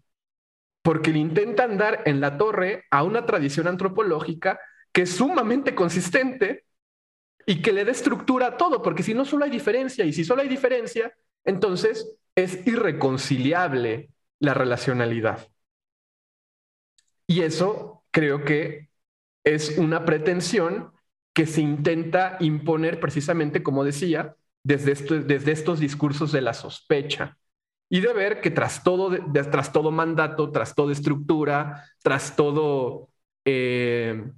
[0.82, 4.61] porque le intentan dar en la torre a una tradición antropológica
[4.93, 6.65] que es sumamente consistente
[7.47, 10.24] y que le dé estructura a todo, porque si no solo hay diferencia, y si
[10.24, 11.12] solo hay diferencia,
[11.44, 15.48] entonces es irreconciliable la relacionalidad.
[17.27, 18.90] Y eso creo que
[19.44, 20.93] es una pretensión
[21.32, 27.37] que se intenta imponer precisamente, como decía, desde, estos discursos de la sospecha
[27.89, 33.09] y de ver que tras todo, tras todo mandato, tras toda estructura, tras todo,
[33.45, 34.31] eh,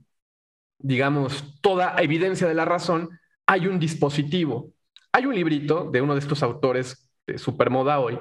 [0.79, 3.11] digamos, toda evidencia de la razón,
[3.47, 4.73] hay un dispositivo.
[5.13, 8.19] Hay un librito de uno de estos autores de supermoda hoy,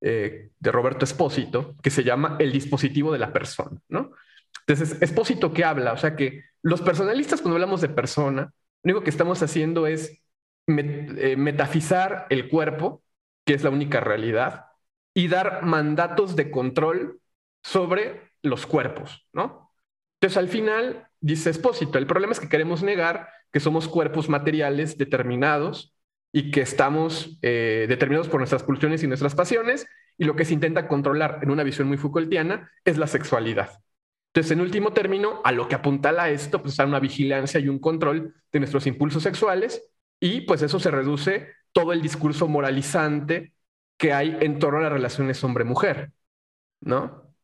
[0.00, 4.10] eh, de Roberto Espósito, que se llama El dispositivo de la persona, ¿no?
[4.66, 8.52] Entonces, Espósito que habla, o sea que los personalistas cuando hablamos de persona,
[8.82, 10.22] lo único que estamos haciendo es
[10.66, 13.02] eh, metafizar el cuerpo,
[13.44, 14.66] que es la única realidad,
[15.14, 17.20] y dar mandatos de control
[17.62, 19.70] sobre los cuerpos, ¿no?
[20.20, 24.96] Entonces, al final, dice Espósito, el problema es que queremos negar que somos cuerpos materiales
[24.96, 25.94] determinados
[26.32, 29.86] y que estamos eh, determinados por nuestras pulsiones y nuestras pasiones,
[30.16, 33.80] y lo que se intenta controlar en una visión muy Foucaultiana es la sexualidad.
[34.32, 37.78] Entonces, en último término, a lo que apuntala esto, pues a una vigilancia y un
[37.78, 39.82] control de nuestros impulsos sexuales,
[40.22, 43.54] y pues eso se reduce todo el discurso moralizante
[43.96, 46.12] que hay en torno a las relaciones hombre-mujer,
[46.80, 47.34] ¿no?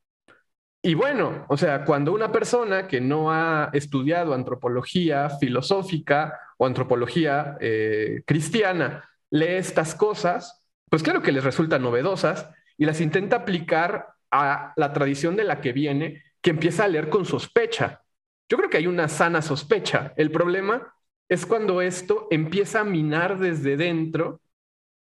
[0.81, 7.57] Y bueno, o sea, cuando una persona que no ha estudiado antropología filosófica o antropología
[7.61, 14.07] eh, cristiana lee estas cosas, pues claro que les resultan novedosas y las intenta aplicar
[14.31, 18.03] a la tradición de la que viene, que empieza a leer con sospecha.
[18.49, 20.13] Yo creo que hay una sana sospecha.
[20.17, 20.95] El problema
[21.29, 24.41] es cuando esto empieza a minar desde dentro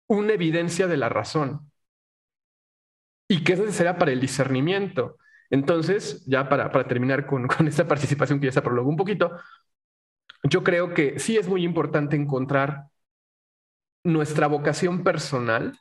[0.09, 1.71] una evidencia de la razón.
[3.29, 5.19] Y que es necesaria para el discernimiento.
[5.51, 9.33] Entonces, ya para, terminar con, con, esta participación que ya se prolongó un poquito,
[10.45, 12.85] yo creo que sí es muy importante encontrar
[14.05, 15.79] nuestra vocación personal,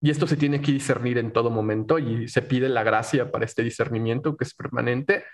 [0.00, 3.46] y esto se tiene que discernir en todo momento y se pide la gracia para
[3.46, 5.24] este discernimiento que es permanente,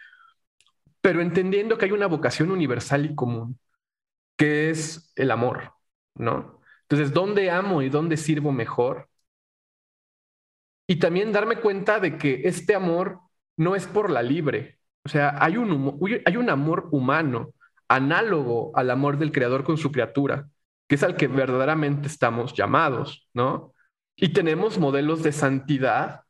[1.00, 3.58] pero entendiendo que hay una vocación universal y común,
[4.40, 5.74] que es el amor,
[6.14, 6.62] ¿no?
[6.88, 9.10] Entonces, ¿dónde amo y dónde sirvo mejor?
[10.86, 13.20] Y también darme cuenta de que este amor
[13.58, 14.78] no es por la libre.
[15.04, 17.52] O sea, hay un, hay un amor humano
[17.86, 20.48] análogo al amor del creador con su criatura,
[20.88, 23.74] que es al que verdaderamente estamos llamados, ¿no?
[24.16, 26.22] Y tenemos modelos de santidad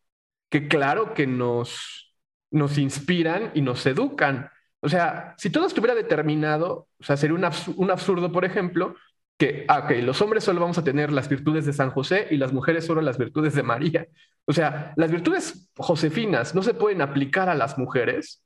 [0.48, 2.12] que claro que nos,
[2.50, 4.50] nos inspiran y nos educan.
[4.80, 7.46] O sea, si todo estuviera determinado, o sea, sería un,
[7.76, 8.96] un absurdo, por ejemplo,
[9.40, 12.52] que, ah, los hombres solo vamos a tener las virtudes de San José y las
[12.52, 14.06] mujeres solo las virtudes de María.
[14.44, 18.42] O sea, las virtudes josefinas no se pueden aplicar a las mujeres.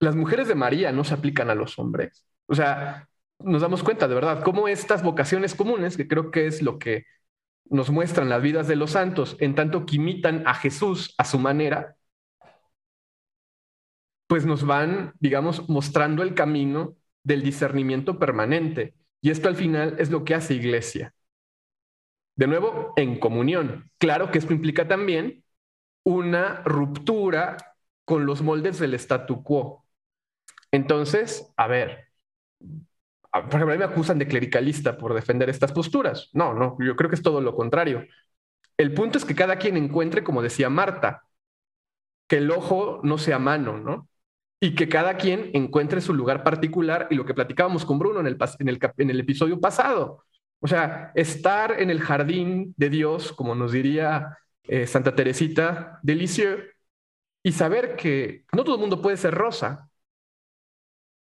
[0.00, 2.24] Las mujeres de María no se aplican a los hombres.
[2.46, 3.08] O sea,
[3.38, 7.04] nos damos cuenta de verdad cómo estas vocaciones comunes, que creo que es lo que
[7.66, 11.38] nos muestran las vidas de los santos, en tanto que imitan a Jesús a su
[11.38, 11.97] manera,
[14.28, 18.94] pues nos van, digamos, mostrando el camino del discernimiento permanente.
[19.20, 21.14] Y esto al final es lo que hace iglesia.
[22.36, 23.90] De nuevo, en comunión.
[23.98, 25.42] Claro que esto implica también
[26.04, 27.56] una ruptura
[28.04, 29.84] con los moldes del statu quo.
[30.70, 32.08] Entonces, a ver,
[33.32, 36.30] por ejemplo, a mí me acusan de clericalista por defender estas posturas.
[36.32, 38.06] No, no, yo creo que es todo lo contrario.
[38.76, 41.24] El punto es que cada quien encuentre, como decía Marta,
[42.28, 44.08] que el ojo no sea mano, ¿no?
[44.60, 48.26] Y que cada quien encuentre su lugar particular y lo que platicábamos con Bruno en
[48.26, 50.24] el, en en el episodio pasado.
[50.60, 56.14] O sea, estar en el jardín de Dios, como nos diría eh, Santa Teresita de
[57.44, 59.88] y saber que no todo el mundo puede ser rosa,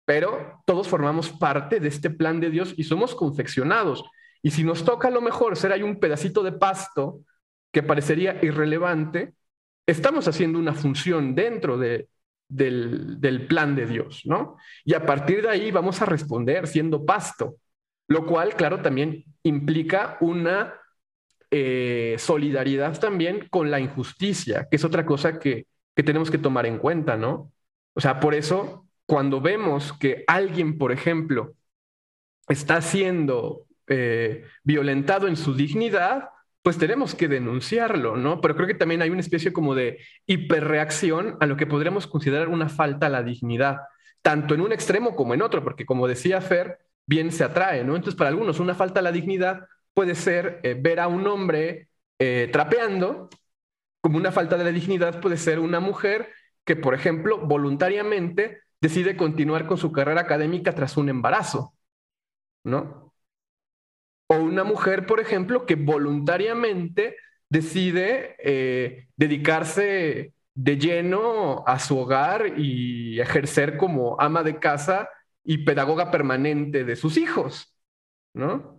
[0.06, 4.04] pero todos formamos parte de este plan de Dios y somos confeccionados.
[4.42, 7.22] Y si nos toca a lo mejor ser ahí un pedacito de pasto
[7.72, 9.36] que parecería irrelevante,
[9.86, 12.08] estamos haciendo una función dentro de,
[12.48, 14.58] del, plan de Dios, ¿no?
[14.86, 17.58] Y a partir de ahí vamos a responder siendo pasto,
[18.08, 20.74] lo cual, claro, también implica una
[21.52, 26.78] eh, solidaridad también con la injusticia, que es otra cosa que, tenemos que tomar en
[26.78, 27.52] cuenta, ¿no?
[27.96, 31.56] O sea, por eso, cuando vemos que alguien, por ejemplo,
[32.48, 36.30] está siendo eh, violentado en su dignidad,
[36.68, 38.42] pues tenemos que denunciarlo, ¿no?
[38.42, 42.50] Pero creo que también hay una especie como de hiperreacción a lo que podríamos considerar
[42.50, 43.78] una falta a la dignidad,
[44.22, 47.96] tanto en un extremo como en otro, porque como decía Fer, bien se atrae, ¿no?
[47.96, 51.88] Entonces, para algunos una falta a la dignidad puede ser eh, ver a un hombre
[52.20, 53.30] eh, trapeando,
[54.02, 56.34] como una falta de la dignidad puede ser una mujer
[56.66, 61.76] que, por ejemplo, voluntariamente decide continuar con su carrera académica tras un embarazo,
[62.66, 63.07] ¿no?
[64.28, 67.16] O una mujer, por ejemplo, que voluntariamente
[67.50, 75.10] decide eh, dedicarse de lleno a su hogar y ejercer como ama de casa
[75.44, 77.74] y pedagoga permanente de sus hijos,
[78.34, 78.78] ¿no?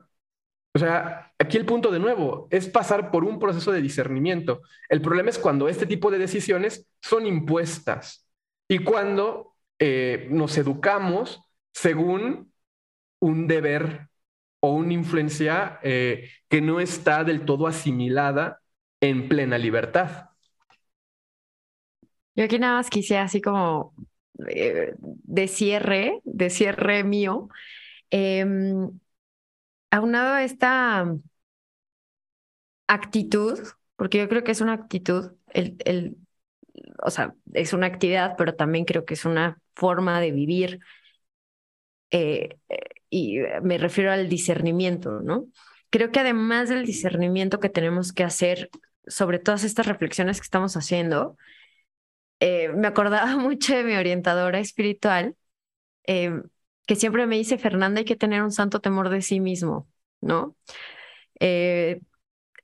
[0.75, 4.61] O sea, aquí el punto de nuevo es pasar por un proceso de discernimiento.
[4.89, 8.29] El problema es cuando este tipo de decisiones son impuestas
[8.69, 11.41] y cuando eh, nos educamos
[11.73, 12.53] según
[13.21, 14.08] un deber
[14.61, 18.61] o una influencia eh, que no está del todo asimilada
[19.01, 20.31] en plena libertad.
[22.35, 23.95] Yo aquí nada más quisiera así como
[24.49, 27.49] eh, de cierre, de cierre mío,
[28.11, 28.91] em,
[29.91, 31.07] aunado a esta
[32.87, 33.59] actitud,
[33.97, 36.17] porque yo creo que es una actitud, el, el,
[37.03, 40.81] o sea, es una actividad, pero también creo que es una forma de vivir
[42.11, 42.59] eh,
[43.11, 45.47] y me refiero al discernimiento, ¿no?
[45.91, 48.71] Creo que además del discernimiento que tenemos que hacer
[49.07, 51.37] sobre todas estas reflexiones que estamos haciendo,
[52.41, 55.37] eh, me acordaba mucho de mi orientadora espiritual,
[56.07, 56.43] eh,
[56.87, 59.89] que siempre me dice, Fernanda, hay que tener un santo temor de sí mismo,
[60.21, 60.57] ¿no?
[61.41, 62.01] Eh,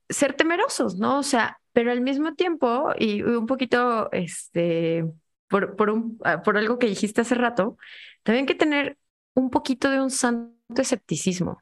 [0.09, 1.19] ser temerosos, ¿no?
[1.19, 5.05] O sea, pero al mismo tiempo, y un poquito, este,
[5.47, 7.77] por, por, un, ah, por algo que dijiste hace rato,
[8.23, 8.97] también hay que tener
[9.35, 11.61] un poquito de un santo escepticismo.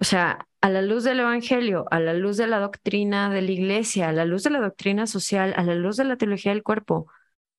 [0.00, 3.50] O sea, a la luz del Evangelio, a la luz de la doctrina de la
[3.50, 6.62] iglesia, a la luz de la doctrina social, a la luz de la teología del
[6.62, 7.06] cuerpo,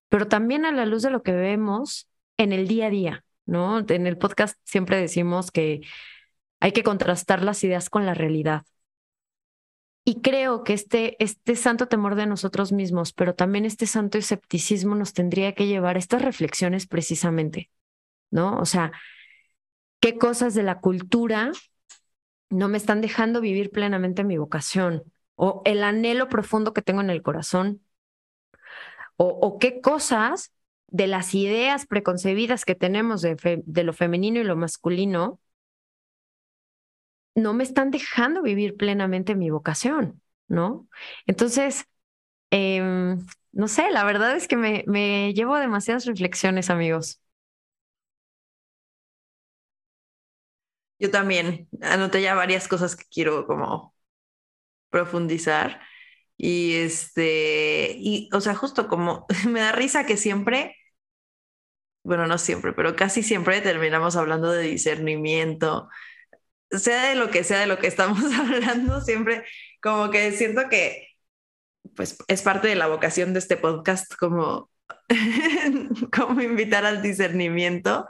[0.09, 3.79] pero también a la luz de lo que vemos en el día a día, ¿no?
[3.87, 5.81] En el podcast siempre decimos que
[6.59, 8.63] hay que contrastar las ideas con la realidad.
[10.03, 14.93] Y creo que este, este santo temor de nosotros mismos, pero también este santo escepticismo
[14.93, 17.71] nos tendría que llevar a estas reflexiones precisamente,
[18.29, 18.59] ¿no?
[18.59, 18.91] O sea,
[19.99, 21.51] ¿qué cosas de la cultura
[22.49, 25.03] no me están dejando vivir plenamente mi vocación
[25.35, 27.81] o el anhelo profundo que tengo en el corazón
[29.17, 30.51] o, qué cosas
[30.87, 35.39] de las ideas preconcebidas que tenemos de, lo femenino y lo masculino
[37.33, 40.87] no me están dejando vivir plenamente mi vocación, ¿no?
[41.25, 41.85] Entonces,
[42.49, 47.21] em, no sé, la verdad es que me, me llevo demasiadas reflexiones, amigos.
[50.99, 53.95] Yo también anoté ya varias cosas que quiero como
[54.89, 55.81] profundizar.
[56.37, 60.75] Y este, y o sea, justo como me da risa que siempre,
[62.03, 65.89] bueno, no siempre, pero casi siempre terminamos hablando de discernimiento,
[66.71, 69.45] sea de lo que sea de lo que estamos hablando, siempre
[69.81, 71.09] como que siento que
[71.95, 74.69] pues es parte de la vocación de este podcast como
[76.15, 78.07] como invitar al discernimiento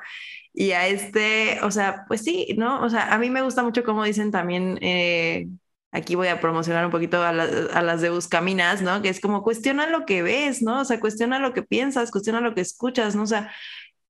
[0.54, 2.82] y a este, o sea, pues sí, ¿no?
[2.82, 5.48] O sea, a mí me gusta mucho como dicen también, eh,
[5.92, 9.02] aquí voy a promocionar un poquito a, las de Buscaminas, ¿no?
[9.02, 10.82] Que es como cuestiona lo que ves, ¿no?
[10.82, 13.24] O sea, cuestiona lo que piensas, cuestiona lo que escuchas, ¿no?
[13.24, 13.52] O sea,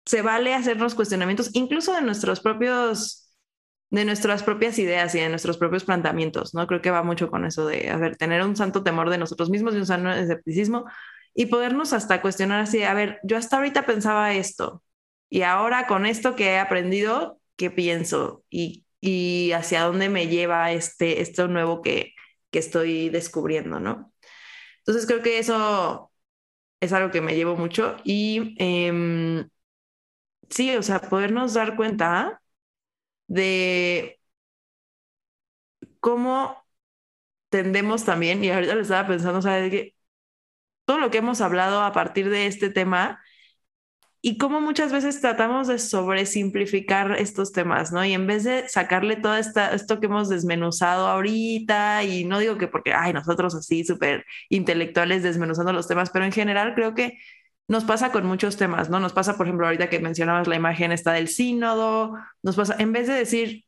[0.06, 3.32] se vale hacernos cuestionamientos, incluso de nuestros propios,
[3.90, 6.68] de nuestras propias ideas y de nuestros propios planteamientos, ¿no?
[6.68, 9.74] Creo que va mucho con eso de, a tener un santo temor de nosotros mismos
[9.74, 10.86] y un santo escepticismo
[11.36, 14.84] y podernos hasta cuestionar así, a ver, yo hasta ahorita pensaba esto,
[15.30, 18.46] y ahora con esto que he aprendido, ¿qué pienso?
[18.52, 22.14] Y, y hacia dónde me lleva este, esto nuevo que,
[22.52, 24.14] que estoy descubriendo, ¿no?
[24.80, 26.12] Entonces creo que eso
[26.82, 29.50] es algo que me llevo mucho y em,
[30.50, 32.42] sí, o sea, podernos dar cuenta
[33.28, 34.20] de
[36.00, 36.64] cómo
[37.50, 39.95] tendemos también, y ahorita lo estaba pensando, o sea, que
[40.86, 43.22] todo lo que hemos hablado a partir de este tema
[44.28, 48.04] y cómo muchas veces tratamos de sobresimplificar estos temas, ¿no?
[48.04, 52.58] Y en vez de sacarle todo esta, esto que hemos desmenuzado ahorita, y no digo
[52.58, 57.20] que porque, ay, nosotros así súper intelectuales desmenuzando los temas, pero en general creo que
[57.68, 59.00] nos pasa con muchos temas, ¿no?
[59.00, 62.94] Nos pasa, por ejemplo, ahorita que mencionabas la imagen esta del sínodo, nos pasa, en
[62.94, 63.66] vez de decir,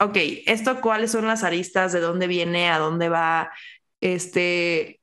[0.00, 0.16] ok,
[0.46, 3.52] esto cuáles son las aristas, de dónde viene, a dónde va,
[4.00, 5.00] este,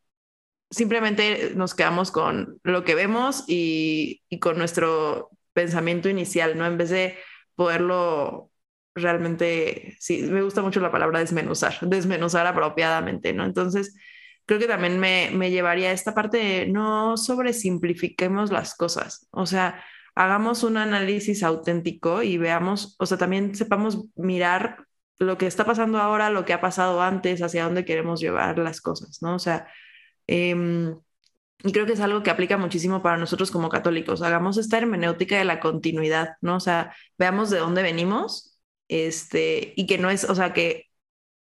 [0.72, 6.66] simplemente nos quedamos con lo que vemos y, con nuestro pensamiento inicial, ¿no?
[6.66, 7.18] En vez de
[7.56, 8.50] poderlo
[8.96, 13.46] realmente, sí, me gusta mucho la palabra desmenuzar, desmenuzar apropiadamente, ¿no?
[13.46, 13.96] Entonces,
[14.46, 19.46] creo que también me, me llevaría a esta parte de no sobresimplifiquemos las cosas, o
[19.46, 19.84] sea,
[20.16, 24.86] hagamos un análisis auténtico y veamos, o sea, también sepamos mirar
[25.20, 28.82] lo que está pasando ahora, lo que ha pasado antes, hacia dónde queremos llevar las
[28.82, 29.36] cosas, ¿no?
[29.36, 29.68] O sea,
[30.32, 30.98] Em,
[31.64, 34.22] y creo que es algo que aplica muchísimo para nosotros como católicos.
[34.22, 36.56] Hagamos esta hermenéutica de la continuidad, ¿no?
[36.56, 40.86] O sea, veamos de dónde venimos, este, y que no es, o sea, que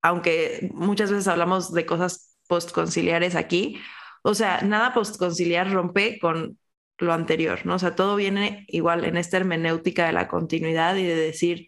[0.01, 3.79] aunque muchas veces hablamos de cosas postconciliares aquí,
[4.23, 6.59] o sea, nada postconciliar rompe con
[6.99, 7.75] lo anterior, ¿no?
[7.75, 11.67] O sea, todo viene igual en esta hermenéutica de la continuidad y de decir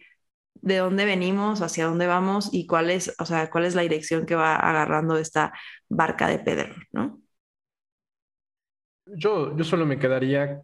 [0.62, 4.26] de dónde venimos, hacia dónde vamos y cuál es, o sea, cuál es la dirección
[4.26, 5.52] que va agarrando esta
[5.88, 7.20] barca de Pedro, ¿no?
[9.06, 10.62] Yo, yo solo me quedaría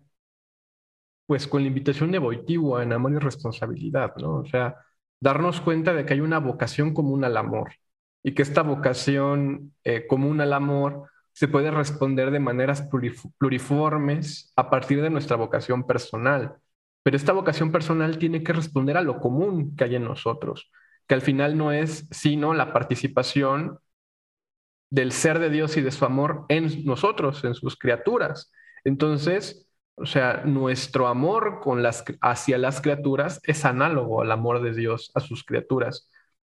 [1.27, 4.37] pues con la invitación de Boitigua en amor y responsabilidad, ¿no?
[4.37, 4.77] O sea,
[5.21, 7.73] darnos cuenta de que hay una vocación común al amor
[8.23, 12.89] y que esta vocación eh, común al amor se puede responder de maneras
[13.39, 16.57] pluriformes a partir de nuestra vocación personal.
[17.03, 20.71] Pero esta vocación personal tiene que responder a lo común que hay en nosotros,
[21.07, 23.79] que al final no es sino la participación
[24.91, 28.53] del ser de Dios y de su amor en nosotros, en sus criaturas.
[28.85, 31.61] Entonces, O sea, nuestro amor
[32.23, 36.09] hacia las criaturas es análogo al amor de Dios a sus criaturas.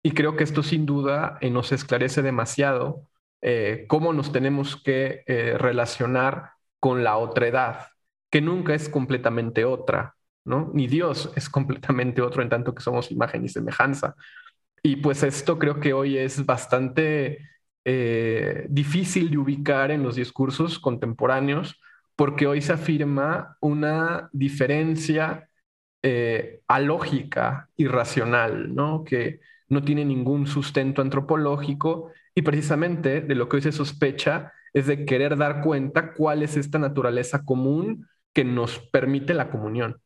[0.03, 3.09] Y creo que esto sin duda eh, nos esclarece demasiado
[3.43, 7.89] eh, cómo nos tenemos que eh, relacionar con la otredad,
[8.31, 10.14] que nunca es completamente otra,
[10.45, 10.71] ¿no?
[10.75, 14.15] Ni Dios es completamente otro en tanto que somos imagen y semejanza.
[14.83, 17.39] Y pues esto creo que hoy es bastante
[18.69, 21.81] difícil de ubicar en los discursos contemporáneos,
[22.16, 25.49] porque hoy se afirma una diferencia
[26.03, 29.05] eh, alógica, irracional, ¿no?
[29.05, 34.87] que no tiene ningún sustento antropológico y precisamente de lo que hoy se sospecha es
[34.87, 40.01] de querer dar cuenta cuál es esta naturaleza común que nos permite la comunión.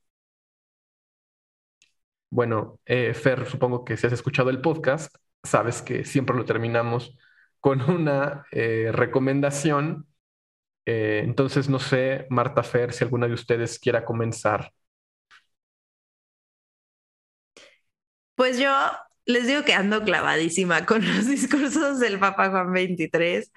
[2.31, 7.17] Bueno, eh, Fer, supongo que si has escuchado el podcast, sabes que siempre lo terminamos
[7.61, 10.09] con una eh, recomendación
[10.91, 14.73] eh, entonces, no sé, Marta Fer, si alguna de ustedes quiera comenzar.
[18.35, 18.73] Pues yo
[19.27, 23.51] les digo que ando clavadísima con los discursos del Papa Juan XXIII.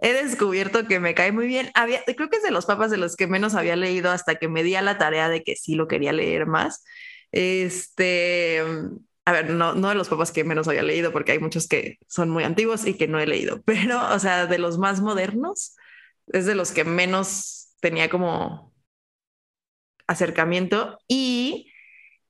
[0.00, 1.70] He descubierto que me cae muy bien.
[1.74, 4.48] Había, creo que es de los papas de los que menos había leído hasta que
[4.48, 6.82] me di a la tarea de que sí lo quería leer más.
[7.32, 8.60] Este,
[9.24, 11.98] a ver, no, no de los papas que menos había leído, porque hay muchos que
[12.08, 15.76] son muy antiguos y que no he leído, pero, o sea, de los más modernos,
[16.28, 18.72] es de los que menos tenía como
[20.06, 21.72] acercamiento y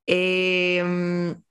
[0.07, 1.43] em,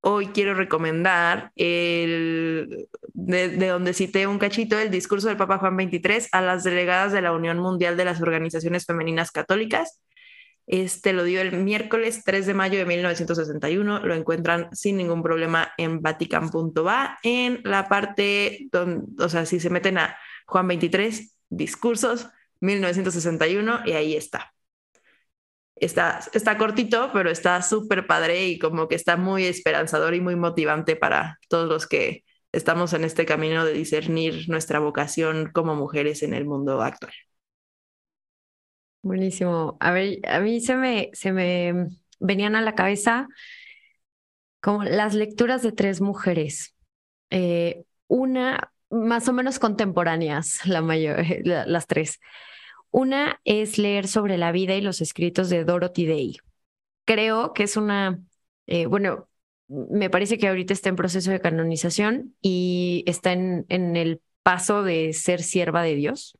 [0.00, 6.28] hoy quiero recomendar el, de, donde cité un cachito el discurso del Papa Juan XXIII
[6.32, 10.00] a las delegadas de la Unión Mundial de las Organizaciones Femeninas Católicas.
[10.70, 14.06] Este lo dio el miércoles 3 de mayo de 1961.
[14.06, 19.68] Lo encuentran sin ningún problema en vatican.va en la parte donde, o sea, si se
[19.68, 20.16] meten a
[20.46, 22.28] Juan 23, discursos,
[22.60, 24.54] 1961, y ahí está.
[25.74, 30.36] Está, está cortito, pero está súper padre y como que está muy esperanzador y muy
[30.36, 32.22] motivante para todos los que
[32.52, 37.12] estamos en este camino de discernir nuestra vocación como mujeres en el mundo actual.
[39.02, 39.76] Buenísimo.
[39.80, 43.28] A ver, a mí se me, se me venían a la cabeza
[44.60, 46.74] como las lecturas de tres mujeres.
[47.30, 52.20] Eh, una, más o menos contemporáneas, la mayor, las tres.
[52.90, 56.36] Una es leer sobre la vida y los escritos de Dorothy Day.
[57.06, 58.20] Creo que es una,
[58.66, 59.28] eh, bueno,
[59.68, 64.82] me parece que ahorita está en proceso de canonización y está en, en el paso
[64.82, 66.36] de ser sierva de Dios.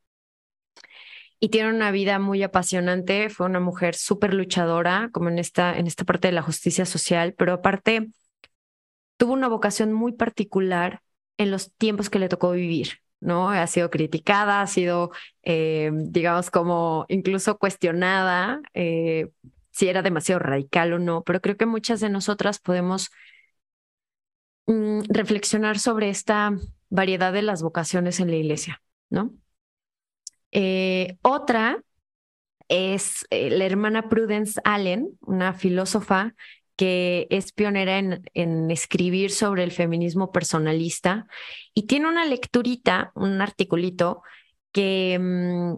[1.41, 5.87] Y tiene una vida muy apasionante, fue una mujer súper luchadora, como en esta, en
[5.87, 8.11] esta parte de la justicia social, pero aparte
[9.17, 11.03] tuvo una vocación muy particular
[11.37, 13.51] en los tiempos que le tocó vivir, ¿no?
[13.51, 15.11] Ha sido criticada, ha sido,
[15.43, 19.31] eh, digamos, como incluso cuestionada eh,
[19.71, 23.11] si era demasiado radical o no, pero creo que muchas de nosotras podemos
[24.67, 26.53] mm, reflexionar sobre esta
[26.89, 29.35] variedad de las vocaciones en la iglesia, ¿no?
[30.53, 31.83] Eh, otra
[32.69, 36.35] es la hermana Prudence Allen, una filósofa
[36.77, 41.27] que es pionera en, escribir sobre el feminismo personalista
[41.75, 44.23] y tiene una lecturita, un articulito
[44.73, 45.77] que, mm,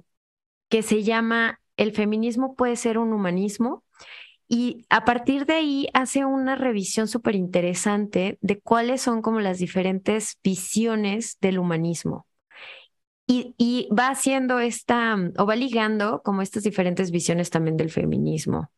[0.68, 3.82] que se llama El feminismo puede ser un humanismo
[4.46, 9.58] y a partir de ahí hace una revisión súper interesante de cuáles son como las
[9.58, 12.26] diferentes visiones del humanismo.
[13.26, 18.70] Y, va haciendo esta, o va ligando como estas diferentes visiones también del feminismo.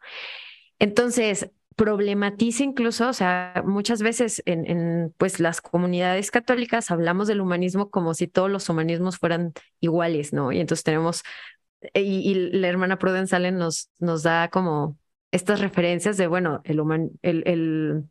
[0.79, 7.91] Entonces, problematiza incluso, o sea, muchas veces en, pues las comunidades católicas hablamos del humanismo
[7.91, 10.53] como si todos los humanismos fueran iguales, ¿no?
[10.53, 11.23] Y entonces tenemos,
[11.95, 14.99] y, la hermana Prudence Allen nos, nos da como
[15.33, 16.81] estas referencias de, bueno, el,
[17.23, 18.05] el, el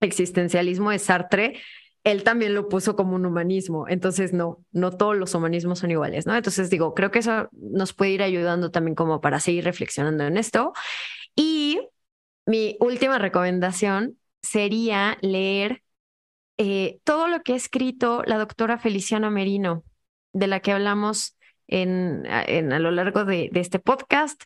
[0.00, 1.60] existencialismo de Sartre,
[2.06, 6.24] él también lo puso como un humanismo, entonces no, no todos los humanismos son iguales,
[6.24, 6.36] ¿no?
[6.36, 10.36] Entonces digo, creo que eso nos puede ir ayudando también como para seguir reflexionando en
[10.36, 10.72] esto.
[11.34, 11.80] Y
[12.46, 15.82] mi última recomendación sería leer
[16.58, 19.82] eh, todo lo que ha escrito la doctora Feliciana Merino,
[20.32, 24.40] de la que hablamos en, a lo largo de, este podcast.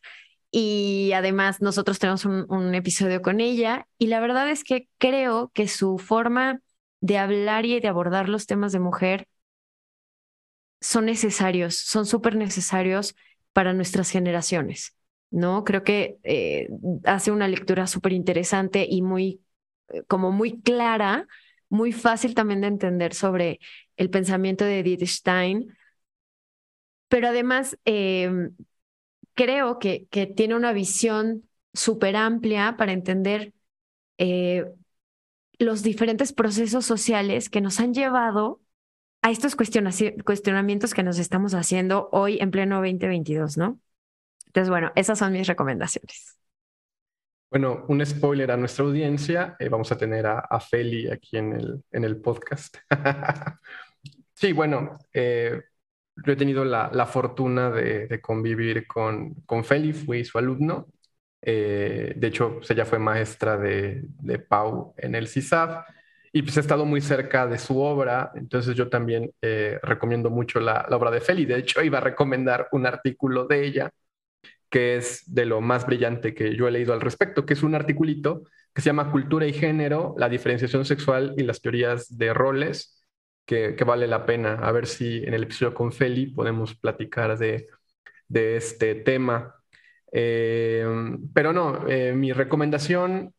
[0.51, 5.69] Y además nosotros tenemos un episodio con ella y la verdad es que creo que
[5.69, 6.61] su forma
[7.01, 9.29] de hablar y de abordar los temas de mujer
[10.81, 13.15] son necesarios, son súper necesarios
[13.53, 14.95] para nuestras generaciones.
[15.31, 15.65] ¿no?
[15.65, 16.69] Creo que eh,
[17.05, 19.41] hace una lectura súper interesante y muy,
[19.89, 21.27] eh, como muy clara,
[21.69, 23.61] muy fácil también de entender sobre
[23.97, 25.77] el pensamiento de Edith Stein,
[27.09, 28.55] pero además em,
[29.35, 33.53] creo que, que tiene una visión súper amplia para entender
[34.19, 34.65] eh,
[35.61, 38.61] los diferentes procesos sociales que nos han llevado
[39.23, 43.79] a estos cuestionamientos que nos estamos haciendo hoy en pleno 2022, ¿no?
[44.47, 46.39] Entonces, bueno, esas son mis recomendaciones.
[47.51, 51.85] Bueno, un spoiler a nuestra audiencia, eh, vamos a tener a, Feli aquí en el,
[51.91, 52.79] en el podcast.
[54.35, 55.61] sí, bueno, eh,
[56.25, 60.87] yo he tenido la, fortuna de, convivir con, con Feli, fui su alumno.
[61.43, 65.85] Eh, de hecho, pues, ella fue maestra de, de Pau en el CISAF
[66.33, 70.61] y pues he estado muy cerca de su obra, entonces yo también eh, recomiendo mucho
[70.61, 71.45] la, obra de Feli.
[71.45, 73.91] De hecho, iba a recomendar un artículo de ella,
[74.69, 77.75] que es de lo más brillante que yo he leído al respecto, que es un
[77.75, 83.05] articulito que se llama Cultura y Género, la diferenciación sexual y las teorías de roles,
[83.45, 84.55] que, vale la pena.
[84.63, 87.67] A ver si en el episodio con Feli podemos platicar de,
[88.29, 89.57] este tema.
[90.13, 90.85] Eh,
[91.33, 93.35] pero no, eh, mi recomendación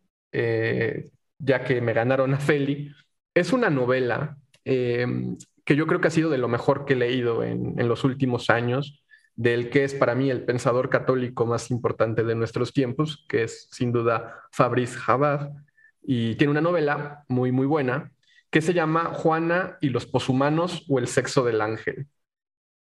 [1.44, 2.94] ya que me ganaron a Feli,
[3.34, 5.08] es una novela eh,
[5.66, 8.50] que yo creo que ha sido de lo mejor que he leído en, los últimos
[8.50, 9.04] años,
[9.36, 13.70] del que es para mí el pensador católico más importante de nuestros tiempos, que es
[13.72, 15.52] sin duda Fabrice Jabad,
[16.02, 18.12] y tiene una novela muy, muy buena
[18.50, 22.08] que se llama Juana y los poshumanos o el sexo del ángel,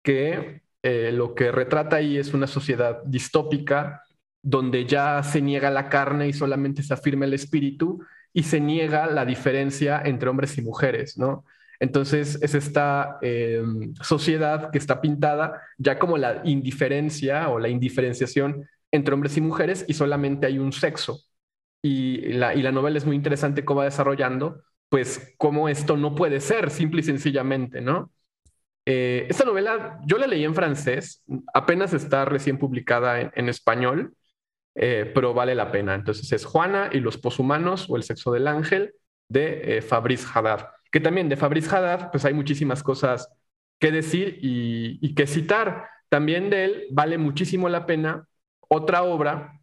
[0.02, 4.04] que eh, lo que retrata ahí es una sociedad distópica
[4.40, 9.08] donde ya se niega la carne y solamente se afirma el espíritu y se niega
[9.08, 11.44] la diferencia entre hombres y mujeres, ¿no?
[11.80, 13.64] Entonces es esta eh,
[14.00, 19.84] sociedad que está pintada ya como la indiferencia o la indiferenciación entre hombres y mujeres
[19.88, 21.18] y solamente hay un sexo.
[21.82, 26.14] Y la, y la novela es muy interesante cómo va desarrollando, pues cómo esto no
[26.14, 28.12] puede ser, simple y sencillamente, ¿no?
[28.88, 34.14] Eh, esta novela yo la leí en francés, apenas está recién publicada en español,
[34.76, 35.94] eh, pero vale la pena.
[35.94, 38.94] Entonces es Juana y los poshumanos o el sexo del ángel
[39.28, 43.28] de eh, Fabrice Haddad, que también de Fabrice Haddad pues hay muchísimas cosas
[43.80, 45.88] que decir y, que citar.
[46.08, 48.28] También de él vale muchísimo la pena
[48.68, 49.60] otra obra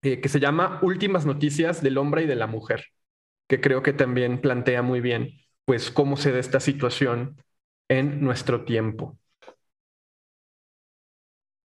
[0.00, 2.86] que se llama Últimas Noticias del Hombre y de la Mujer,
[3.48, 5.30] que creo que también plantea muy bien
[5.64, 7.36] pues cómo se da esta situación
[7.98, 9.18] en nuestro tiempo.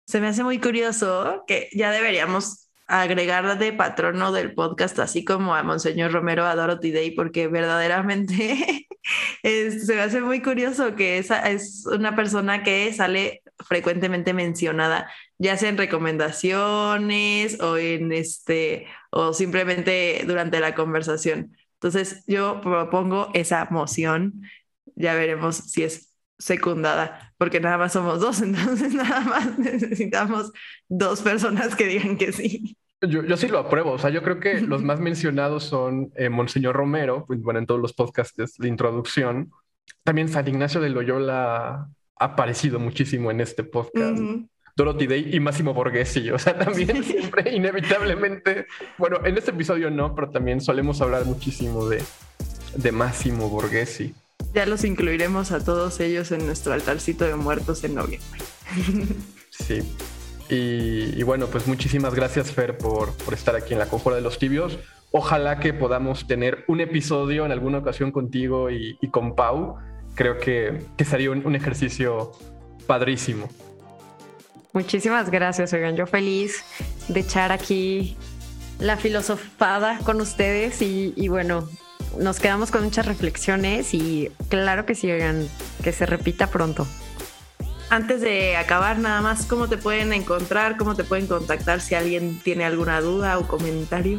[0.07, 5.55] Se me hace muy curioso que ya deberíamos agregar de patrono del podcast, así como
[5.55, 8.87] a Monseñor Romero a Dorothy Day, porque verdaderamente
[9.43, 15.57] se me hace muy curioso que esa es una persona que sale frecuentemente mencionada, ya
[15.57, 21.57] sea en recomendaciones o en este, o simplemente durante la conversación.
[21.75, 24.43] Entonces, yo propongo esa moción.
[24.95, 30.53] Ya veremos si es secundada, porque nada más somos dos, entonces nada más necesitamos
[30.89, 32.77] dos personas que digan que sí.
[33.01, 36.29] Yo, yo sí lo apruebo, o sea, yo creo que los más mencionados son eh,
[36.29, 39.51] Monseñor Romero, pues, bueno, en todos los podcasts de introducción.
[40.05, 44.21] También San Ignacio de Loyola ha aparecido muchísimo en este podcast.
[44.75, 50.15] Dorothy Day y Máximo Borghesi, o sea, también siempre inevitablemente, bueno, en este episodio no,
[50.15, 52.03] pero también solemos hablar muchísimo de,
[52.77, 54.15] de Máximo Borghesi.
[54.55, 58.41] Ya los incluiremos a todos ellos en nuestro altarcito de muertos en noviembre.
[59.51, 59.83] Sí.
[60.49, 64.39] Y, bueno, pues muchísimas gracias, Fer, por, por estar aquí en la Conjura de los
[64.39, 64.79] Tibios.
[65.11, 69.77] Ojalá que podamos tener un episodio en alguna ocasión contigo y, con Pau.
[70.15, 72.33] Creo que, que sería un, ejercicio
[72.87, 73.49] padrísimo.
[74.75, 75.97] Muchísimas gracias, oigan.
[75.97, 76.65] Yo feliz
[77.09, 78.17] de echar aquí
[78.79, 81.69] la filosofada con ustedes y, y bueno,
[82.19, 85.49] nos quedamos con muchas reflexiones y claro que sí, oigan,
[85.83, 86.87] que se repita pronto.
[87.91, 90.79] Antes de acabar, nada más, ¿cómo te pueden encontrar?
[90.79, 94.19] ¿Cómo te pueden contactar si alguien tiene alguna duda o comentario?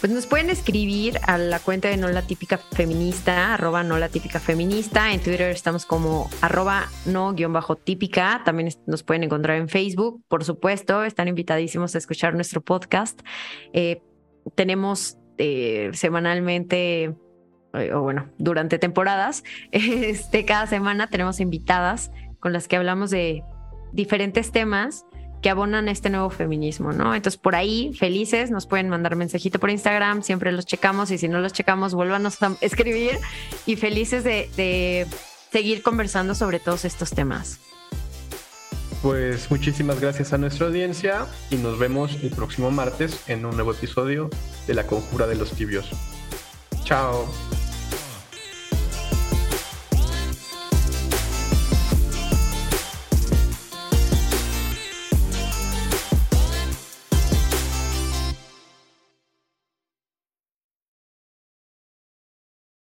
[0.00, 4.08] Pues nos pueden escribir a la cuenta de No La Típica Feminista, arroba No La
[4.10, 5.12] Típica Feminista.
[5.12, 8.42] En Twitter estamos como arroba no guion bajo típica.
[8.44, 11.04] También nos pueden encontrar en Facebook, por supuesto.
[11.04, 13.20] Están invitadísimos a escuchar nuestro podcast.
[13.72, 14.02] Eh,
[14.54, 17.14] tenemos eh, semanalmente,
[17.74, 23.42] eh, o bueno, durante temporadas, este, cada semana tenemos invitadas con las que hablamos de
[23.92, 25.06] diferentes temas
[25.40, 27.14] que abonan este nuevo feminismo, ¿no?
[27.14, 31.28] Entonces, por ahí, felices, nos pueden mandar mensajito por Instagram, siempre los checamos y si
[31.28, 33.18] no los checamos, vuélvanos a escribir
[33.66, 35.06] y felices de, de
[35.52, 37.60] seguir conversando sobre todos estos temas.
[39.04, 43.72] Pues muchísimas gracias a nuestra audiencia y nos vemos el próximo martes en un nuevo
[43.72, 44.30] episodio
[44.66, 45.90] de La Conjura de los Tibios.
[46.84, 47.28] Chao.